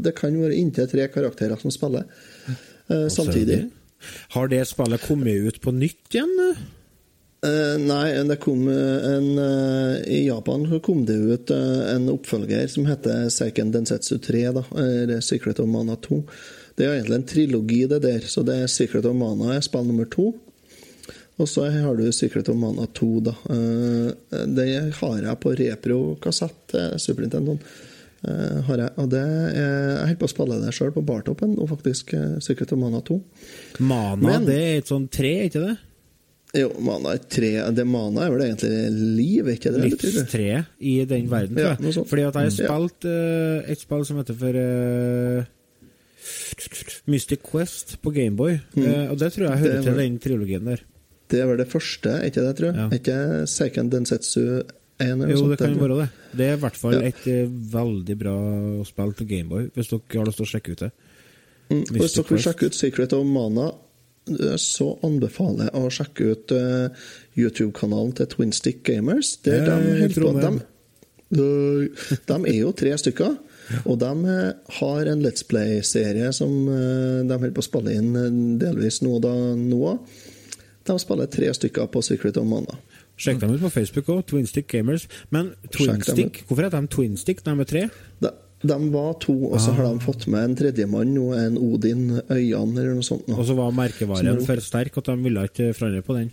det 0.02 0.14
kan 0.18 0.36
være 0.40 0.58
inntil 0.58 0.90
tre 0.90 1.06
karakterer 1.12 1.60
som 1.60 1.72
spiller 1.74 2.08
uh, 2.90 3.08
samtidig. 3.12 3.64
Har 4.36 4.52
det 4.52 4.64
spillet 4.68 5.02
kommet 5.04 5.48
ut 5.48 5.60
på 5.60 5.74
nytt 5.76 6.14
igjen? 6.14 6.36
Uh, 7.40 7.76
nei, 7.80 8.12
det 8.28 8.36
kom 8.42 8.66
en 8.68 9.28
uh, 9.40 9.94
I 10.04 10.26
Japan 10.26 10.66
så 10.68 10.80
kom 10.84 11.06
det 11.08 11.16
ut 11.16 11.52
uh, 11.56 11.86
en 11.94 12.10
oppfølger 12.12 12.66
som 12.68 12.84
heter 12.88 13.30
Seiken 13.32 13.72
Densetsu 13.72 14.18
3, 14.20 14.42
da, 14.58 14.64
eller 14.76 15.24
Secret 15.24 15.62
of 15.62 15.70
Mana 15.72 15.96
2. 15.96 16.20
Det 16.80 16.86
er 16.88 16.94
egentlig 16.96 17.18
en 17.20 17.26
trilogi, 17.28 17.82
det 17.90 17.98
der. 18.06 18.24
Så 18.24 18.40
det 18.48 18.54
er 18.62 18.70
Secret 18.72 19.04
of 19.04 19.12
Mana 19.20 19.52
er 19.58 19.60
spill 19.66 19.84
nummer 19.90 20.08
to. 20.08 20.30
Og 21.40 21.48
så 21.48 21.66
har 21.72 21.96
du 21.96 22.06
Secret 22.12 22.48
of 22.52 22.56
Mana 22.60 22.84
2, 22.96 23.06
da. 23.24 23.32
Eh, 23.52 24.42
det 24.56 24.66
har 24.98 25.20
jeg 25.24 25.38
på 25.40 25.52
repro-kassett 25.60 26.56
til 26.72 26.98
Super 27.00 27.24
Nintendo. 27.24 27.54
Eh, 28.28 28.58
har 28.66 28.76
jeg. 28.82 28.90
Og 29.00 29.06
det 29.12 29.20
er, 29.24 29.54
jeg 29.56 30.00
holder 30.10 30.18
på 30.20 30.28
å 30.28 30.32
spille 30.34 30.58
det 30.60 30.74
sjøl 30.76 30.90
på 30.92 31.04
bartoppen, 31.08 31.54
og 31.60 31.70
faktisk 31.70 32.12
eh, 32.16 32.34
Secret 32.44 32.74
of 32.76 32.80
Mana 32.82 33.00
2. 33.08 33.16
Mana, 33.80 34.16
Men- 34.20 34.44
det 34.48 34.58
er 34.66 34.74
et 34.82 34.90
sånn 34.92 35.06
tre, 35.12 35.32
ikke 35.48 35.62
det? 35.68 35.76
Jo, 36.60 36.66
Mana 36.82 37.12
er 37.14 37.20
tre 37.30 37.50
Det 37.72 37.84
Mana 37.86 38.24
er 38.26 38.32
vel 38.34 38.40
egentlig 38.48 38.90
liv, 39.16 39.48
ikke 39.52 39.70
det? 39.70 39.84
Livstreet? 39.92 40.66
I 40.82 40.96
den 41.06 41.28
verden, 41.30 41.54
tror 41.54 41.68
jeg. 41.78 41.94
Ja, 41.94 42.04
Fordi 42.10 42.24
at 42.26 42.34
jeg 42.34 42.42
har 42.42 42.50
Mm. 42.50 42.90
Spilt 42.90 43.04
eh, 43.06 43.70
et 43.72 43.78
spill 43.80 44.04
som 44.04 44.16
heter 44.18 44.34
for 44.34 44.58
eh, 44.58 45.44
Mystic 47.10 47.40
Quest 47.50 47.96
på 48.02 48.12
Gameboy. 48.14 48.58
Uh, 48.76 49.10
og 49.12 49.18
det 49.18 49.32
tror 49.34 49.48
jeg 49.50 49.58
hører 49.64 49.78
Mm. 49.80 49.82
Til 49.84 49.92
var- 49.94 50.02
den 50.02 50.18
trilogien 50.18 50.64
der. 50.64 50.80
Det 51.30 51.46
vel 51.46 51.56
det 51.58 51.68
første, 51.70 52.10
ikke 52.26 52.42
det, 52.42 52.56
tror 52.58 52.66
jeg? 52.72 52.76
Ja. 52.76 52.88
Ikke 52.98 53.46
Seiken 53.46 53.90
Densetsu 53.90 54.40
1 55.00 55.30
Jo, 55.30 55.36
sånt? 55.36 55.50
det 55.50 55.58
kan 55.58 55.76
være 55.80 55.98
det. 56.00 56.08
Det 56.36 56.46
er 56.48 56.56
i 56.56 56.60
hvert 56.60 56.76
fall 56.76 56.92
Ja. 56.92 57.00
et 57.06 57.26
eh, 57.26 57.46
veldig 57.46 58.16
bra 58.18 58.34
spill 58.84 59.12
til 59.14 59.26
Gameboy, 59.28 59.70
hvis 59.74 59.88
dere 59.88 60.00
har 60.18 60.26
lyst 60.26 60.36
til 60.36 60.46
å 60.46 60.50
sjekke 60.50 60.72
ut 60.72 60.78
det. 60.80 60.90
Mm. 61.70 61.84
Hvis 61.94 62.12
dere 62.18 62.28
vil 62.28 62.38
sjekke 62.42 62.66
ut 62.66 62.74
Secret 62.74 63.12
of 63.12 63.24
Mana, 63.26 63.68
eh, 64.28 64.56
så 64.58 64.98
anbefaler 65.06 65.70
jeg 65.70 65.74
å 65.78 65.90
sjekke 65.90 66.30
ut 66.32 66.52
uh, 66.52 66.88
YouTube-kanalen 67.38 68.12
til 68.16 68.26
Twinstick 68.26 68.82
Gamers. 68.82 69.36
Der 69.44 69.64
de, 69.64 70.08
på, 70.14 70.34
de, 71.30 71.88
de 72.26 72.34
er 72.50 72.58
jo 72.60 72.72
tre 72.72 72.90
stykker. 72.98 73.38
Og 73.86 73.98
de 73.98 74.10
eh, 74.28 74.52
har 74.80 75.10
en 75.12 75.22
Let's 75.24 75.44
Play-serie 75.46 76.32
som 76.36 76.50
eh, 76.68 77.22
de 77.28 77.36
holder 77.38 77.54
på 77.56 77.62
å 77.64 77.68
spille 77.68 77.94
inn 77.98 78.10
eh, 78.16 78.30
delvis 78.66 79.00
nå 79.02 79.18
da 79.22 79.32
nå. 79.56 79.98
De 80.86 80.96
spiller 80.98 81.26
tre 81.30 81.50
stykker 81.54 81.86
på 81.92 82.02
Secret 82.02 82.36
of 82.40 82.46
Mana. 82.48 82.78
Sjekk 83.20 83.40
dem 83.42 83.50
ut 83.52 83.60
på 83.60 83.68
Facebook 83.74 84.06
òg, 84.14 84.22
Twinstick 84.30 84.66
Gamers. 84.72 85.04
Men 85.30 85.52
Twinstick, 85.74 86.44
hvorfor 86.48 86.64
heter 86.64 86.80
de 86.80 86.88
Twinstick 86.94 87.42
de 87.44 87.52
er 87.52 87.68
tre? 87.68 87.82
De, 88.24 88.30
de 88.64 88.78
var 88.94 89.12
to, 89.20 89.34
og 89.52 89.58
så 89.60 89.74
har 89.76 89.84
Ah. 89.86 89.92
de 89.92 90.00
fått 90.06 90.26
med 90.32 90.40
en 90.48 90.56
tredjemann 90.56 91.12
nå, 91.14 91.26
en 91.36 91.58
Odin 91.60 92.06
Øyan 92.30 92.72
eller 92.78 92.94
noe 92.96 93.04
sånt. 93.04 93.28
nå. 93.28 93.36
Og 93.36 93.44
så 93.46 93.54
var 93.56 93.70
merkevaren 93.76 94.26
er- 94.32 94.40
for 94.46 94.56
sterk 94.64 94.96
at 94.96 95.04
de 95.12 95.16
ville 95.22 95.44
ikke 95.50 95.74
forandre 95.76 96.02
på 96.02 96.16
den. 96.16 96.30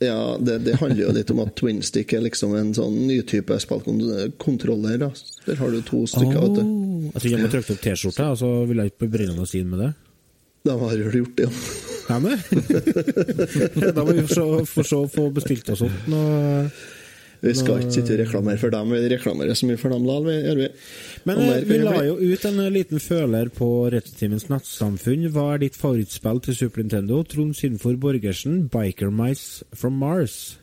Ja, 0.00 0.36
det, 0.40 0.58
det 0.64 0.78
handler 0.80 1.02
jo 1.02 1.12
litt 1.12 1.30
om 1.34 1.42
at 1.44 1.52
twinstick 1.60 2.14
er 2.16 2.22
liksom 2.24 2.54
en 2.56 2.70
sånn 2.76 2.94
ny 3.04 3.18
type 3.28 3.56
spillkontroller. 3.60 5.02
Der 5.44 5.58
har 5.60 5.74
du 5.74 5.82
to 5.84 6.06
stykker, 6.08 6.38
vet 6.40 6.56
du. 6.56 6.62
Jeg 7.10 7.18
tror 7.18 7.30
jeg 7.34 7.42
må 7.42 7.50
trykke 7.52 7.74
opp 7.74 7.82
T-skjorta, 7.84 8.30
og 8.32 8.40
så 8.40 8.50
vil 8.70 8.80
jeg 8.80 8.92
ikke 8.92 9.04
bli 9.04 9.10
brillende 9.18 9.44
inn 9.60 9.68
med 9.68 9.84
det. 9.84 9.90
De 10.64 10.76
har 10.80 10.96
jo 10.96 11.12
gjort 11.20 11.36
det, 11.36 11.48
ja. 11.48 11.52
Hæ 12.10 12.16
da 13.94 14.02
må 14.02 14.16
vi 14.16 14.24
få 14.26 14.64
få 14.66 15.04
få 15.06 15.28
bestilt 15.30 15.68
oss 15.70 15.84
opp 15.86 16.08
noe 16.10 16.64
Vi 17.40 17.54
skal 17.56 17.80
ikke 17.80 17.94
sitte 17.94 18.12
og 18.14 18.20
reklamere 18.20 18.60
for 18.60 18.72
dem, 18.74 18.90
vi 18.92 19.08
reklamerer 19.14 19.56
så 19.56 19.64
mye 19.68 19.78
for 19.80 19.88
dem 19.94 20.04
likevel. 20.04 20.74
Men 21.24 21.38
eh, 21.46 21.62
vi 21.64 21.78
la 21.80 21.94
jo 22.04 22.18
ut 22.20 22.44
en 22.50 22.58
eh, 22.66 22.70
liten 22.74 23.00
føler 23.00 23.48
på 23.56 23.68
Retrotimens 23.94 24.48
nettsamfunn. 24.52 25.24
Hva 25.32 25.46
er 25.54 25.62
ditt 25.64 25.78
favorittspill 25.80 26.42
til 26.44 26.58
Super 26.58 26.82
Nintendo? 26.84 27.22
Trond 27.24 27.56
Synfor 27.56 27.96
Borgersen, 28.02 28.66
Biker 28.72 29.08
Mice 29.14 29.64
from 29.72 29.96
Mars. 30.02 30.58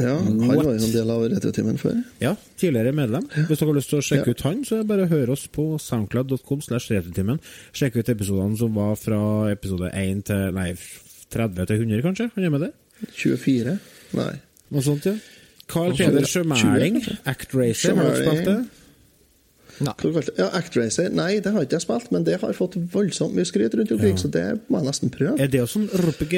Ja, 0.00 0.16
han 0.18 0.40
var 0.42 0.64
jo 0.64 0.72
en 0.74 0.90
del 0.90 1.10
av 1.14 1.20
Retrotimen 1.30 1.76
før. 1.78 2.00
Ja, 2.18 2.32
tidligere 2.58 2.90
medlem. 2.96 3.28
Hvis 3.46 3.60
dere 3.60 3.68
har 3.68 3.76
lyst 3.76 3.92
til 3.92 4.00
å 4.00 4.06
sjekke 4.08 4.32
Ja. 4.32 4.34
ut 4.34 4.40
han, 4.48 4.64
så 4.66 4.74
er 4.74 4.82
det 4.82 4.88
bare 4.88 5.04
å 5.06 5.12
høre 5.12 5.36
oss 5.36 5.44
på 5.46 5.68
soundcloud.com 5.78 6.64
slash 6.66 6.90
retrotimen. 6.90 7.38
Sjekk 7.76 8.00
ut 8.00 8.08
episodene 8.10 8.58
som 8.58 8.74
var 8.74 8.96
fra 8.98 9.20
episode 9.52 9.92
1 9.94 10.24
til 10.32 10.50
Nei, 10.56 10.72
30 11.30 11.68
til 11.70 11.84
100, 11.84 12.02
kanskje? 12.08 12.30
Han 12.34 12.44
er 12.48 12.50
med 12.56 12.66
der? 12.66 12.74
24? 13.12 13.76
Nei. 14.18 14.32
Noe 14.74 14.82
sånt, 14.82 15.06
ja. 15.06 15.14
Carl 15.74 15.92
Peder 15.98 16.24
20, 16.24 16.30
Sjømæling, 16.30 17.02
Act 17.26 17.54
Racer, 17.58 17.98
har 17.98 18.14
du 18.14 18.22
spilt 18.22 18.48
det? 18.48 18.58
Nei. 19.82 19.94
Ja, 20.38 20.48
Actracer. 20.54 21.10
Nei, 21.10 21.40
det 21.42 21.50
har 21.50 21.64
ikke 21.66 21.80
jeg 21.80 21.82
spilt, 21.82 22.12
men 22.14 22.22
det 22.26 22.38
har 22.42 22.54
fått 22.54 22.76
voldsomt 22.92 23.34
mye 23.34 23.48
skryt 23.48 23.74
rundt 23.74 23.90
omkring, 23.94 24.18
så 24.20 24.30
det 24.30 24.44
må 24.68 24.80
jeg 24.80 24.86
nesten 24.86 25.12
prøve. 25.14 25.34
Er 25.42 25.50
det 25.50 25.64
også 25.64 25.82
en 25.82 25.90
RPG? 26.04 26.36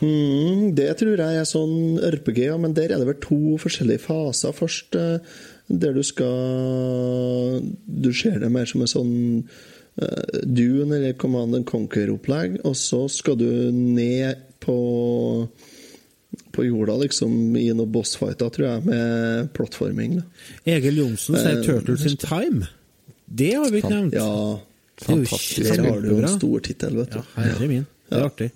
Hmm, 0.00 0.70
det 0.74 0.88
tror 0.98 1.20
jeg 1.20 1.40
er 1.42 1.48
sånn 1.48 2.00
RPG, 2.16 2.46
ja, 2.48 2.56
men 2.58 2.74
der 2.76 2.90
er 2.90 3.02
det 3.02 3.08
vel 3.10 3.20
to 3.22 3.58
forskjellige 3.60 4.02
faser. 4.06 4.54
Først 4.56 4.96
eh, 4.98 5.18
der 5.70 5.94
du 5.94 6.02
skal 6.02 7.60
Du 7.86 8.10
ser 8.16 8.40
det 8.42 8.50
mer 8.50 8.66
som 8.66 8.82
en 8.82 8.90
sånn 8.90 9.12
uh, 10.00 10.38
Dune 10.42 10.96
eller 10.96 11.18
Command 11.20 11.54
and 11.54 11.68
Conquer-opplegg, 11.68 12.62
og 12.64 12.74
så 12.80 13.04
skal 13.12 13.38
du 13.38 13.50
ned 13.70 14.40
på 14.64 14.78
på 16.60 16.68
jorda, 16.68 16.98
liksom, 17.00 17.34
i 17.56 17.70
noen 17.72 17.90
bossfighter, 17.94 18.52
tror 18.52 18.68
jeg, 18.68 18.84
med 18.86 19.50
plattforming. 19.56 20.20
Egil 20.68 21.00
Johnsen 21.00 21.40
sier 21.40 21.64
Turtles 21.64 22.06
in 22.10 22.20
Time. 22.20 22.70
Det 23.30 23.54
har 23.56 23.70
vi 23.72 23.82
ikke 23.82 23.94
nevnt. 23.94 24.16
Ja, 24.18 24.60
Det 25.00 25.06
Fantastisk. 25.06 25.64
der 25.64 25.86
har 25.86 26.00
du 26.02 26.08
jo 26.10 26.16
en 26.20 26.34
stor 26.34 26.60
tittel, 26.60 26.96
vet 27.00 27.14
du. 27.14 27.20
Ja, 27.22 27.44
herre 27.46 27.68
min. 27.70 27.86
Det 28.10 28.18
er 28.18 28.26
artig. 28.26 28.50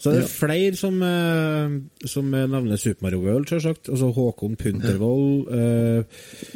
Så 0.00 0.12
det 0.12 0.22
er 0.22 0.28
flere 0.30 0.76
som, 0.76 0.96
eh, 1.02 1.74
som 2.08 2.30
nevner 2.30 2.78
Super 2.80 3.06
Mario 3.06 3.20
World, 3.24 3.48
selvsagt. 3.48 3.90
Altså 3.92 4.12
Håkon 4.12 4.56
Puntervold, 4.56 5.48
eh, 5.52 6.04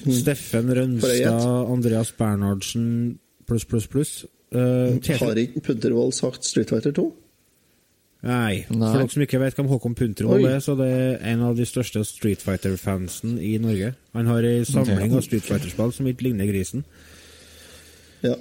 Steffen 0.08 0.68
Får 0.68 0.76
Rønstad, 0.76 1.72
Andreas 1.72 2.12
Bernhardsen 2.12 3.18
pluss, 3.46 3.64
pluss, 3.64 3.86
pluss. 3.86 4.12
Uh, 4.54 4.98
Har 5.20 5.38
ikke 5.38 5.60
Puntervold 5.62 6.14
sagt 6.14 6.44
Street 6.44 6.70
Fighter 6.70 6.92
2? 6.92 7.04
Nei. 8.20 8.66
Nei. 8.68 8.90
For 8.92 8.98
dere 9.00 9.12
som 9.14 9.22
ikke 9.24 9.38
vet 9.40 9.56
hvem 9.56 9.68
Håkon 9.70 9.94
Puntervold 9.96 10.44
Oi. 10.44 10.50
er, 10.52 10.58
så 10.60 10.74
det 10.76 10.88
er 10.92 11.14
en 11.32 11.44
av 11.46 11.54
de 11.56 11.64
største 11.68 12.02
Street 12.04 12.42
Fighter-fansen 12.44 13.38
i 13.40 13.54
Norge. 13.62 13.94
Han 14.16 14.28
har 14.28 14.44
ei 14.44 14.58
samling 14.68 15.14
av 15.16 15.24
Street 15.24 15.46
Fighter-spill 15.46 15.94
som 15.96 16.08
ikke 16.10 16.26
ligner 16.28 16.50
grisen. 16.50 16.84
Ja. 18.20 18.34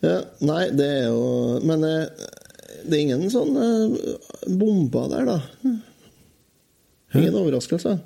ja. 0.00 0.16
Nei, 0.40 0.62
det 0.72 0.86
er 0.88 1.02
jo 1.10 1.58
Men 1.68 1.84
eh, 1.84 2.06
det 2.84 2.96
er 2.96 3.02
ingen 3.02 3.26
sånn 3.32 3.52
eh, 3.60 3.98
bomber 4.56 5.10
der, 5.12 5.28
da. 5.28 5.74
Ingen 7.14 7.36
overraskelse. 7.42 7.98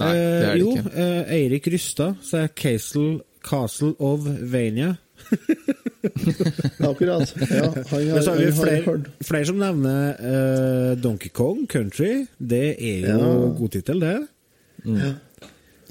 Nei, 0.00 0.10
det 0.12 0.20
er 0.26 0.44
det 0.44 0.44
ikke. 0.44 0.58
jo, 0.60 0.70
ikke. 0.76 0.92
eh, 1.06 1.32
Eirik 1.38 1.66
Rystad 1.72 2.20
sier 2.26 2.52
Castle, 2.58 3.22
Castle 3.46 3.94
of 4.02 4.24
Vania. 4.52 4.94
Akkurat. 6.90 7.34
Ja, 7.50 7.64
han 7.90 8.00
Men 8.04 8.10
har, 8.10 8.20
så 8.20 8.30
har 8.34 8.38
vi 8.40 8.52
flere, 8.52 8.96
flere 9.24 9.46
som 9.48 9.58
nevner 9.60 10.14
uh, 10.20 10.94
Donkey 11.00 11.28
Kong 11.34 11.66
Country. 11.70 12.26
Det 12.38 12.64
er 12.78 13.06
jo 13.12 13.18
Ja. 13.18 13.52
god 13.58 13.70
tittel, 13.76 14.00
det. 14.04 14.16
Ja. 14.84 15.12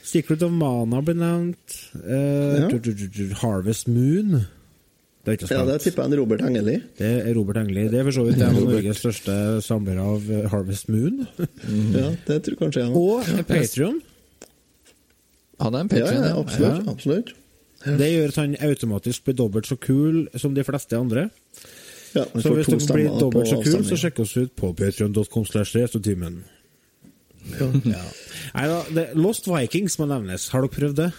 Secret 0.04 0.44
of 0.44 0.52
Mana 0.52 1.02
blir 1.02 1.16
nevnt. 1.20 1.78
Uh, 1.96 2.70
Ja. 2.70 3.38
Harvest 3.42 3.88
Moon. 3.88 4.44
Det 5.24 5.32
er 5.32 5.38
ikke 5.38 5.56
ja, 5.56 5.64
det 5.66 5.78
tipper 5.82 6.04
jeg 6.04 6.12
en 6.12 6.20
Robert 6.20 6.42
Engeli. 6.44 6.74
Det 7.00 7.12
er 7.30 7.34
Robert 7.38 7.58
Engeli. 7.62 7.86
Det 7.88 8.00
er 8.02 8.04
for 8.04 8.12
så 8.12 8.24
vidt 8.28 8.42
en 8.44 8.58
av 8.58 8.66
Norges 8.68 8.98
største 9.00 9.36
samlere 9.64 10.04
av 10.04 10.26
eh, 10.28 10.50
Harvest 10.52 10.90
Moon. 10.92 11.22
Ja, 11.96 12.10
det 12.28 12.42
tror 12.44 12.58
kanskje 12.60 12.84
jeg 12.84 12.92
Og 12.92 13.24
Patrion. 13.48 14.02
Han 15.64 15.78
er 15.80 15.86
en 15.86 15.90
Ja, 15.96 16.10
ja, 16.12 16.34
absolutt. 16.42 16.88
absolutt. 16.92 17.32
Det 17.84 18.10
gjør 18.14 18.32
at 18.34 18.40
han 18.42 18.56
automatisk 18.70 19.26
blir 19.28 19.36
dobbelt 19.40 19.68
så 19.68 19.78
kul 19.82 20.28
som 20.40 20.54
de 20.56 20.64
fleste 20.64 20.98
andre. 20.98 21.30
Ja, 22.14 22.24
Så 22.40 22.54
hvis 22.54 22.70
du 22.70 22.94
blir 22.94 23.10
dobbelt 23.20 23.50
så 23.50 23.60
kul, 23.64 23.84
så 23.88 23.98
sjekk 23.98 24.20
oss 24.24 24.36
ut 24.38 24.54
på 24.56 24.70
patreon.com 24.78 25.46
slash 25.50 25.76
restotimen. 25.76 26.44
Ja. 27.60 27.68
Ja. 27.84 28.04
Nei 28.56 28.68
da, 28.70 29.06
Lost 29.20 29.50
Vikings 29.50 29.98
må 30.00 30.08
nevnes. 30.08 30.46
Har 30.54 30.64
dere 30.64 30.72
prøvd 30.72 31.00
det? 31.02 31.10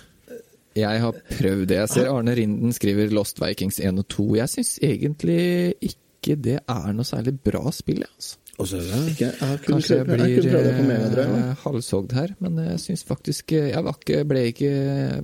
Jeg 0.78 1.02
har 1.02 1.18
prøvd 1.30 1.66
det. 1.70 1.76
Jeg 1.82 1.90
ser 1.92 2.08
Arne 2.10 2.32
Rinden 2.34 2.72
skriver 2.74 3.12
Lost 3.14 3.42
Vikings 3.42 3.78
1 3.82 4.00
og 4.00 4.08
2. 4.14 4.24
Jeg 4.40 4.52
syns 4.54 4.72
egentlig 4.82 5.42
ikke 5.90 6.38
det 6.40 6.56
er 6.62 6.94
noe 6.96 7.04
særlig 7.04 7.36
bra 7.44 7.68
spill, 7.74 8.00
jeg, 8.06 8.14
altså. 8.16 8.38
Og 8.54 8.68
så 8.70 8.78
er 8.78 8.84
det 8.86 8.98
Ikke, 9.10 9.26
jeg 9.26 9.48
har 9.48 9.56
kun 9.58 9.72
Kanskje 9.74 9.96
jeg 9.96 9.98
jeg 9.98 10.06
blir 10.06 11.08
Drive. 11.10 11.38
eh, 11.42 11.54
halshogd 11.64 12.12
her, 12.14 12.34
men 12.38 12.58
jeg 12.62 12.80
syns 12.84 13.02
faktisk 13.04 13.52
eh, 13.52 13.70
Jeg 13.72 13.82
var 13.82 13.96
ikke, 13.98 14.20
ble 14.30 14.44
ikke 14.52 14.70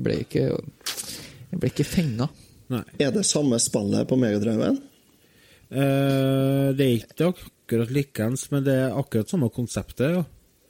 ble 0.03 0.16
ikke 0.24 0.47
Jeg 1.51 1.61
ble 1.61 1.70
ikke 1.72 1.86
fenga. 1.86 2.28
Er 3.03 3.11
det 3.14 3.24
samme 3.26 3.59
spillet 3.59 4.07
på 4.09 4.16
Megadriven? 4.20 4.78
Uh, 5.70 6.70
det 6.74 6.84
er 6.86 6.94
ikke 6.98 7.30
akkurat 7.32 7.90
likeens, 7.94 8.48
men 8.51 8.64
det 8.66 8.74
er 8.86 8.96
akkurat 8.98 9.30
samme 9.30 9.48
konseptet. 9.55 10.20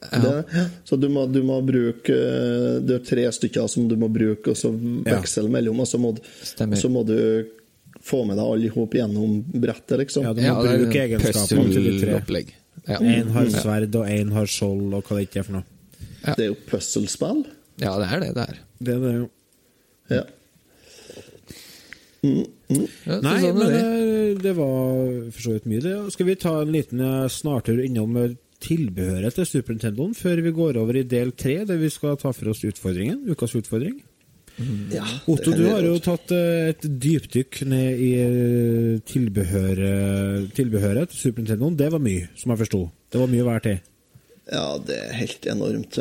Ja. 0.00 0.20
Det, 0.20 0.64
så 0.88 0.96
du 0.96 1.08
må, 1.12 1.26
du 1.28 1.42
må 1.44 1.58
bruke 1.60 2.08
eh, 2.08 2.78
Det 2.80 2.94
er 2.94 3.02
tre 3.04 3.24
stykker 3.36 3.66
som 3.68 3.84
du 3.88 3.98
må 4.00 4.06
bruke, 4.08 4.54
og 4.54 4.56
så 4.56 4.70
veksle 4.72 5.50
mellom, 5.52 5.82
og 5.84 5.88
så 5.90 5.98
må, 6.00 6.14
du- 6.16 6.22
så 6.80 6.88
må 6.88 7.02
du 7.04 7.18
få 8.00 8.22
med 8.24 8.38
deg 8.40 8.46
alle 8.48 8.64
i 8.64 8.72
hop 8.72 8.94
gjennom 8.96 9.42
brettet, 9.52 9.98
liksom. 10.00 10.24
Ja, 10.24 10.32
du 10.32 10.40
må 10.40 10.54
bruke 10.64 11.02
egenskapene 11.02 11.66
til 11.68 11.84
de 11.84 11.92
tre. 12.00 12.14
puzzle-opplegg. 12.14 12.54
Ja. 12.88 12.96
Én 13.12 13.28
har 13.34 13.50
sverd, 13.52 13.98
og 14.00 14.08
én 14.08 14.32
har 14.32 14.48
skjold, 14.48 14.86
og 14.96 15.04
hva 15.04 15.18
det 15.20 15.26
ikke 15.28 15.42
er 15.42 15.48
for 15.50 15.58
noe. 15.58 15.66
Det 16.24 16.46
er 16.46 16.48
jo 16.48 16.56
puzzlespill. 16.70 17.42
ja, 17.84 17.92
det 18.00 18.08
er 18.08 18.24
det 18.24 18.30
det 18.40 18.46
er. 18.48 18.58
Det 18.80 18.94
er 18.96 19.04
det 19.04 19.12
jo. 19.18 19.28
Ja. 20.16 20.22
Ja, 22.20 23.16
Nei, 23.24 23.38
sånn 23.40 23.56
men 23.56 23.70
det. 23.72 23.80
eh, 23.80 24.34
det 24.44 24.52
var 24.58 25.30
for 25.32 25.40
så 25.46 25.54
vidt 25.56 25.66
mye, 25.70 25.80
det. 25.84 25.94
Skal 26.14 26.26
vi 26.28 26.36
ta 26.36 26.52
en 26.62 26.72
liten 26.74 27.00
eh, 27.00 27.26
snartur 27.32 27.80
innom 27.82 28.16
eh, 28.20 28.34
tilbehøret 28.60 29.38
til 29.38 29.46
Super 29.48 29.72
Nintendoen 29.76 30.12
før 30.18 30.42
vi 30.44 30.52
går 30.52 30.76
over 30.82 30.98
i 31.00 31.06
del 31.08 31.32
tre, 31.32 31.62
der 31.64 31.80
vi 31.80 31.88
skal 31.90 32.18
ta 32.20 32.32
for 32.36 32.52
oss 32.52 32.60
utfordringen? 32.68 33.22
Ukas 33.32 33.54
utfordring. 33.56 33.96
ja 34.92 35.06
Otto, 35.32 35.54
du 35.56 35.62
har 35.70 35.80
jo 35.86 35.94
tatt 36.04 36.34
et 36.36 36.84
dypdykk 36.84 37.62
ned 37.72 38.02
i 38.04 38.10
eh, 38.20 38.98
tilbehøret, 39.08 40.50
tilbehøret 40.58 41.08
til 41.14 41.22
Super 41.24 41.40
Nintendoen. 41.46 41.78
Det 41.80 41.88
var 41.94 42.04
mye, 42.04 42.28
som 42.36 42.52
jeg 42.52 42.60
forsto. 42.66 42.82
Det 43.10 43.22
var 43.22 43.32
mye 43.32 43.46
hver 43.48 43.64
til. 43.64 43.80
Ja, 44.50 44.66
det 44.82 44.96
er 44.98 45.12
helt 45.14 45.46
enormt. 45.46 45.94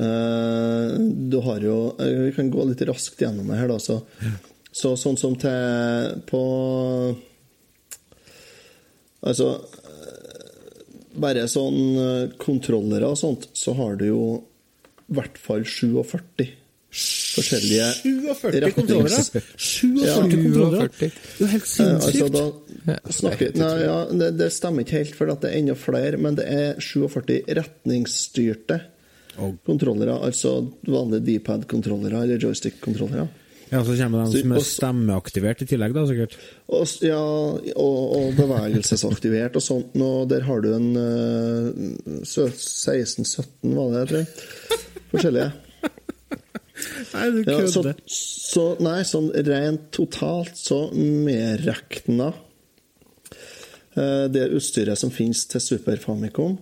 Du 1.29 1.35
har 1.45 1.59
jo 1.61 1.75
Vi 1.99 2.31
kan 2.33 2.47
gå 2.49 2.63
litt 2.65 2.81
raskt 2.89 3.21
gjennom 3.21 3.45
det 3.51 3.59
her, 3.59 3.69
da. 3.69 3.75
Så, 3.77 3.99
så 4.71 4.93
sånn 4.99 5.17
som 5.17 5.33
til 5.39 6.19
På 6.29 6.41
Altså 9.25 9.49
eh, 9.57 11.17
Bare 11.19 11.47
sånn 11.51 11.79
eh, 11.99 12.37
kontrollere 12.39 13.09
og 13.09 13.17
sånt, 13.19 13.49
så 13.57 13.73
har 13.79 13.97
du 13.99 14.05
jo 14.11 14.23
i 15.09 15.17
hvert 15.17 15.39
fall 15.41 15.63
47 15.65 16.45
forskjellige 16.89 17.87
47 18.01 18.71
kontrollere! 18.73 19.23
47 19.57 20.05
Ja. 20.05 20.13
kontrollere! 20.21 20.87
Det 20.99 21.09
er 21.43 21.51
helt 21.51 21.65
Eh, 21.65 21.73
sinnssykt! 21.73 22.05
Altså, 22.05 22.29
da 22.29 22.45
Ja, 22.93 22.95
det 23.05 23.13
snakker, 23.13 23.45
helt 23.45 23.59
nei, 23.59 23.73
ja, 23.83 23.97
det, 24.21 24.29
det 24.39 24.47
stemmer 24.55 24.85
ikke 24.85 24.97
helt, 25.01 25.17
for 25.17 25.33
at 25.33 25.41
det 25.43 25.51
er 25.51 25.59
enda 25.59 25.75
flere, 25.77 26.17
men 26.21 26.37
det 26.37 26.45
er 26.49 26.79
47 26.81 27.43
retningsstyrte 27.59 28.79
oh. 29.37 29.51
kontrollere. 29.67 30.15
Altså 30.25 30.55
vanlige 30.87 31.25
D-pad-kontrollere 31.27 32.23
eller 32.23 32.41
joystick-kontrollere. 32.41 33.27
Ja, 33.69 33.83
så 33.85 33.93
kommer 33.93 34.25
de 34.25 34.41
som 34.41 34.53
er 34.55 34.63
stemmeaktivert 34.65 35.59
i 35.61 35.67
tillegg, 35.69 35.93
da, 35.93 36.03
sikkert. 36.09 36.35
Og, 36.73 36.89
ja, 37.05 37.19
og, 37.19 37.97
og 38.17 38.37
bevegelsesaktivert 38.39 39.59
og 39.59 39.63
sånt. 39.63 39.93
Nå, 39.99 40.09
der 40.31 40.45
har 40.47 40.63
du 40.65 40.71
en 40.73 40.87
uh, 40.97 42.23
16-17, 42.25 43.75
var 43.75 43.93
det, 43.93 44.05
tror 44.09 44.23
jeg. 44.23 44.27
Forskjellige. 45.11 45.51
Nei, 47.13 47.25
du 47.35 47.39
Ja, 47.43 47.67
så, 47.67 47.83
kødder. 47.83 47.99
så 48.07 48.63
Nei, 48.81 48.99
sånn 49.05 49.29
rent 49.45 49.89
totalt 49.95 50.57
så 50.57 50.79
medrekna 50.95 52.31
uh, 53.93 54.25
det 54.31 54.47
utstyret 54.55 54.97
som 54.97 55.11
finnes 55.13 55.43
til 55.51 55.61
Super 55.61 55.99
Famicom, 56.01 56.57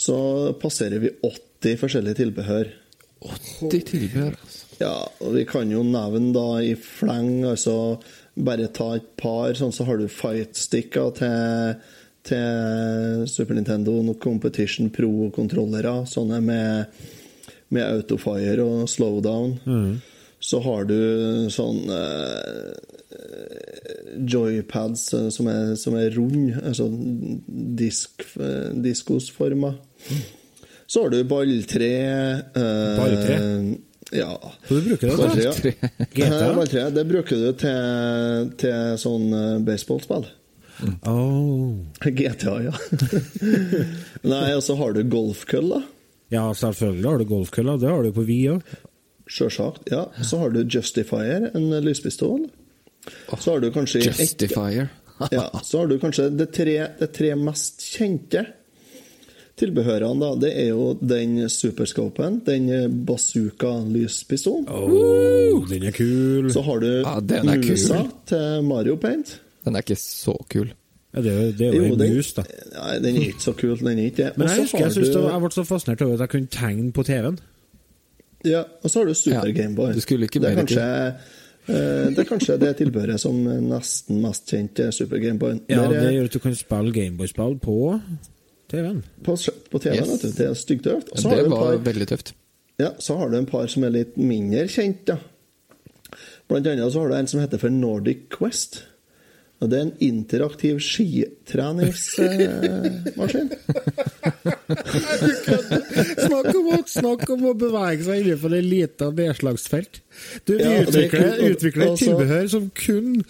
så 0.00 0.18
passerer 0.58 0.98
vi 1.02 1.12
80 1.20 1.78
forskjellige 1.84 2.22
tilbehør. 2.24 2.72
80 3.20 3.86
tilbehør, 3.92 4.34
altså. 4.34 4.59
Ja, 4.80 4.96
og 5.20 5.34
vi 5.36 5.44
kan 5.44 5.68
jo 5.68 5.82
nevne 5.84 6.32
da 6.32 6.46
i 6.64 6.72
fleng, 6.78 7.42
altså 7.44 8.00
bare 8.40 8.70
ta 8.72 8.94
et 8.96 9.10
par, 9.20 9.52
sånn 9.58 9.74
så 9.76 9.84
har 9.84 10.00
du 10.00 10.06
fightsticker 10.08 11.10
til, 11.18 11.74
til 12.24 13.26
Super 13.28 13.58
Nintendo, 13.58 13.98
noen 14.00 14.16
Competition 14.22 14.88
Pro-kontrollere, 14.94 16.06
sånne 16.08 16.40
med, 16.46 17.02
med 17.76 17.84
autofire 17.84 18.64
og 18.64 18.88
slowdown. 18.88 19.58
Så 20.40 20.62
har 20.64 20.88
du 20.88 20.96
sånn 21.52 21.82
eh, 21.92 22.70
joypads 24.32 25.02
eh, 25.18 25.28
som 25.36 25.50
er, 25.52 25.74
som 25.76 25.98
er 26.00 26.08
rund, 26.16 26.54
altså 26.56 26.88
disk, 27.76 28.24
eh, 28.40 28.72
diskosforma. 28.80 29.74
Så 30.90 31.04
har 31.04 31.12
du 31.12 31.20
balltre. 31.28 31.92
Eh, 32.56 32.96
Balltre? 32.96 33.38
Ja. 34.10 34.52
Så 34.68 34.74
du 34.74 34.88
bruker 34.88 35.06
det, 35.06 35.16
til? 35.62 35.72
Ja. 36.18 36.52
GTA? 36.56 36.90
Det 36.90 37.04
bruker 37.06 37.36
du 37.36 37.48
til, 37.60 38.52
til 38.58 39.00
sånn 39.00 39.30
eh, 39.36 39.56
baseballspill. 39.66 40.26
Oh. 41.06 41.76
GTA, 42.18 42.56
ja. 42.66 42.74
Nei, 44.32 44.46
og 44.56 44.62
så 44.66 44.76
har 44.80 44.96
du 44.96 45.02
golfkølla. 45.10 45.82
Ja, 46.30 46.46
selvfølgelig 46.54 47.08
har 47.10 47.20
du 47.20 47.28
golfkølla. 47.30 47.76
Det 47.82 47.90
har 47.90 48.06
du 48.06 48.14
på 48.16 48.26
Via. 48.26 48.58
òg. 48.58 48.78
Sjølsagt. 49.30 49.90
Ja. 49.92 50.08
Så 50.26 50.40
har 50.40 50.54
du 50.54 50.64
Justifier, 50.64 51.50
en 51.54 51.70
lyspistol. 51.84 52.48
Så 53.38 53.52
har 53.52 53.62
du 53.62 53.70
kanskje 53.74 54.02
Justifier. 54.08 54.90
ja, 55.30 55.44
så 55.62 55.82
har 55.82 55.90
du 55.90 55.98
kanskje 56.02 56.30
det 56.34 56.50
tre, 56.56 56.76
det 56.98 57.12
tre 57.14 57.34
mest 57.38 57.84
kjente 57.84 58.42
tilbehørene, 59.60 60.20
da. 60.20 60.30
Det 60.46 60.50
er 60.64 60.68
jo 60.72 60.86
den 61.00 61.36
superscopen, 61.52 62.40
den 62.46 62.66
bazooka-lyspistolen. 63.06 64.66
Oh, 64.68 65.64
den 65.70 65.82
er 65.88 65.94
kul. 65.96 66.50
Så 66.52 66.62
har 66.66 66.80
du 66.82 66.86
Ja, 67.00 67.16
den 67.20 67.46
kul. 67.62 67.70
musa 67.70 68.02
til 68.26 68.62
Mario 68.66 68.96
Paint. 68.96 69.40
Den 69.64 69.76
er 69.76 69.84
ikke 69.84 69.96
så 70.00 70.34
kul. 70.50 70.72
Ja, 71.14 71.20
det, 71.22 71.32
er 71.32 71.40
jo- 71.46 71.52
det 71.58 71.66
er 71.66 71.72
jo 71.74 71.84
en 71.92 71.98
den, 71.98 72.14
mus, 72.16 72.32
da. 72.32 72.42
Nei, 72.72 72.98
den 73.02 73.16
er 73.16 73.20
ikke 73.28 73.42
så 73.42 73.52
kul. 73.52 73.76
Den 73.78 73.98
er 73.98 74.04
ikke 74.04 74.16
det. 74.24 74.32
Men 74.38 74.48
jeg 74.48 74.58
husker 74.60 74.78
jeg, 74.78 74.94
det 74.94 75.12
du- 75.14 75.18
var, 75.20 75.30
jeg 75.32 75.40
ble 75.40 75.50
så 75.50 75.64
fascinert 75.64 76.02
over 76.02 76.14
at 76.14 76.20
jeg 76.20 76.28
kunne 76.28 76.46
tegne 76.46 76.92
på 76.92 77.02
TV-en. 77.02 77.38
Ja, 78.44 78.62
og 78.82 78.90
så 78.90 78.98
har 79.00 79.06
du 79.06 79.14
Super 79.14 79.46
Ja, 79.46 79.52
Gameboy. 79.52 79.92
du 79.92 80.00
skulle 80.00 80.22
ikke 80.24 80.40
det 80.40 80.50
er 80.52 80.54
kanskje, 80.56 81.14
eh, 81.68 82.08
det 82.14 82.18
er 82.18 82.24
kanskje 82.24 82.58
det 82.58 82.76
tilbehøret 82.78 83.20
som 83.20 83.34
nesten 83.44 84.22
mest 84.22 84.46
kjent 84.48 84.74
til 84.74 84.92
Super 84.92 85.18
Gameboy. 85.18 85.60
Ja, 85.68 85.82
er- 85.84 85.88
det 86.00 86.14
gjør 86.14 86.24
at 86.24 86.32
du 86.32 86.38
kan 86.38 86.54
spille 86.54 86.92
Gameboy-spill 86.92 87.58
på 87.60 88.00
TV-en. 88.70 89.00
på, 89.26 89.32
på 89.70 89.78
TV, 89.82 89.94
Yes. 89.98 90.08
vet 90.12 90.22
du. 90.22 90.28
Det 90.38 90.46
er 90.48 90.54
stygt 90.58 90.84
tøft. 90.86 91.08
Og 91.12 91.18
så 91.18 91.22
Det 91.34 91.48
var 91.50 91.58
par 91.66 91.76
veldig 91.90 92.06
tøft. 92.12 92.28
Ja, 92.80 92.90
så 92.98 93.16
har 93.20 93.26
du 93.28 93.36
en 93.36 93.46
par 93.50 93.66
som 93.68 93.84
er 93.84 93.90
litt 93.92 94.14
mindre 94.16 94.64
kjent, 94.72 95.02
da. 95.10 95.16
Blant 96.50 96.66
annet 96.66 96.92
så 96.94 97.00
har 97.04 97.08
du 97.12 97.16
en 97.18 97.28
som 97.30 97.40
heter 97.42 97.58
for 97.62 97.70
Nordic 97.70 98.18
Quest. 98.32 98.72
Og 99.60 99.68
det 99.68 99.76
er 99.76 99.82
en 99.90 99.96
interaktiv 100.00 100.78
skitreningsmaskin. 100.80 103.50
Snakk 105.20 106.50
om, 106.54 106.68
å- 106.72 106.84
snakk 106.88 107.24
om 107.34 107.44
å 107.50 107.54
bevege 107.58 108.04
seg 108.06 108.22
innenfor 108.24 108.54
et 108.56 108.64
lite 108.66 109.10
nedslagsfelt. 109.16 110.00
Du 110.48 110.54
vi 110.56 110.62
Ja, 110.64 110.70
er 110.80 110.86
utvikler, 110.86 111.36
kun, 111.36 111.54
utvikler 111.54 111.92
et 111.92 111.98
tilbehør 112.04 112.48
som 112.52 112.70
kun 112.74 113.24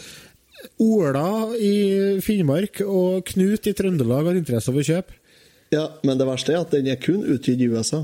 Ola 0.81 1.55
i 1.57 2.21
Finnmark 2.25 2.83
og 2.85 3.25
Knut 3.31 3.67
i 3.67 3.73
Trøndelag 3.77 4.29
har 4.31 4.37
interesse 4.39 4.71
av 4.73 4.77
å 4.81 4.85
kjøpe. 4.85 5.17
Ja, 5.73 5.87
men 6.05 6.19
det 6.19 6.27
verste 6.27 6.55
er 6.55 6.65
at 6.65 6.73
den 6.75 6.89
er 6.91 6.99
kun 7.03 7.23
utgitt 7.25 7.61
i 7.61 7.69
USA. 7.71 8.03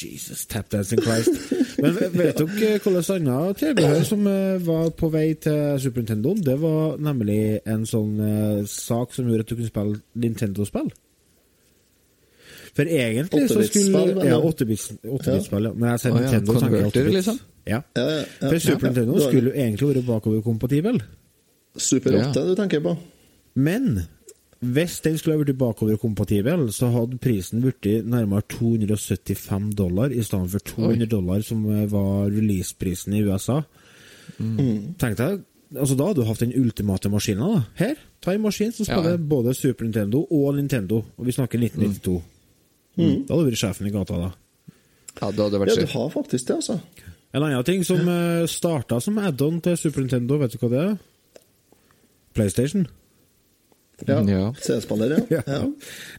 Jesus, 0.00 0.46
tap 0.48 0.70
dancing 0.72 1.02
Christ. 1.02 1.30
Men 1.80 1.96
vet 1.96 2.14
dere 2.38 2.46
hvilket 2.48 3.10
annet 3.10 3.58
tilbehør 3.60 4.02
som 4.08 4.26
eh, 4.26 4.56
var 4.64 4.88
på 4.96 5.10
vei 5.12 5.34
til 5.40 5.76
Super 5.82 6.00
Nintendo? 6.04 6.32
Det 6.40 6.56
var 6.60 6.96
nemlig 7.02 7.60
en 7.68 7.84
sånn 7.88 8.16
eh, 8.24 8.62
sak 8.70 9.12
som 9.16 9.28
gjorde 9.28 9.44
at 9.44 9.52
du 9.52 9.56
kunne 9.58 9.70
spille 9.70 10.00
Nintendo-spill. 10.24 10.90
For 12.76 12.86
egentlig 12.86 13.48
så 13.50 13.64
skulle 13.66 14.26
Ja, 14.28 14.38
8-bit-spill. 14.38 15.66
Ja. 15.66 15.72
Men 15.74 15.88
jeg 15.90 16.02
sier 16.04 16.14
Nintendo, 16.16 16.54
tenker 16.54 16.76
ja. 16.78 16.82
converter, 16.84 17.00
8-bit. 17.02 17.16
liksom? 17.18 17.40
Ja. 17.66 17.80
Ja, 17.98 18.04
ja, 18.04 18.20
ja. 18.20 18.26
For 18.46 18.62
Super 18.62 18.86
Ja, 18.86 18.92
Nintendo 18.92 19.24
skulle 19.26 19.50
jo 19.50 19.56
egentlig 19.56 19.90
vært 19.90 20.06
bakoverkompatibel. 20.06 21.00
Super 21.76 22.16
8 22.20 22.30
Ja. 22.40 22.46
du 22.46 22.54
tenker 22.58 22.80
på? 22.84 22.96
Men 23.54 24.04
hvis 24.60 24.98
den 25.00 25.16
skulle 25.18 25.38
ha 25.38 25.42
blitt 25.44 25.56
bakoverkompatibel, 25.58 26.66
så 26.72 26.90
hadde 26.92 27.16
prisen 27.22 27.62
blitt 27.64 27.86
nærmere 28.04 28.42
275 28.52 29.70
dollar 29.78 30.12
i 30.12 30.20
stedet 30.22 30.50
for 30.52 30.58
200 30.74 31.06
dollar, 31.08 31.40
som 31.46 31.62
eh, 31.70 31.86
var 31.90 32.26
releaseprisen 32.28 33.14
i 33.16 33.22
USA. 33.24 33.62
Tenk 34.36 35.16
deg, 35.18 35.40
altså 35.74 35.96
Da 35.96 36.06
hadde 36.10 36.20
du 36.20 36.28
hatt 36.28 36.42
den 36.44 36.52
ultimate 36.60 37.08
maskinen. 37.12 37.40
da. 37.56 37.62
Her, 37.80 37.96
ta 38.20 38.34
en 38.34 38.44
maskin 38.44 38.72
som 38.72 38.84
Ja, 38.86 38.92
spiller 38.98 39.16
ja. 39.16 39.22
både 39.32 39.54
Super 39.54 39.84
Nintendo 39.88 40.26
og 40.30 40.54
Nintendo. 40.56 41.04
Og 41.16 41.26
vi 41.26 41.32
snakker 41.32 41.58
1992. 41.58 42.20
Mm. 42.96 43.24
Da 43.26 43.34
hadde 43.34 43.44
du 43.44 43.50
vært 43.50 43.62
sjefen 43.64 43.86
i 43.88 43.94
gata 43.94 44.18
da. 44.18 44.30
Ja, 45.20 45.30
det 45.30 45.44
hadde 45.46 45.66
Ja, 45.66 45.74
du 45.74 45.86
har 45.86 46.08
faktisk 46.10 46.46
det, 46.46 46.54
altså. 46.60 46.80
En 47.32 47.42
annen 47.42 47.64
ting 47.64 47.84
som 47.86 48.00
uh, 48.08 48.46
starta 48.46 49.00
som 49.00 49.18
add-on 49.18 49.60
til 49.60 49.76
Super 49.76 50.00
Nintendo, 50.04 50.36
vet 50.38 50.52
du 50.52 50.58
hva 50.58 50.70
det 50.70 50.80
er? 50.84 50.96
PlayStation. 52.34 52.86
Ja. 54.08 54.20
Ja. 54.28 54.44
CD-spiller, 54.60 55.16
ja. 55.34 55.42
ja. 55.46 55.60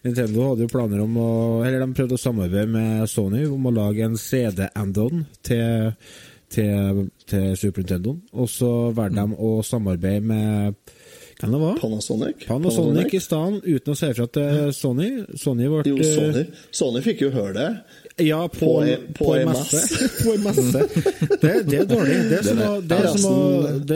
Nintendo 0.06 0.50
hadde 0.52 0.66
jo 0.68 0.72
planer 0.72 1.02
om 1.04 1.18
å 1.22 1.30
Eller 1.66 1.80
de 1.86 1.94
prøvde 1.98 2.18
å 2.18 2.22
samarbeide 2.22 2.68
med 2.72 3.08
Sony 3.10 3.46
om 3.50 3.66
å 3.66 3.74
lage 3.76 4.06
en 4.06 4.18
CD-andon 4.22 5.26
til, 5.46 5.94
til, 6.52 7.06
til 7.30 7.48
Super 7.58 7.82
Nintendo. 7.86 8.18
Og 8.34 8.50
så 8.52 8.72
valgte 8.96 9.24
de 9.26 9.40
å 9.42 9.54
samarbeide 9.66 10.22
med 10.32 10.76
Hva 11.42 11.50
det 11.50 11.58
var? 11.64 11.78
Panasonic. 11.82 12.44
Panasonic 12.46 13.16
i 13.18 13.22
stedet, 13.24 13.64
uten 13.66 13.96
å 13.96 13.98
si 13.98 14.10
ifra 14.14 14.28
til 14.30 14.70
Sony. 14.78 15.08
Sony 15.42 15.70
ble 15.72 15.82
Jo, 15.90 15.98
Sony. 16.06 16.44
Sony 16.70 17.02
fikk 17.02 17.24
jo 17.26 17.32
høre 17.34 17.54
det. 17.58 17.70
Ja, 18.22 18.44
på, 18.52 18.60
På 18.60 18.74
ei- 18.86 18.98
på, 19.16 19.24
på 19.26 19.36
ei 19.40 19.46
messe. 19.48 19.80
på 20.22 20.36
ei 20.36 20.42
messe. 20.44 20.84
Det, 21.42 21.54
det 21.66 21.80
er 21.80 21.88
dårlig. 21.90 22.18
Det 22.30 23.96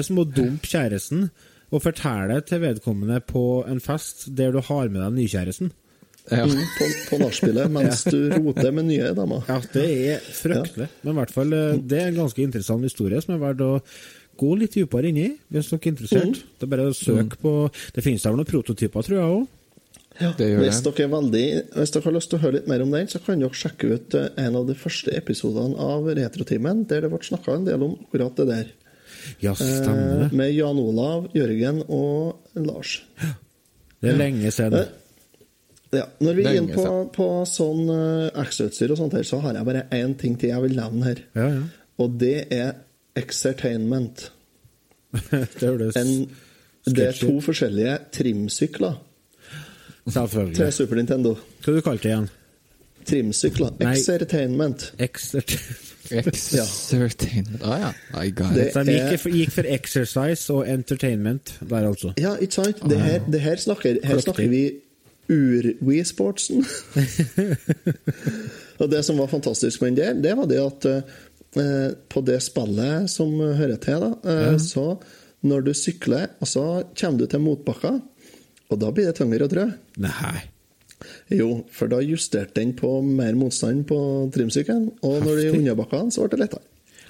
er 0.00 0.06
som 0.08 0.18
å 0.18 0.24
dumpe 0.26 0.66
kjæresten 0.72 1.28
og 1.74 1.82
fortelle 1.82 2.38
til 2.46 2.62
vedkommende 2.62 3.18
på 3.26 3.64
en 3.68 3.80
fest 3.82 4.28
der 4.38 4.54
du 4.54 4.60
har 4.62 4.90
med 4.92 5.00
deg 5.02 5.16
nykjæresten. 5.18 5.72
Ja. 6.30 6.46
Mm, 6.48 6.60
På, 6.78 6.86
på 7.10 7.16
nachspielet 7.20 7.72
mens 7.72 8.04
du 8.08 8.30
roter 8.32 8.70
med 8.72 8.86
nye 8.88 9.10
damer. 9.16 9.42
Ja, 9.50 9.58
det 9.74 9.88
er 10.14 10.22
fryktelig. 10.24 10.86
Men 11.02 11.12
i 11.12 11.18
hvert 11.18 11.34
fall, 11.34 11.52
eh, 11.52 11.80
det 11.84 11.98
er 12.00 12.12
en 12.12 12.22
ganske 12.22 12.40
interessant 12.46 12.86
historie 12.86 13.20
som 13.20 13.34
er 13.34 13.42
verdt 13.42 13.64
å 13.66 13.72
gå 14.40 14.54
litt 14.58 14.72
dypere 14.74 15.10
inn 15.10 15.20
i, 15.20 15.26
hvis 15.52 15.68
dere 15.70 15.82
er 15.82 15.92
interessert. 15.92 16.40
Det 16.56 16.66
er 16.66 16.72
bare 16.72 16.88
å 16.90 16.96
søke 16.96 17.38
på 17.42 17.52
Det 17.94 18.02
finnes 18.06 18.24
da 18.24 18.32
noen 18.32 18.48
prototyper, 18.48 19.04
tror 19.04 19.18
jeg 19.18 19.34
òg. 19.34 19.44
Det 20.38 20.46
gjør 20.46 20.62
Hvis 20.62 20.80
dere, 20.86 21.04
er 21.04 21.10
veldig, 21.10 21.44
hvis 21.74 21.92
dere 21.94 22.06
har 22.06 22.14
lyst 22.16 22.30
til 22.30 22.38
å 22.38 22.42
høre 22.44 22.56
litt 22.60 22.70
mer 22.70 22.84
om 22.86 22.92
den, 22.94 23.08
så 23.10 23.20
kan 23.20 23.42
dere 23.42 23.60
sjekke 23.60 23.92
ut 23.92 24.16
eh, 24.18 24.30
en 24.46 24.58
av 24.62 24.66
de 24.70 24.78
første 24.78 25.12
episodene 25.18 25.76
av 25.90 26.06
Retrotimen, 26.06 26.84
der 26.88 27.04
det 27.04 27.10
ble 27.12 27.20
snakka 27.26 27.58
en 27.58 27.68
del 27.68 27.82
om 27.84 27.96
akkurat 28.06 28.40
det 28.40 28.48
der. 28.48 28.72
Ja, 29.42 29.54
stemmer 29.54 30.12
Eh, 30.14 30.18
det. 30.24 30.32
med 30.32 30.52
Jan 30.54 30.78
Olav, 30.78 31.28
Jørgen 31.34 31.82
og 31.88 32.38
Lars. 32.54 33.02
Det 34.02 34.10
er 34.12 34.16
lenge 34.18 34.50
siden. 34.52 34.74
Eh, 34.82 35.00
Ja, 35.94 36.08
når 36.20 36.34
vi 36.34 36.42
er 36.42 36.56
inne 36.58 36.74
på, 36.74 37.12
på 37.14 37.26
sånn 37.46 37.84
ekstrautstyr 38.42 38.90
og 38.90 38.98
sånt 38.98 39.12
her, 39.14 39.22
så 39.22 39.38
har 39.44 39.54
jeg 39.54 39.64
bare 39.68 39.84
én 39.94 40.16
ting 40.18 40.34
til 40.40 40.48
jeg 40.50 40.62
vil 40.64 40.74
nevne 40.74 41.04
her. 41.04 41.20
Ja, 41.36 41.44
ja. 41.54 41.60
Og 42.02 42.16
det 42.18 42.48
er 42.50 42.72
Exertainment. 43.14 44.30
det 45.30 45.60
høres 45.62 45.94
det 45.94 46.98
er 47.06 47.12
to 47.12 47.36
forskjellige 47.40 47.98
trimsykler 48.12 48.96
til 50.54 50.72
Super 50.72 50.96
Nintendo. 50.98 51.36
Hva 51.62 51.72
du 51.76 51.80
kalte 51.80 52.02
det 52.02 52.10
igjen? 52.10 52.26
Trimsykler. 53.06 53.70
Exertainment. 53.80 54.90
Exertainment. 54.98 55.93
Exert. 56.10 56.68
Exertainment. 56.94 57.62
Ah, 57.64 57.78
ja. 57.80 57.92
I 58.24 58.30
got 58.30 58.54
Det- 58.54 58.66
it. 58.68 58.72
Så 58.74 58.82
de 58.84 58.92
gikk, 58.92 59.20
for- 59.20 59.30
gikk 59.30 59.50
for 59.50 59.62
exercise 59.66 60.52
og 60.52 60.68
entertainment 60.68 61.54
der, 61.60 61.86
altså. 61.88 62.12
Ja, 62.20 62.34
ikke 62.36 62.52
sant? 62.54 62.82
Det 62.88 63.00
her, 63.00 63.18
det 63.30 63.40
her, 63.40 63.56
snakker, 63.56 63.98
her 64.04 64.20
snakker 64.20 64.48
vi 64.48 64.64
ur-Wii-sportsen. 65.28 66.64
og 68.80 68.90
det 68.90 69.02
som 69.06 69.18
var 69.18 69.30
fantastisk 69.32 69.80
med 69.82 69.96
den 69.96 70.22
der, 70.22 70.22
det 70.22 70.36
var 70.36 70.46
det 70.50 70.60
at 70.62 70.86
eh, 70.90 71.92
på 72.12 72.20
det 72.26 72.40
spillet 72.44 73.10
som 73.10 73.32
hører 73.40 73.76
til, 73.82 74.00
da, 74.04 74.10
eh, 74.30 74.56
så 74.60 74.86
når 75.44 75.60
du 75.66 75.72
sykler, 75.76 76.26
og 76.40 76.48
så 76.48 76.64
kommer 76.98 77.18
du 77.22 77.26
til 77.30 77.40
motbakka, 77.44 77.94
og 78.70 78.80
da 78.80 78.90
blir 78.96 79.06
det 79.10 79.16
tyngre 79.20 79.44
å 79.46 79.50
drø 79.52 79.66
Nei. 80.02 80.36
Jo, 81.34 81.48
for 81.74 81.90
da 81.92 81.98
justerte 82.04 82.60
den 82.60 82.72
på 82.78 82.90
mer 83.04 83.34
motstand 83.38 83.84
på 83.88 83.98
trimsykkelen, 84.34 84.90
og 85.02 85.18
når 85.24 85.30
det 85.30 85.42
er 85.44 85.50
Heftig. 85.50 85.60
unnabakkene, 85.64 86.12
så 86.14 86.24
ble 86.24 86.36
det 86.36 86.42
lettere. 86.44 86.62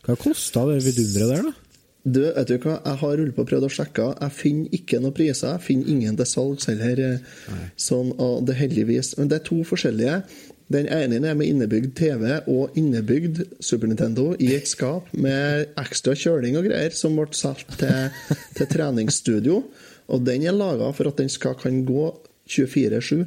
Hva 0.05 0.17
kosta 0.21 0.65
det 0.71 0.81
vidunderet 0.85 1.31
der, 1.37 1.45
da? 1.51 1.53
Du, 2.05 2.19
vet 2.21 2.49
du 2.51 2.59
hva, 2.61 2.75
jeg 2.85 2.99
har 3.01 3.15
rullet 3.17 3.33
på 3.37 3.41
og 3.41 3.49
prøvd 3.49 3.65
å 3.65 3.71
sjekke. 3.73 4.09
Jeg 4.21 4.35
finner 4.37 4.75
ikke 4.77 4.99
noen 5.01 5.15
priser. 5.17 5.55
Jeg 5.55 5.65
finner 5.65 5.93
ingen 5.95 6.19
til 6.19 6.27
salgs 6.29 6.67
heller. 6.69 7.01
eh, 7.01 7.63
Sånn, 7.81 8.11
og 8.21 8.43
det 8.45 8.59
heldigvis 8.59 9.15
Men 9.17 9.31
det 9.31 9.39
er 9.39 9.47
to 9.47 9.63
forskjellige. 9.65 10.19
Den 10.75 10.87
ene 10.93 11.23
er 11.31 11.35
med 11.39 11.49
innebygd 11.49 11.95
TV 11.97 12.27
og 12.49 12.77
innebygd 12.77 13.41
Super 13.61 13.89
Nintendo 13.89 14.35
i 14.37 14.51
et 14.57 14.69
skap 14.69 15.09
med 15.17 15.73
ekstra 15.81 16.13
kjøling 16.17 16.57
og 16.61 16.69
greier, 16.69 16.93
som 16.97 17.17
ble 17.17 17.27
solgt 17.37 17.73
til, 17.81 18.13
til 18.57 18.67
treningsstudio. 18.69 19.63
Og 20.13 20.25
den 20.29 20.45
er 20.45 20.53
laga 20.57 20.91
for 20.93 21.09
at 21.09 21.17
den 21.21 21.33
skal 21.33 21.57
kan 21.57 21.87
gå 21.89 22.11
24-7. 22.53 23.25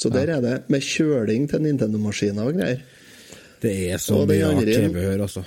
Så 0.00 0.08
der 0.12 0.30
er 0.38 0.40
det 0.40 0.54
med 0.72 0.80
kjøling 0.86 1.48
til 1.50 1.60
Nintendo-maskiner 1.66 2.46
og 2.48 2.54
greier. 2.56 2.80
Det 3.60 3.74
er 3.92 3.98
så 4.00 4.22
Og 4.22 4.28
mye 4.30 4.46
rart 4.46 4.62
andre- 4.62 4.78
tilbehør, 4.86 5.26
altså. 5.26 5.42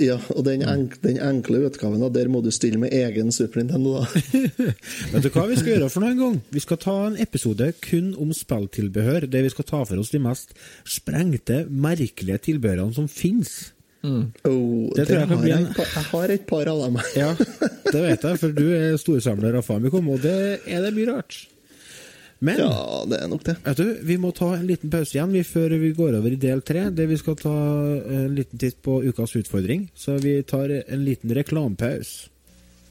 Ja, 0.00 0.14
og 0.32 0.40
den, 0.46 0.62
enk, 0.64 0.94
den 1.04 1.18
enkle 1.20 1.58
utgaven, 1.68 2.00
der 2.14 2.28
må 2.32 2.40
du 2.42 2.48
stille 2.50 2.78
med 2.80 2.94
egen 2.96 3.28
Super 3.30 3.60
Nintendo, 3.60 3.98
da. 4.00 4.06
Vet 5.12 5.26
du 5.26 5.28
hva 5.34 5.44
vi 5.50 5.58
skal 5.60 5.74
gjøre 5.76 5.90
for 5.92 6.00
noen 6.00 6.16
gang? 6.18 6.38
Vi 6.50 6.62
skal 6.64 6.80
ta 6.80 6.94
en 7.10 7.18
episode 7.20 7.68
kun 7.84 8.14
om 8.18 8.32
spilltilbehør, 8.34 9.26
der 9.30 9.44
vi 9.44 9.52
skal 9.52 9.68
ta 9.68 9.82
for 9.84 10.00
oss 10.00 10.10
de 10.14 10.18
mest 10.24 10.56
sprengte, 10.88 11.66
merkelige 11.68 12.40
tilbehørene 12.48 12.96
som 12.96 13.06
fins. 13.12 13.52
Oh, 14.02 14.24
Det 14.96 15.04
tror 15.06 15.20
jeg 15.20 15.28
kan 15.28 15.28
har 15.36 15.42
bli 15.44 15.52
jeg, 15.52 15.60
en- 15.60 15.74
par, 15.76 15.86
jeg 15.94 16.08
har 16.10 16.30
et 16.38 16.46
par 16.48 16.72
av 16.72 16.80
dem. 16.86 16.96
Ja, 17.14 17.30
det 17.92 18.02
vet 18.08 18.24
jeg, 18.32 18.40
for 18.40 18.56
du 18.56 18.64
er 18.74 18.96
storsamler 18.98 19.60
av 19.60 19.68
Famicom, 19.68 20.08
og 20.16 20.24
det 20.24 20.34
er 20.66 20.82
det 20.88 20.94
mye 20.96 21.12
rart. 21.12 21.36
Men 22.42 22.58
Ja, 22.58 23.04
det 23.06 23.20
er 23.22 23.28
nok 23.30 23.44
det. 23.46 23.56
vet 23.62 23.76
du, 23.78 23.86
vi 24.02 24.16
må 24.18 24.32
ta 24.34 24.48
en 24.56 24.66
liten 24.66 24.90
pause 24.90 25.14
igjen 25.14 25.30
vi, 25.32 25.44
før 25.46 25.76
vi 25.78 25.92
går 25.94 26.16
over 26.18 26.34
i 26.34 26.38
del 26.42 26.60
tre, 26.66 26.88
der 26.90 27.06
vi 27.06 27.16
skal 27.20 27.36
ta 27.38 27.52
en 28.18 28.34
liten 28.34 28.58
titt 28.58 28.80
på 28.82 28.98
ukas 29.06 29.36
utfordring. 29.38 29.88
Så 29.94 30.16
vi 30.18 30.40
tar 30.42 30.68
en 30.82 31.04
liten 31.06 31.30
reklamepause. 31.38 32.28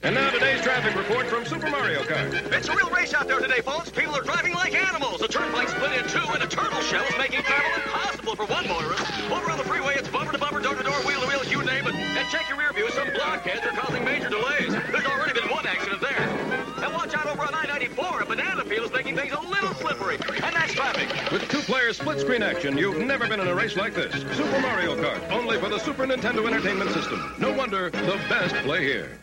And 0.03 0.15
now 0.15 0.31
today's 0.33 0.61
traffic 0.65 0.95
report 0.97 1.27
from 1.29 1.45
Super 1.45 1.69
Mario 1.69 2.01
Kart. 2.09 2.33
It's 2.57 2.69
a 2.69 2.73
real 2.73 2.89
race 2.89 3.13
out 3.13 3.27
there 3.27 3.37
today, 3.39 3.61
folks. 3.61 3.91
People 3.91 4.15
are 4.17 4.23
driving 4.25 4.53
like 4.57 4.73
animals. 4.73 5.19
The 5.21 5.27
turnpike 5.27 5.69
split 5.69 5.93
in 5.99 6.05
two, 6.09 6.25
and 6.33 6.41
a 6.41 6.47
turtle 6.49 6.81
shell 6.89 7.05
is 7.05 7.17
making 7.21 7.43
travel 7.45 7.71
impossible 7.85 8.33
for 8.39 8.47
one 8.49 8.65
motorist. 8.67 9.05
Over 9.29 9.51
on 9.53 9.57
the 9.61 9.67
freeway, 9.69 9.93
it's 10.01 10.09
bumper 10.09 10.31
to 10.33 10.39
bumper, 10.41 10.61
door 10.65 10.73
to 10.73 10.81
door, 10.89 10.97
wheel 11.05 11.21
to 11.21 11.27
wheel, 11.29 11.43
you 11.53 11.59
name 11.69 11.85
it. 11.85 11.93
And 12.17 12.25
check 12.33 12.49
your 12.49 12.57
rear 12.57 12.73
view. 12.73 12.89
Some 12.97 13.13
blockheads 13.13 13.61
are 13.61 13.75
causing 13.77 14.01
major 14.03 14.29
delays. 14.33 14.71
There's 14.73 15.05
already 15.13 15.33
been 15.37 15.49
one 15.53 15.67
accident 15.69 16.01
there. 16.01 16.10
And 17.31 17.39
over 17.39 17.47
on 17.47 17.53
I-94. 17.53 18.21
A 18.21 18.25
banana 18.25 18.65
peel 18.65 18.83
is 18.83 18.91
making 18.91 19.15
things 19.15 19.31
a 19.31 19.39
little 19.39 19.73
slippery. 19.75 20.15
And 20.15 20.55
that's 20.55 20.73
traffic. 20.73 21.31
With 21.31 21.47
two-player 21.49 21.93
split-screen 21.93 22.43
action, 22.43 22.77
you've 22.77 22.97
never 22.99 23.27
been 23.27 23.39
in 23.39 23.47
a 23.47 23.55
race 23.55 23.75
like 23.77 23.93
this. 23.93 24.13
Super 24.35 24.59
Mario 24.59 24.95
Kart, 24.95 25.31
only 25.31 25.57
for 25.59 25.69
the 25.69 25.79
Super 25.79 26.05
Nintendo 26.05 26.45
Entertainment 26.45 26.91
System. 26.91 27.33
No 27.39 27.53
wonder 27.53 27.89
the 27.89 28.19
best 28.29 28.55
play 28.65 28.83
here. 28.83 29.17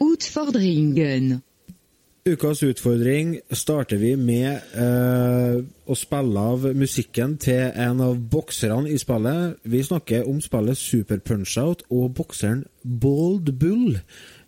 Utfordringen. 0.00 1.42
Ukas 2.28 2.60
utfordring 2.62 3.38
starter 3.56 3.96
vi 3.96 4.10
med 4.20 4.74
eh, 4.76 5.60
å 5.88 5.94
spille 5.96 6.42
av 6.52 6.66
musikken 6.76 7.38
til 7.40 7.70
en 7.72 8.02
av 8.04 8.18
bokserne 8.32 8.90
i 8.92 8.98
spillet. 9.00 9.56
Vi 9.64 9.80
snakker 9.86 10.28
om 10.28 10.42
spillet 10.44 10.76
Super 10.76 11.22
Punch-Out 11.24 11.86
og 11.88 12.10
bokseren 12.18 12.66
Bald 12.84 13.54
Bull. 13.60 14.00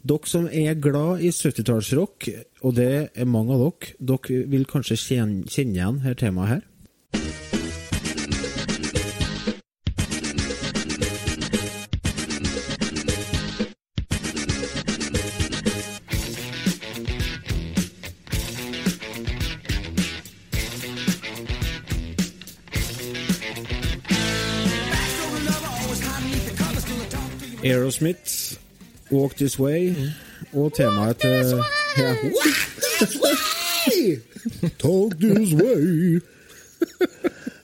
Dere 0.04 0.28
som 0.28 0.48
er 0.52 0.76
glad 0.80 1.24
i 1.24 1.32
70-tallsrock, 1.32 2.28
og 2.64 2.76
det 2.76 2.90
er 3.14 3.28
mange 3.28 3.56
av 3.56 3.64
dere, 3.64 3.94
dere 4.12 4.42
vil 4.52 4.68
kanskje 4.68 5.00
kjenne, 5.00 5.48
igjen 5.48 6.02
her 6.04 6.20
temaet 6.20 6.54
her. 6.54 6.66
Aerosmith, 27.62 28.56
Walk 29.11 29.34
This 29.36 29.58
Way, 29.58 29.94
og 30.56 30.72
temaet 30.72 31.20
til 31.20 31.58
ja. 32.00 32.14
Talk 34.80 35.18
this 35.20 35.52
way. 35.52 36.20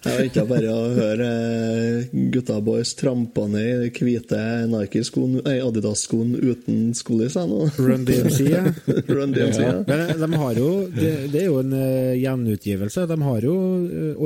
Jeg 0.07 0.19
venta 0.21 0.45
bare 0.47 0.71
å 0.71 0.83
høre 0.95 1.31
eh, 1.31 2.13
gutta 2.35 2.59
boys 2.63 2.93
trampa 2.99 3.47
ned 3.51 3.87
i 3.89 3.91
hvite 3.97 4.43
Nike-skoen, 4.71 5.41
Adidas-skoen 5.49 6.37
uten 6.45 6.93
skolis. 6.95 7.39
jeg 7.41 7.49
nå. 7.51 7.65
Run 7.81 8.05
DMC, 8.07 8.41
ja. 8.53 8.63
Run 9.09 9.33
DMC, 9.33 9.65
ja. 9.65 9.75
Men 9.89 10.05
eh, 10.05 10.17
de 10.21 10.31
har 10.45 10.61
jo 10.61 10.71
Det, 10.93 11.13
det 11.33 11.43
er 11.43 11.49
jo 11.49 11.59
en 11.65 11.73
uh, 11.73 12.15
gjenutgivelse. 12.21 13.09
De 13.09 13.21
har 13.25 13.49
jo 13.49 13.57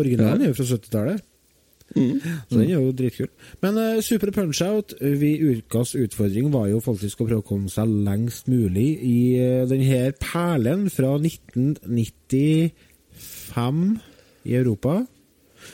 Originalen 0.03 0.45
er 0.45 0.53
jo 0.53 0.59
fra 0.59 0.69
70-tallet. 0.75 1.27
Så 1.95 2.55
den 2.55 2.71
er 2.71 2.77
jo 2.77 2.93
dritkul. 2.95 3.27
Men 3.65 3.79
uh, 3.79 4.01
Super 4.05 4.31
Punch-Out, 4.35 4.95
vi 5.01 5.41
ukas 5.43 5.95
utfordring 5.99 6.53
var 6.55 6.67
jo 6.71 6.81
faktisk 6.85 7.21
å 7.21 7.27
prøve 7.27 7.43
å 7.43 7.49
komme 7.49 7.69
seg 7.73 7.87
lengst 8.07 8.49
mulig 8.51 8.99
i 9.07 9.39
uh, 9.41 9.69
den 9.71 9.83
her 9.87 10.13
perlen 10.21 10.91
fra 10.93 11.11
1995 11.19 13.99
i 14.47 14.55
Europa. 14.55 15.07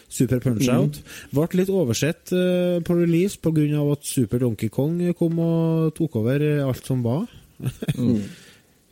Super 0.09 0.39
Punch-Out. 0.43 1.01
Ble 1.37 1.47
litt 1.61 1.71
oversett 1.71 2.33
uh, 2.33 2.81
på 2.83 2.95
release 2.99 3.39
pga. 3.39 3.83
at 3.93 4.05
Super 4.09 4.39
Donkey 4.43 4.69
Kong 4.73 5.15
kom 5.19 5.39
og 5.39 5.95
tok 5.99 6.17
over 6.23 6.39
alt 6.65 6.87
som 6.87 7.03
var. 7.05 7.27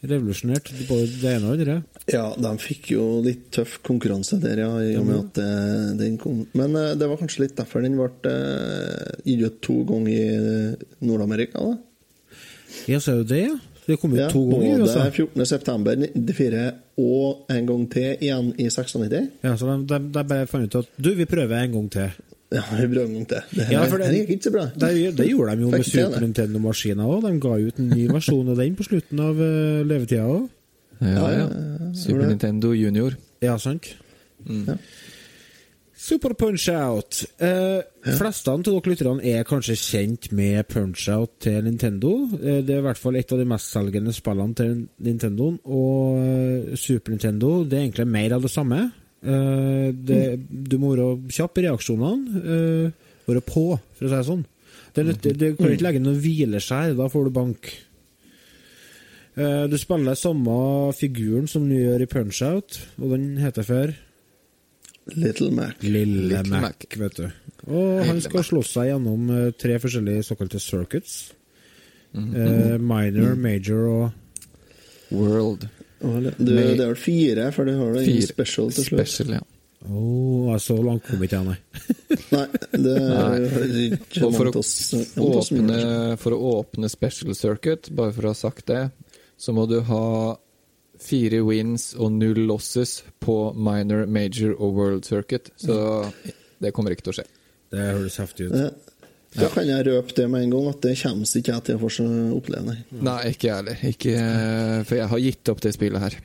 Revolusjonert 0.04 0.68
både 0.88 1.06
det 1.22 1.30
ene 1.38 1.50
og 1.50 1.58
det 1.58 1.64
andre. 1.64 1.76
Ja, 2.12 2.24
de 2.36 2.50
fikk 2.60 2.90
jo 2.92 3.04
litt 3.24 3.46
tøff 3.56 3.78
konkurranse 3.86 4.36
der, 4.42 4.60
ja, 4.60 4.70
i 4.84 4.96
og 5.00 5.06
med 5.08 5.20
at 5.22 5.38
eh, 5.40 5.92
den 6.02 6.18
kom. 6.20 6.42
Men 6.52 6.76
eh, 6.76 6.90
det 7.00 7.08
var 7.08 7.20
kanskje 7.22 7.46
litt 7.46 7.56
derfor 7.56 7.80
den 7.84 7.96
ble 7.96 8.10
eh, 8.28 9.14
gitt 9.24 9.46
ut 9.46 9.60
to 9.64 9.78
ganger 9.88 10.10
i 10.12 10.24
eh, 10.34 10.90
Nord-Amerika, 11.08 11.64
da. 11.64 11.78
Ja, 12.90 12.98
så 13.00 13.14
er 13.14 13.22
det 13.22 13.30
det, 13.32 13.40
ja. 13.46 13.54
Det 13.84 13.98
kom 14.00 14.14
ut 14.14 14.18
Ja, 14.20 14.28
to 14.32 14.40
ganger. 14.48 14.78
både 14.80 14.92
Altså. 15.00 15.24
14.9.94 15.24 16.62
og 17.04 17.50
en 17.52 17.66
gang 17.68 17.82
til 17.92 18.14
igjen 18.24 18.52
i 18.60 18.68
96. 18.72 19.16
Ja, 19.44 19.56
så 19.60 19.66
de, 19.74 19.82
de, 19.90 19.98
de 20.14 20.22
bare 20.30 20.46
fant 20.48 20.64
ut 20.68 20.78
at 20.84 20.94
du, 20.96 21.10
vi 21.18 21.26
prøver 21.28 21.58
en 21.66 21.74
gang 21.74 21.90
til. 21.92 22.14
Ja, 22.52 22.60
vi 22.76 22.86
prøver 22.86 23.06
en 23.06 23.14
gang 23.14 23.28
til. 23.28 23.40
Det 23.56 23.64
her, 23.66 23.72
Ja, 23.72 23.84
for 23.90 23.98
det- 23.98 24.06
her 24.06 24.14
gikk 24.14 24.30
ikke 24.36 24.44
så 24.44 24.52
bra. 24.52 24.64
Det, 24.78 25.16
det 25.16 25.28
gjorde 25.30 25.56
de 25.56 25.62
jo 25.62 25.70
med 25.70 25.84
Super. 25.84 26.20
Nintendo-maskiner 26.20 27.04
òg. 27.08 27.22
De 27.24 27.40
ga 27.40 27.54
ut 27.66 27.78
en 27.78 27.88
ny 27.88 28.06
versjon 28.08 28.48
av 28.52 28.56
den 28.56 28.76
på 28.76 28.84
slutten 28.86 29.20
av 29.20 29.34
uh, 29.40 29.82
levetida 29.84 30.22
òg. 30.28 30.48
Ja, 31.00 31.30
ja. 31.32 31.48
Super 31.94 32.20
det. 32.22 32.28
Nintendo 32.28 32.72
Junior. 32.72 33.16
Ja, 33.42 33.56
sant? 33.58 33.88
Ja. 34.46 34.76
Super 35.96 36.34
Punch-Out. 36.34 37.24
Eh, 37.40 37.80
Fleste 38.18 38.50
av 38.52 38.62
dere 38.66 38.90
lytterne 38.90 39.22
er 39.24 39.44
kanskje 39.48 39.76
kjent 39.78 40.26
med 40.36 40.66
Punch-Out 40.68 41.38
til 41.40 41.62
Nintendo. 41.64 42.10
Eh, 42.42 42.58
det 42.66 42.74
er 42.74 42.82
i 42.82 42.84
hvert 42.84 42.98
fall 43.00 43.16
et 43.16 43.32
av 43.32 43.38
de 43.40 43.46
mestselgende 43.48 44.12
spillene 44.12 44.54
til 44.58 44.74
Nintendo. 45.06 45.52
Og 45.64 46.18
eh, 46.20 46.74
Super 46.76 47.14
Nintendo 47.14 47.64
det 47.64 47.78
er 47.78 47.86
egentlig 47.86 48.06
mer 48.10 48.34
av 48.36 48.42
det 48.44 48.50
samme. 48.52 48.82
Eh, 49.24 49.88
det, 49.96 50.20
du 50.68 50.76
må 50.82 50.92
være 50.94 51.08
kjapp 51.32 51.58
i 51.58 51.64
reaksjonene. 51.68 52.42
Eh, 52.44 53.10
være 53.28 53.40
på, 53.48 53.66
for 53.96 54.04
å 54.04 54.10
si 54.10 54.14
det 54.18 54.24
sånn. 54.28 54.44
Det, 54.94 55.04
litt- 55.08 55.22
det, 55.24 55.32
du 55.40 55.56
kan 55.58 55.72
ikke 55.72 55.86
legge 55.88 56.02
noe 56.04 56.18
hvileskjær, 56.20 56.92
da 56.98 57.06
får 57.10 57.24
du 57.24 57.30
bank. 57.34 57.70
Eh, 59.36 59.64
du 59.72 59.76
spiller 59.80 60.14
samme 60.18 60.56
figuren 60.94 61.48
som 61.50 61.64
du 61.68 61.74
gjør 61.74 62.04
i 62.04 62.10
Punch-Out, 62.12 62.76
og 63.02 63.14
den 63.16 63.24
heter 63.42 63.66
for 63.66 63.94
Little 65.18 65.50
Mac. 65.52 65.80
Lille 65.82 66.28
Little 66.30 66.60
Mac, 66.60 66.76
Mac. 66.84 66.98
vet 67.00 67.18
du. 67.18 67.24
Og 67.66 68.04
han 68.06 68.20
skal 68.24 68.44
slåss 68.46 68.70
seg 68.76 68.90
gjennom 68.92 69.26
tre 69.60 69.78
forskjellige 69.82 70.22
såkalte 70.30 70.60
circuits. 70.62 71.32
Eh, 72.14 72.76
minor, 72.78 73.34
major 73.34 73.88
og 73.90 74.12
World. 75.10 75.66
Du, 76.00 76.30
det 76.44 76.74
er 76.74 76.88
vel 76.90 76.98
fire, 77.00 77.50
for 77.54 77.68
du 77.68 77.76
har 77.78 77.98
Fire. 78.04 78.26
special 78.28 78.72
til 78.74 78.88
slutt. 78.88 79.04
Special, 79.08 79.36
ja. 79.38 79.42
Å, 79.84 80.56
så 80.64 80.78
langt 80.80 81.04
kom 81.04 81.20
ikke 81.24 81.40
jeg, 81.42 81.44
nei. 81.50 81.58
Nei, 82.32 82.44
det 82.86 82.94
er 82.96 83.74
ikke 83.84 84.30
for 84.32 84.48
å, 84.48 84.52
oss. 84.62 84.72
åpne, 85.20 85.80
for 86.20 86.36
å 86.36 86.54
åpne 86.60 86.88
special 86.92 87.36
circuit, 87.36 87.90
bare 87.92 88.14
for 88.16 88.24
å 88.28 88.32
ha 88.32 88.38
sagt 88.38 88.70
det, 88.72 88.86
så 89.36 89.52
må 89.56 89.66
du 89.68 89.78
ha 89.84 90.06
fire 91.04 91.42
wins 91.44 91.90
og 91.98 92.14
null 92.16 92.46
losses 92.48 93.02
på 93.20 93.36
minor, 93.56 94.06
major 94.08 94.54
og 94.56 94.78
world 94.78 95.08
circuit. 95.08 95.50
Så 95.60 95.76
det 96.64 96.72
kommer 96.72 96.94
ikke 96.94 97.10
til 97.10 97.16
å 97.16 97.18
skje. 97.20 97.26
Det 97.74 97.88
høres 97.90 98.16
heftig 98.22 98.48
ut. 98.48 98.90
Da 99.34 99.48
kan 99.50 99.66
jeg 99.66 99.86
røpe 99.88 100.14
det 100.14 100.28
med 100.30 100.44
en 100.44 100.52
gang, 100.52 100.68
at 100.70 100.84
det 100.84 100.94
kommer 101.00 101.26
ikke 101.40 101.56
jeg 101.56 101.64
til 101.66 101.78
å 101.78 101.82
få 101.82 102.06
oppleve, 102.36 102.66
nei. 102.68 102.76
Nei, 103.02 103.18
ikke 103.32 103.48
jeg 103.48 103.56
heller. 103.58 103.82
Ikke, 103.90 104.14
for 104.86 105.00
jeg 105.00 105.10
har 105.10 105.24
gitt 105.24 105.50
opp 105.50 105.64
det 105.64 105.74
spillet 105.74 106.04
her. 106.04 106.18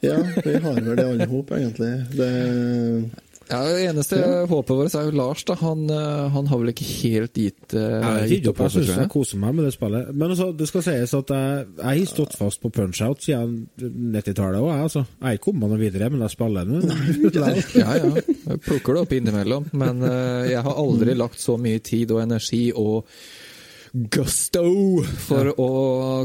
Ja, 0.00 0.16
vi 0.44 0.54
har 0.62 0.78
vel 0.78 0.94
det 0.96 1.04
alle 1.04 1.26
hop, 1.28 1.50
egentlig. 1.56 1.90
Det, 2.14 2.30
Ja, 3.50 3.60
Det 3.66 3.82
eneste 3.88 4.18
håpet 4.46 4.76
vårt 4.78 4.94
er 4.94 5.08
jo 5.08 5.14
Lars. 5.18 5.44
da 5.44 5.56
Han, 5.60 5.88
eh, 5.90 6.28
han 6.30 6.46
har 6.46 6.60
vel 6.60 6.72
ikke 6.72 6.86
helt 6.86 7.34
gitt, 7.34 7.74
uh, 7.74 8.22
Jeg 8.22 8.28
gitt 8.30 8.48
opp 8.52 8.62
jeg 8.64 8.74
syns 8.76 8.92
jeg 8.94 9.10
koser 9.10 9.42
meg 9.42 9.56
med 9.58 9.66
det 9.66 9.74
spillet. 9.74 10.12
Men 10.14 10.30
altså, 10.30 10.50
det 10.56 10.68
skal 10.70 10.86
sies 10.86 11.14
at 11.18 11.34
jeg, 11.34 11.66
jeg 11.76 11.84
har 11.86 12.12
stått 12.12 12.38
fast 12.38 12.62
på 12.62 12.70
punch-out 12.70 13.26
siden 13.26 13.68
90-tallet 13.80 14.60
òg, 14.62 14.70
jeg. 14.70 14.86
Altså. 14.86 15.04
Jeg 15.18 15.26
har 15.26 15.38
ikke 15.38 15.48
kommet 15.50 15.74
noe 15.74 15.82
videre, 15.82 16.10
men 16.14 16.24
jeg 16.26 16.36
spiller 16.36 16.70
nå. 16.70 16.80
Ja, 17.80 17.94
ja. 17.96 18.10
Jeg 18.14 18.60
plukker 18.64 18.96
det 18.96 19.04
opp 19.04 19.12
innimellom. 19.14 19.70
Men 19.72 20.02
uh, 20.04 20.46
jeg 20.48 20.62
har 20.66 20.82
aldri 20.84 21.14
lagt 21.18 21.40
så 21.42 21.58
mye 21.60 21.82
tid 21.84 22.12
og 22.14 22.22
energi 22.24 22.68
og 22.76 23.08
gusto 23.90 25.02
for 25.26 25.50
å 25.58 25.70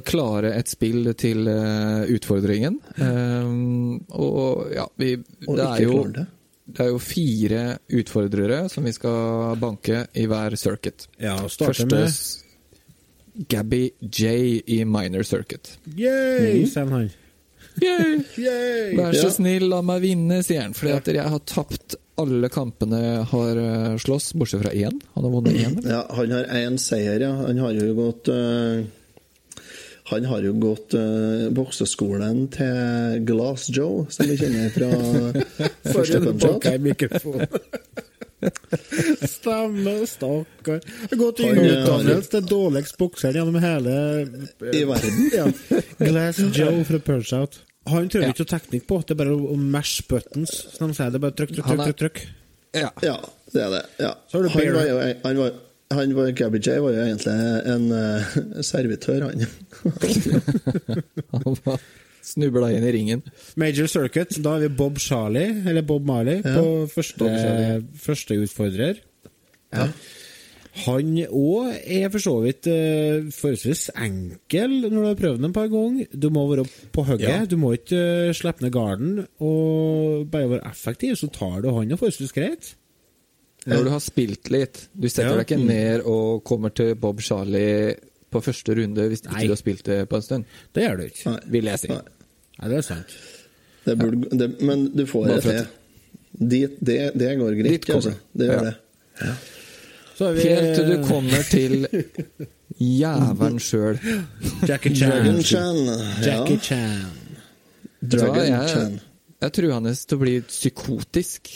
klare 0.05 0.53
et 0.59 0.69
spill 0.69 1.09
til 1.17 1.47
uh, 1.49 2.05
utfordringen. 2.13 2.77
Um, 2.99 3.97
og 4.13 4.69
ja, 4.75 4.85
vi, 5.01 5.15
Og 5.47 5.57
det, 5.57 5.65
er 5.65 5.85
jo, 5.85 6.03
det. 6.13 6.27
Det 6.65 6.81
er 6.85 6.89
jo 6.89 6.97
fire 6.99 7.63
utfordrere 7.93 8.63
som 8.73 8.83
vi 8.87 8.93
skal 8.95 9.55
banke 9.61 10.05
i 10.17 10.25
hver 10.29 10.55
circuit. 10.57 11.07
Ja, 11.21 11.35
starter 11.49 11.73
Første 11.73 11.91
med 11.91 13.45
Gabby 13.51 13.89
J 14.01 14.61
i 14.65 14.79
minor 14.87 15.23
circuit. 15.27 15.75
Yay, 15.97 16.65
han. 16.75 17.09
Yay! 17.83 18.19
Yay! 18.39 18.95
Vær 18.95 19.11
så 19.13 19.27
Ja. 19.27 19.31
snill, 19.35 19.67
la 19.69 19.81
meg 19.83 20.01
vinne, 20.05 20.41
sier 20.43 20.61
han. 20.63 20.73
Fordi 20.73 20.93
at 20.95 21.07
jeg 21.11 21.27
har 21.33 21.39
tapt 21.45 21.97
alle 22.17 22.47
kampene 22.49 23.01
har 23.27 23.57
eh, 23.59 23.97
slåss, 23.99 24.29
bortsett 24.39 24.61
fra 24.63 24.71
én. 24.71 25.01
Han 25.15 25.23
har 25.27 25.31
vunnet 25.33 25.57
én. 25.59 25.75
ja, 25.83 26.05
han 26.15 26.31
har 26.31 26.45
én 26.45 26.77
seier, 26.79 27.19
ja. 27.19 27.33
Han 27.43 27.57
har 27.59 27.73
jo 27.75 27.89
gått 27.97 28.29
eh, 28.31 28.85
Han 30.11 30.25
har 30.29 30.43
jo 30.45 30.51
gått 30.61 30.93
uh, 30.93 31.47
bokseskolen 31.55 32.43
til 32.53 33.23
Glass 33.25 33.69
Joe, 33.73 34.05
som 34.13 34.29
vi 34.29 34.37
kjenner 34.37 34.69
fra 34.75 34.89
første 35.95 36.77
mikrofonen. 36.83 37.47
Stemmer, 39.25 40.05
stakkar. 40.05 40.81
Har 41.09 41.17
gått 41.17 41.39
i 41.41 41.47
eh, 41.49 41.57
utdannelse 41.57 42.29
til 42.35 42.45
dårligst 42.49 42.97
bokser 43.01 43.33
gjennom 43.39 43.57
hele 43.63 43.95
I 44.69 44.83
verden. 44.85 45.23
Ja. 45.39 45.47
Glass 46.01 46.41
Joe 46.53 46.83
fra 46.85 46.99
Punch-Out. 47.09 47.61
Han 47.89 48.09
trenger 48.09 48.29
Ja. 48.29 48.33
ikke 48.33 48.45
noe 48.45 48.53
teknikk 48.53 48.87
på, 48.89 48.99
det 49.05 49.13
er 49.13 49.19
bare 49.21 49.35
å 49.37 49.57
mash 49.57 50.05
buttons, 50.09 50.53
som 50.73 50.89
de 50.89 50.97
sier. 50.97 51.11
Det 51.13 51.19
er 51.19 51.25
bare 51.27 51.37
trykk, 51.37 51.53
trykk, 51.57 51.65
trykk. 51.65 51.81
trykk, 51.85 51.97
trykk. 52.03 52.21
Ja. 52.75 52.89
Ja, 53.05 53.17
det 53.53 53.61
er 53.61 53.69
det. 53.73 53.83
Ja. 54.03 54.13
Så 54.29 54.37
har 54.37 54.43
du 54.45 54.49
han 54.53 54.73
var 54.75 54.89
jo 54.89 54.97
han 55.23 55.37
var, 55.41 55.59
han 55.93 56.15
var, 56.17 56.31
Gabby 56.37 56.59
J 56.65 56.79
var 56.81 56.95
jo 56.95 57.03
egentlig 57.05 57.35
en 57.75 57.85
uh, 57.91 58.61
servitør, 58.65 59.27
han. 59.29 59.45
Han 61.45 61.57
var 61.65 61.79
snubla 62.25 62.71
inn 62.73 62.85
i 62.87 62.91
ringen. 62.95 63.21
Major 63.59 63.85
Circuit, 63.91 64.33
da 64.41 64.55
har 64.55 64.63
vi 64.65 64.69
Bob 64.73 64.97
Charlie, 64.99 65.51
eller 65.69 65.85
Bob 65.85 66.05
Marley, 66.09 66.39
Ja. 66.41 66.55
på 66.57 66.87
første, 66.89 67.17
Bob 67.21 67.97
første 68.01 68.37
utfordrer. 68.41 69.01
Han 70.85 71.11
òg 71.31 71.69
er 71.87 72.09
for 72.11 72.19
så 72.19 72.33
vidt 72.43 72.67
uh, 72.67 73.29
forholdsvis 73.31 73.85
enkel 73.95 74.73
når 74.89 74.95
du 74.97 75.05
har 75.07 75.19
prøvd 75.21 75.37
den 75.39 75.47
et 75.51 75.55
par 75.55 75.69
ganger. 75.71 76.09
Du 76.11 76.27
må 76.35 76.47
være 76.49 76.65
på 76.91 77.05
hugget, 77.07 77.29
Ja. 77.29 77.45
du 77.47 77.55
må 77.61 77.71
ikke 77.77 78.01
uh, 78.29 78.33
slippe 78.35 78.65
ned 78.65 78.73
garden. 78.75 79.21
Og 79.39 80.25
bare 80.33 80.49
være 80.57 80.67
effektiv, 80.71 81.15
så 81.15 81.29
tar 81.31 81.61
du 81.63 81.69
han 81.77 81.93
jo 81.93 81.95
forholdsvis 82.01 82.33
greit. 82.35 82.73
Når 83.65 83.83
du 83.83 83.89
har 83.89 83.99
spilt 84.03 84.49
litt. 84.53 84.87
Du 84.93 85.07
setter 85.09 85.31
Ja. 85.31 85.37
deg 85.41 85.47
ikke 85.47 85.65
ned 85.65 86.01
og 86.05 86.43
kommer 86.45 86.69
til 86.75 86.95
Bob 86.95 87.21
Charlie 87.21 87.95
på 88.31 88.41
første 88.43 88.75
runde 88.77 89.07
hvis 89.09 89.21
ikke 89.25 89.45
du 89.47 89.53
har 89.55 89.57
spilt 89.61 89.83
det 89.87 90.09
på 90.09 90.15
en 90.19 90.21
stund. 90.21 90.45
Det 90.75 90.83
gjør 90.83 90.97
du 90.97 91.03
ikke. 91.07 91.25
Nei. 91.31 91.39
Vil 91.55 91.63
jeg 91.71 91.79
si. 91.79 91.87
Nei. 91.87 92.01
Nei, 92.59 92.69
det 92.69 92.77
er 92.77 92.81
sant. 92.81 93.15
Det 93.85 93.97
burde, 93.99 94.29
det, 94.37 94.61
men 94.61 94.85
du 94.95 95.05
får 95.05 95.27
det 95.27 95.41
til. 95.43 95.65
Dit, 96.35 96.77
det, 96.85 96.99
det 97.17 97.37
går 97.39 97.53
greit, 97.61 97.71
Dit 97.71 97.85
kommer 97.85 98.01
altså. 98.01 98.13
Det 98.37 98.47
gjør 98.49 98.63
Ja. 98.63 98.63
det. 98.69 99.35
Så 100.17 100.25
er 100.29 100.33
vi 100.33 100.41
Helt 100.47 100.75
til 100.75 100.85
du 100.91 101.07
kommer 101.07 101.41
til 101.49 101.87
jævelen 102.79 103.59
sjøl. 103.59 103.99
Jackie 104.67 104.95
Chan. 104.95 105.09
Dragon 105.11 105.41
Chan. 105.43 105.75
Jackie 106.23 106.55
Ja. 106.55 106.61
Chan. 106.61 107.11
Dragon 108.09 108.45
jeg, 108.45 108.69
Chan. 108.69 108.99
jeg 109.41 109.53
tror 109.53 109.71
han 109.73 109.85
er 109.89 109.93
til 110.07 110.17
å 110.17 110.21
bli 110.21 110.35
psykotisk 110.41 111.49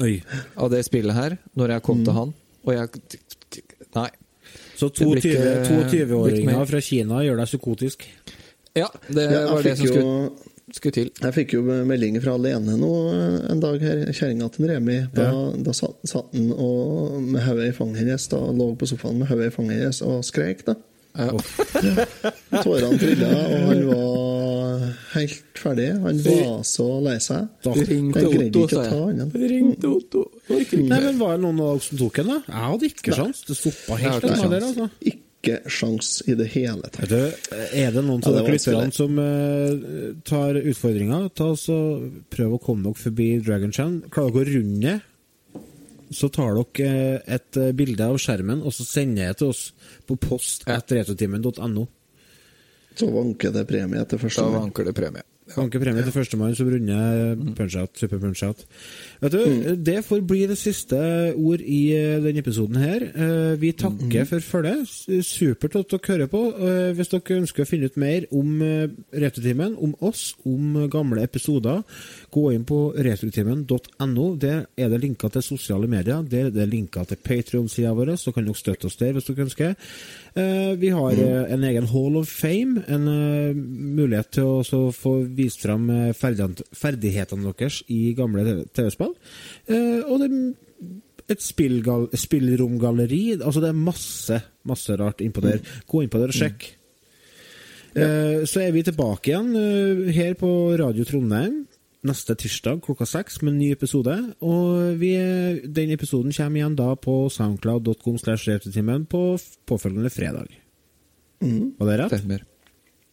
Oi. 0.00 0.22
av 0.56 0.70
det 0.70 0.84
spillet 0.86 1.14
her, 1.16 1.38
når 1.58 1.68
jeg 1.74 1.82
kom 1.82 2.04
til 2.04 2.12
han. 2.14 2.34
Og 2.66 2.74
jeg 2.76 2.88
Nei. 3.96 4.08
Så 4.78 4.88
Det 4.94 5.06
blir 5.06 5.16
ikke- 5.18 5.66
22-åringer 5.66 6.06
blir 6.30 6.36
ikke 6.44 6.58
mer. 6.58 6.66
fra 6.66 6.80
Kina 6.80 7.14
gjør 7.26 7.36
deg 7.36 7.46
psykotisk. 7.50 8.04
Ja, 8.76 8.86
det 9.10 9.30
Ja, 9.30 9.46
var 9.52 9.62
det 9.62 9.76
som 9.76 9.86
skulle, 9.86 10.00
jo 10.00 10.36
skulle 10.72 10.92
til. 10.92 11.10
Jeg 11.20 11.34
fikk 11.34 11.52
jo 11.54 11.62
meldinger 11.62 12.22
fra 12.22 12.36
Lene 12.38 12.76
nå 12.78 13.50
en 13.50 13.58
dag 13.60 13.80
her, 13.80 14.04
kjerringa 14.12 14.48
til 14.52 14.68
Remi. 14.68 15.08
Da, 15.12 15.22
Ja. 15.22 15.52
da 15.56 15.72
satt, 15.72 15.96
satt 16.06 16.32
han 16.32 16.52
og, 16.52 17.20
med 17.20 17.42
hodet 17.42 17.68
i 17.68 17.72
fanget 17.76 17.96
hennes, 17.98 18.28
da 18.28 18.36
lå 18.38 18.76
på 18.78 18.86
sofaen 18.86 19.18
med 19.18 19.26
hodet 19.28 19.46
i 19.48 19.56
fanget 19.56 19.72
hennes 19.80 20.02
og 20.02 20.22
skrek. 20.22 20.64
da. 20.64 20.74
Ja. 21.18 21.30
Tårene 22.64 22.98
trilla, 23.00 23.30
og 23.30 23.64
han 23.70 23.80
var 23.88 24.84
helt 25.14 25.62
ferdig. 25.62 25.88
Han 26.04 26.20
var 26.26 26.60
så 26.66 26.86
lei 27.04 27.16
seg. 27.22 27.48
Da. 27.64 27.72
ringte 27.74 28.22
Jeg 28.24 28.34
greide 28.36 28.50
Otto, 28.50 28.66
ikke 28.66 28.78
å 28.78 28.84
ta 28.84 29.00
han. 29.08 29.24
Otto. 29.90 30.22
Nei, 30.50 31.00
men 31.00 31.18
Var 31.20 31.34
det 31.34 31.42
noen 31.46 31.64
av 31.64 31.74
dere 31.74 31.88
som 31.88 32.00
tok 32.04 32.22
den, 32.22 32.30
da? 32.30 32.38
Jeg 32.46 32.68
hadde 32.68 32.92
ikke 32.92 33.18
sjans. 33.18 33.42
Det 33.48 33.58
stoppa 33.58 33.98
helt. 34.04 34.30
Nei, 34.30 34.48
der, 34.54 34.68
altså. 34.70 34.88
Ikke 35.12 35.58
sjans 35.72 36.12
i 36.28 36.36
det 36.38 36.48
hele 36.54 36.90
tatt. 36.92 37.10
Du, 37.10 37.18
Er 37.72 37.94
det 37.96 38.04
noen 38.06 38.22
av 38.22 38.34
ja, 38.34 38.42
dere 38.42 38.56
lytterne 38.56 38.94
som 38.94 39.18
uh, 39.18 40.10
tar 40.28 40.60
utfordringa, 40.62 41.22
ta 41.34 41.52
prøv 42.34 42.56
å 42.56 42.62
komme 42.62 42.86
dere 42.86 43.02
forbi 43.06 43.30
Dragon 43.42 43.74
Chan. 43.74 44.02
Klarer 44.12 44.36
dere 44.36 44.46
å 44.46 44.58
runde 44.60 44.84
det, 44.86 44.98
så 46.10 46.28
tar 46.32 46.58
dere 46.58 46.90
eh, 46.90 47.34
et 47.36 47.58
eh, 47.60 47.72
bilde 47.76 48.06
av 48.06 48.18
skjermen 48.20 48.64
og 48.66 48.74
så 48.74 48.86
sender 48.86 49.30
det 49.30 49.40
til 49.40 49.52
oss 49.54 49.64
på 50.08 50.18
post 50.20 50.66
etter 50.70 51.02
retotimen.no. 51.02 51.86
Så 52.98 53.06
vanker 53.14 53.54
det 53.54 53.66
premie 53.70 54.02
etter 54.02 54.18
første 54.20 54.42
Da 54.42 54.58
vanker 54.58 54.90
det 54.90 54.96
premie. 54.96 55.26
Vanker 55.50 55.82
premie 55.82 56.04
til 56.06 56.14
førstemann 56.14 56.54
som 56.54 56.68
runder 56.70 57.32
punch-out, 57.58 57.96
super 57.98 58.20
punch-out. 58.22 58.62
Vet 59.20 59.32
du, 59.34 59.74
Det 59.76 59.98
får 60.06 60.22
bli 60.24 60.46
det 60.48 60.56
siste 60.56 60.96
ord 61.36 61.60
i 61.60 61.80
eh, 61.92 62.22
denne 62.24 62.40
episoden 62.40 62.78
her. 62.80 63.02
Eh, 63.04 63.56
Vi 63.60 63.72
takker 63.76 64.24
for 64.24 64.40
følget. 64.40 64.88
Supert 65.26 65.76
at 65.76 65.90
dere 65.92 66.06
hører 66.14 66.30
på. 66.32 66.40
Eh, 66.56 66.92
Hvis 66.96 67.10
dere 67.12 67.36
ønsker 67.42 67.66
å 67.66 67.68
finne 67.68 67.90
ut 67.90 67.98
mer 68.00 68.24
om 68.32 68.54
Retrotimen, 69.12 69.74
om 69.76 69.92
oss, 70.00 70.34
om 70.48 70.88
gamle 70.90 71.20
episoder, 71.26 71.82
gå 72.32 72.46
inn 72.54 72.64
på 72.64 72.78
retrotimen.no. 72.96 74.26
Der 74.40 74.64
er 74.78 74.88
det 74.88 75.02
linker 75.04 75.28
til 75.36 75.42
sosiale 75.44 75.86
medier. 75.90 76.22
Der 76.24 76.46
er 76.48 76.50
det 76.56 76.68
linker 76.72 77.04
til 77.10 77.20
Patrion-sida 77.20 77.92
vår, 77.92 78.14
så 78.16 78.32
kan 78.32 78.48
dere 78.48 78.56
støtte 78.56 78.88
oss 78.88 78.96
der 78.96 79.12
hvis 79.18 79.28
dere 79.28 79.44
ønsker. 79.50 79.76
Vi 80.80 80.88
har 80.96 81.12
eh, 81.20 81.52
en 81.52 81.64
egen 81.68 81.90
Hall 81.92 82.16
of 82.16 82.28
Fame, 82.40 82.84
en 82.88 83.04
mulighet 84.00 84.32
til 84.38 84.64
å 84.64 84.88
få 84.96 85.18
vist 85.36 85.60
fram 85.66 85.90
ferdighetene 86.16 87.52
deres 87.52 87.82
i 87.92 88.14
gamle 88.16 88.44
TV- 88.48 88.68
TV-spill. 88.80 89.09
Eh, 89.70 90.00
Og 90.06 90.20
det 90.22 90.30
er 90.30 91.34
et 91.36 91.42
spillromgalleri. 92.18 93.22
Altså, 93.38 93.60
det 93.62 93.70
er 93.70 93.78
masse, 93.78 94.40
masse 94.66 94.96
rart 94.98 95.20
innpå 95.24 95.42
der. 95.44 95.60
Gå 95.86 96.04
innpå 96.04 96.18
der 96.22 96.32
og 96.32 96.38
sjekk. 96.38 96.70
Ja. 97.94 98.06
Så 98.46 98.60
er 98.62 98.70
vi 98.70 98.84
tilbake 98.86 99.32
igjen 99.32 99.50
eh, 99.58 100.12
her 100.14 100.36
på 100.38 100.50
Radio 100.78 101.04
Trondheim 101.04 101.64
neste 102.06 102.34
tirsdag 102.38 102.80
klokka 102.84 103.06
seks 103.08 103.40
med 103.42 103.54
en 103.54 103.58
ny 103.60 103.70
episode. 103.74 104.14
Og 104.46 104.96
vi, 105.00 105.12
den 105.66 105.92
episoden 105.94 106.32
kommer 106.32 106.62
igjen 106.62 106.78
da 106.78 106.94
på 106.96 107.22
soundcloud.com 107.32 108.18
slash 108.22 108.48
på 109.10 109.24
påfølgende 109.68 110.12
fredag. 110.12 110.48
Var 111.40 111.90
det 111.90 111.98
rett? 112.00 112.14
Stemmer. 112.16 112.46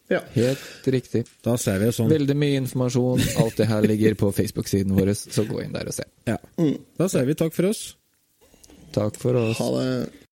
Ja. 0.08 0.22
Helt 0.34 0.88
riktig. 0.88 1.26
Da 1.44 1.58
ser 1.60 1.82
vi 1.84 1.92
sånn. 1.92 2.12
Veldig 2.12 2.36
mye 2.40 2.62
informasjon. 2.62 3.24
Alt 3.44 3.58
det 3.60 3.68
her 3.68 3.88
ligger 3.90 4.16
på 4.20 4.32
Facebook-siden 4.36 4.96
vår, 4.96 5.12
så 5.20 5.44
gå 5.48 5.60
inn 5.66 5.76
der 5.76 5.90
og 5.92 5.98
se. 5.98 6.08
Ja. 6.30 6.38
Da 7.00 7.10
sier 7.12 7.28
vi 7.28 7.36
takk 7.40 7.56
for 7.58 7.70
oss. 7.72 7.90
Takk 8.96 9.20
for 9.20 9.36
oss. 9.36 9.60
Ha 9.60 9.68
det. 9.76 10.27